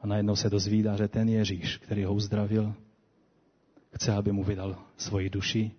A 0.00 0.06
najednou 0.06 0.36
se 0.36 0.50
dozvídá, 0.50 0.96
že 0.96 1.08
ten 1.08 1.28
Ježíš, 1.28 1.76
který 1.76 2.04
ho 2.04 2.14
uzdravil, 2.14 2.74
chce, 3.94 4.12
aby 4.12 4.32
mu 4.32 4.44
vydal 4.44 4.78
svoji 4.96 5.30
duši, 5.30 5.72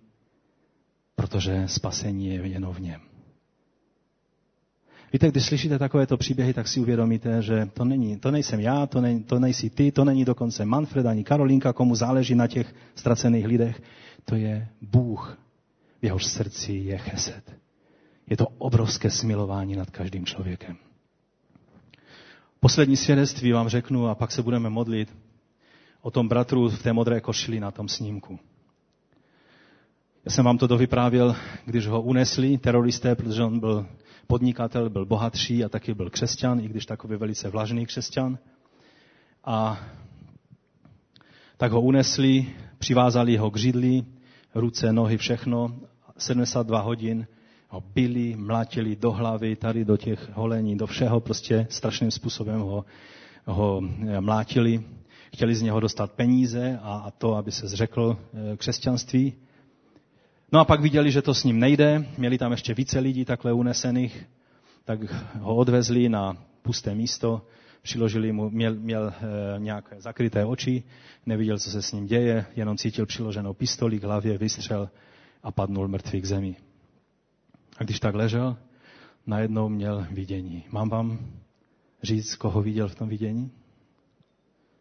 protože 1.16 1.64
spasení 1.68 2.28
je 2.28 2.48
jen 2.48 2.66
v 2.66 2.80
něm. 2.80 3.02
Víte, 5.14 5.32
když 5.32 5.46
slyšíte 5.46 5.80
takovéto 5.80 6.18
příběhy, 6.18 6.54
tak 6.54 6.68
si 6.68 6.80
uvědomíte, 6.80 7.42
že 7.42 7.70
to, 7.74 7.86
není, 7.86 8.18
to 8.18 8.32
nejsem 8.32 8.60
já, 8.60 8.86
to, 8.86 9.02
ne, 9.02 9.20
to 9.20 9.40
nejsi 9.40 9.70
ty, 9.70 9.92
to 9.92 10.06
není 10.06 10.26
dokonce 10.26 10.66
Manfred 10.66 11.06
ani 11.06 11.24
Karolinka, 11.24 11.74
komu 11.74 11.96
záleží 11.96 12.36
na 12.36 12.48
těch 12.48 12.76
ztracených 12.96 13.46
lidech. 13.48 13.82
To 14.26 14.36
je 14.36 14.68
Bůh, 14.82 15.38
v 16.02 16.06
jehož 16.06 16.26
srdci 16.26 16.74
je 16.74 16.98
cheset. 16.98 17.54
Je 18.30 18.38
to 18.38 18.48
obrovské 18.58 19.10
smilování 19.10 19.76
nad 19.76 19.90
každým 19.90 20.26
člověkem. 20.26 20.78
Poslední 22.60 22.98
svědectví 22.98 23.52
vám 23.52 23.70
řeknu 23.70 24.08
a 24.08 24.16
pak 24.16 24.32
se 24.32 24.42
budeme 24.44 24.70
modlit 24.70 25.18
o 26.02 26.12
tom 26.12 26.28
bratru 26.28 26.70
v 26.70 26.84
té 26.84 26.94
modré 26.94 27.22
košili 27.22 27.60
na 27.60 27.72
tom 27.72 27.88
snímku. 27.88 28.40
Já 30.26 30.32
jsem 30.32 30.46
vám 30.46 30.58
to 30.58 30.68
dovyprávěl, 30.68 31.36
když 31.66 31.88
ho 31.88 32.02
unesli 32.02 32.58
teroristé, 32.58 33.16
protože 33.16 33.44
on 33.44 33.60
byl 33.60 33.86
podnikatel, 34.28 34.90
byl 34.90 35.06
bohatší 35.06 35.64
a 35.64 35.70
taky 35.70 35.94
byl 35.94 36.10
křesťan, 36.10 36.60
i 36.60 36.68
když 36.68 36.86
takový 36.86 37.16
velice 37.16 37.50
vlažný 37.50 37.86
křesťan. 37.86 38.38
A 39.46 39.80
tak 41.58 41.72
ho 41.72 41.82
unesli, 41.82 42.48
přivázali 42.78 43.38
ho 43.38 43.52
k 43.52 43.58
židli, 43.58 44.04
ruce, 44.56 44.94
nohy, 44.94 45.18
všechno 45.18 45.76
72 46.18 46.80
hodin 46.80 47.28
ho 47.70 47.84
byli, 47.96 48.36
mlátili 48.36 48.96
do 48.96 49.12
hlavy, 49.12 49.56
tady 49.56 49.86
do 49.86 49.98
těch 49.98 50.30
holení, 50.34 50.78
do 50.78 50.88
všeho, 50.88 51.20
prostě 51.20 51.68
strašným 51.70 52.12
způsobem 52.12 52.60
ho, 52.60 52.86
ho 53.46 53.82
eh, 54.08 54.22
mlátili. 54.22 54.84
Chtěli 55.34 55.56
z 55.56 55.62
něho 55.62 55.80
dostat 55.80 56.12
peníze 56.12 56.80
a, 56.82 56.96
a 56.96 57.12
to, 57.12 57.36
aby 57.36 57.52
se 57.52 57.68
zřekl 57.68 58.18
eh, 58.34 58.58
křesťanství. 58.58 59.34
No 60.54 60.60
a 60.60 60.66
pak 60.66 60.82
viděli, 60.82 61.12
že 61.12 61.22
to 61.22 61.34
s 61.34 61.44
ním 61.44 61.60
nejde, 61.60 62.06
měli 62.18 62.38
tam 62.38 62.52
ještě 62.52 62.74
více 62.74 63.00
lidí 63.00 63.26
takhle 63.26 63.54
unesených, 63.54 64.26
tak 64.86 65.00
ho 65.40 65.56
odvezli 65.56 66.10
na 66.10 66.38
pusté 66.62 66.96
místo, 66.96 67.48
přiložili 67.82 68.32
mu, 68.32 68.50
měl, 68.50 68.76
měl 68.76 69.08
e, 69.08 69.60
nějaké 69.60 70.02
zakryté 70.02 70.46
oči, 70.46 70.84
neviděl, 71.26 71.60
co 71.60 71.72
se 71.72 71.82
s 71.82 71.92
ním 71.92 72.06
děje, 72.06 72.46
jenom 72.56 72.78
cítil 72.78 73.06
přiloženou 73.06 73.54
pistoli 73.54 74.00
k 74.00 74.04
hlavě, 74.04 74.38
vystřel 74.38 74.90
a 75.44 75.52
padnul 75.52 75.88
mrtvý 75.88 76.22
k 76.22 76.26
zemi. 76.26 76.56
A 77.78 77.84
když 77.84 78.00
tak 78.00 78.16
ležel, 78.16 78.58
najednou 79.28 79.70
měl 79.70 80.08
vidění. 80.12 80.64
Mám 80.72 80.90
vám 80.90 81.20
říct, 82.04 82.36
koho 82.36 82.62
viděl 82.62 82.88
v 82.88 82.96
tom 82.96 83.10
vidění? 83.10 83.52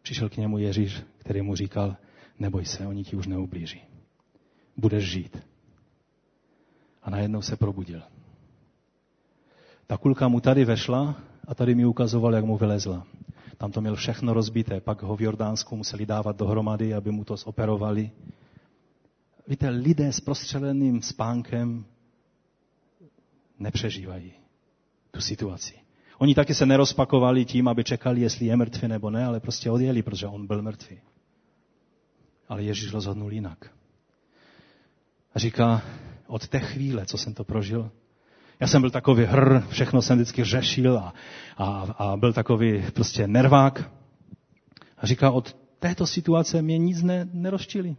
Přišel 0.02 0.28
k 0.28 0.36
němu 0.36 0.58
Ježíš, 0.58 1.02
který 1.18 1.42
mu 1.42 1.56
říkal, 1.56 1.96
neboj 2.38 2.64
se, 2.64 2.86
oni 2.86 3.04
ti 3.04 3.16
už 3.16 3.26
neublíží. 3.26 3.80
Budeš 4.76 5.10
žít. 5.10 5.51
A 7.02 7.10
najednou 7.10 7.42
se 7.42 7.56
probudil. 7.56 8.02
Ta 9.86 9.96
kulka 9.96 10.28
mu 10.28 10.40
tady 10.40 10.64
vešla 10.64 11.14
a 11.48 11.54
tady 11.54 11.74
mi 11.74 11.84
ukazoval, 11.84 12.34
jak 12.34 12.44
mu 12.44 12.56
vylezla. 12.56 13.06
Tam 13.58 13.72
to 13.72 13.80
měl 13.80 13.96
všechno 13.96 14.34
rozbité, 14.34 14.80
pak 14.80 15.02
ho 15.02 15.16
v 15.16 15.20
Jordánsku 15.20 15.76
museli 15.76 16.06
dávat 16.06 16.36
dohromady, 16.36 16.94
aby 16.94 17.10
mu 17.10 17.24
to 17.24 17.36
zoperovali. 17.36 18.10
Víte, 19.48 19.68
lidé 19.68 20.12
s 20.12 20.20
prostřeleným 20.20 21.02
spánkem 21.02 21.84
nepřežívají 23.58 24.32
tu 25.10 25.20
situaci. 25.20 25.74
Oni 26.18 26.34
taky 26.34 26.54
se 26.54 26.66
nerozpakovali 26.66 27.44
tím, 27.44 27.68
aby 27.68 27.84
čekali, 27.84 28.20
jestli 28.20 28.46
je 28.46 28.56
mrtvý 28.56 28.88
nebo 28.88 29.10
ne, 29.10 29.24
ale 29.24 29.40
prostě 29.40 29.70
odjeli, 29.70 30.02
protože 30.02 30.26
on 30.26 30.46
byl 30.46 30.62
mrtvý. 30.62 31.00
Ale 32.48 32.62
Ježíš 32.62 32.92
rozhodnul 32.92 33.32
jinak. 33.32 33.70
A 35.34 35.38
říká, 35.38 35.82
od 36.32 36.48
té 36.48 36.58
chvíle, 36.58 37.06
co 37.06 37.18
jsem 37.18 37.34
to 37.34 37.44
prožil, 37.44 37.90
já 38.60 38.66
jsem 38.66 38.80
byl 38.80 38.90
takový 38.90 39.24
hr, 39.24 39.60
všechno 39.68 40.02
jsem 40.02 40.18
vždycky 40.18 40.44
řešil 40.44 40.98
a, 40.98 41.14
a, 41.56 41.64
a 41.98 42.16
byl 42.16 42.32
takový 42.32 42.84
prostě 42.94 43.28
nervák. 43.28 43.90
A 44.98 45.06
říká, 45.06 45.30
od 45.30 45.56
této 45.78 46.06
situace 46.06 46.62
mě 46.62 46.78
nic 46.78 47.02
ne, 47.02 47.28
nerozčili. 47.32 47.96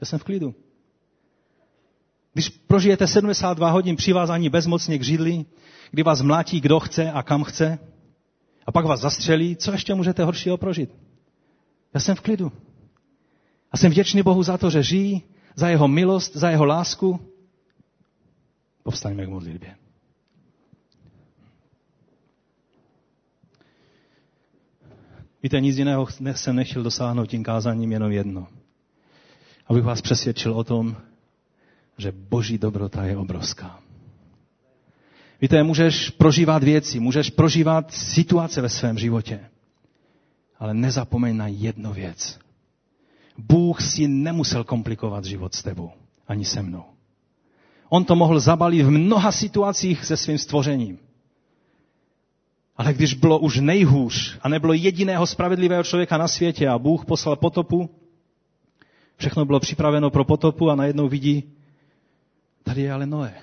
Já 0.00 0.04
jsem 0.06 0.18
v 0.18 0.24
klidu. 0.24 0.54
Když 2.32 2.48
prožijete 2.48 3.06
72 3.06 3.70
hodin 3.70 3.96
přivázání 3.96 4.48
bezmocně 4.48 4.98
k 4.98 5.04
židli, 5.04 5.44
kdy 5.90 6.02
vás 6.02 6.22
mlátí 6.22 6.60
kdo 6.60 6.80
chce 6.80 7.12
a 7.12 7.22
kam 7.22 7.44
chce, 7.44 7.78
a 8.66 8.72
pak 8.72 8.84
vás 8.84 9.00
zastřelí, 9.00 9.56
co 9.56 9.72
ještě 9.72 9.94
můžete 9.94 10.24
horšího 10.24 10.56
prožít? 10.56 10.90
Já 11.94 12.00
jsem 12.00 12.16
v 12.16 12.20
klidu. 12.20 12.52
A 13.72 13.76
jsem 13.76 13.90
vděčný 13.90 14.22
Bohu 14.22 14.42
za 14.42 14.58
to, 14.58 14.70
že 14.70 14.82
žijí, 14.82 15.22
za 15.54 15.68
jeho 15.68 15.88
milost, 15.88 16.36
za 16.36 16.50
jeho 16.50 16.64
lásku. 16.64 17.20
Povstaňme 18.82 19.26
k 19.26 19.28
modlitbě. 19.28 19.76
Víte, 25.42 25.60
nic 25.60 25.78
jiného 25.78 26.06
jsem 26.34 26.56
nechtěl 26.56 26.82
dosáhnout 26.82 27.26
tím 27.26 27.44
kázáním, 27.44 27.92
jenom 27.92 28.12
jedno– 28.12 28.48
abych 29.70 29.84
vás 29.84 30.02
přesvědčil 30.02 30.52
o 30.52 30.64
tom, 30.64 30.96
že 31.98 32.12
boží 32.12 32.58
dobrota 32.58 33.04
je 33.04 33.16
obrovská. 33.16 33.80
Víte, 35.40 35.62
můžeš 35.62 36.10
prožívat 36.10 36.64
věci, 36.64 37.00
můžeš 37.00 37.30
prožívat 37.30 37.92
situace 37.92 38.60
ve 38.60 38.68
svém 38.68 38.98
životě. 38.98 39.40
Ale 40.58 40.74
nezapomeň 40.74 41.36
na 41.36 41.46
jednu 41.46 41.92
věc. 41.92 42.38
Bůh 43.38 43.80
si 43.80 44.08
nemusel 44.08 44.64
komplikovat 44.64 45.24
život 45.24 45.54
s 45.54 45.62
tebou, 45.62 45.90
ani 46.28 46.44
se 46.44 46.62
mnou. 46.62 46.84
On 47.92 48.04
to 48.04 48.14
mohl 48.16 48.40
zabalit 48.40 48.86
v 48.86 48.90
mnoha 48.90 49.32
situacích 49.32 50.04
se 50.04 50.16
svým 50.16 50.38
stvořením. 50.38 50.98
Ale 52.76 52.94
když 52.94 53.14
bylo 53.14 53.38
už 53.38 53.60
nejhůř 53.60 54.38
a 54.42 54.48
nebylo 54.48 54.72
jediného 54.72 55.26
spravedlivého 55.26 55.84
člověka 55.84 56.18
na 56.18 56.28
světě 56.28 56.68
a 56.68 56.78
Bůh 56.78 57.04
poslal 57.04 57.36
potopu, 57.36 57.90
všechno 59.16 59.44
bylo 59.44 59.60
připraveno 59.60 60.10
pro 60.10 60.24
potopu 60.24 60.70
a 60.70 60.74
najednou 60.74 61.08
vidí, 61.08 61.52
tady 62.62 62.82
je 62.82 62.92
ale 62.92 63.06
Noé. 63.06 63.34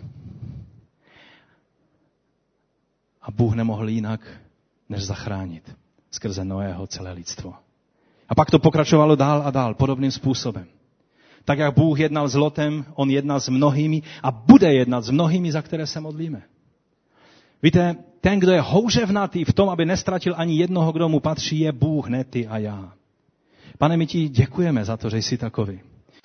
A 3.22 3.32
Bůh 3.32 3.56
nemohl 3.56 3.90
jinak, 3.90 4.22
než 4.90 5.04
zachránit 5.04 5.76
skrze 6.12 6.46
Noého 6.46 6.88
celé 6.88 7.12
lidstvo. 7.12 7.54
A 8.30 8.36
pak 8.36 8.52
to 8.52 8.60
pokračovalo 8.60 9.16
dál 9.16 9.42
a 9.46 9.52
dál, 9.52 9.74
podobným 9.74 10.12
způsobem. 10.12 10.68
Tak 11.48 11.60
jak 11.60 11.76
Bůh 11.76 12.00
jednal 12.00 12.28
s 12.28 12.36
Lotem, 12.36 12.86
on 12.96 13.10
jednal 13.10 13.40
s 13.40 13.50
mnohými 13.50 14.02
a 14.24 14.32
bude 14.32 14.74
jednat 14.74 15.02
s 15.02 15.10
mnohými, 15.10 15.52
za 15.52 15.62
které 15.62 15.88
se 15.88 16.00
modlíme. 16.00 16.44
Víte, 17.64 17.96
ten, 18.22 18.40
kdo 18.40 18.52
je 18.52 18.62
houževnatý 18.62 19.44
v 19.44 19.54
tom, 19.54 19.70
aby 19.70 19.86
nestratil 19.86 20.34
ani 20.38 20.58
jednoho, 20.58 20.92
kdo 20.92 21.10
mu 21.10 21.20
patří, 21.20 21.60
je 21.60 21.72
Bůh, 21.72 22.08
ne 22.08 22.24
ty 22.24 22.48
a 22.48 22.58
já. 22.58 22.94
Pane, 23.78 23.98
my 23.98 24.06
ti 24.06 24.30
děkujeme 24.30 24.86
za 24.86 24.98
to, 24.98 25.10
že 25.10 25.18
jsi 25.18 25.38
takový. 25.38 25.80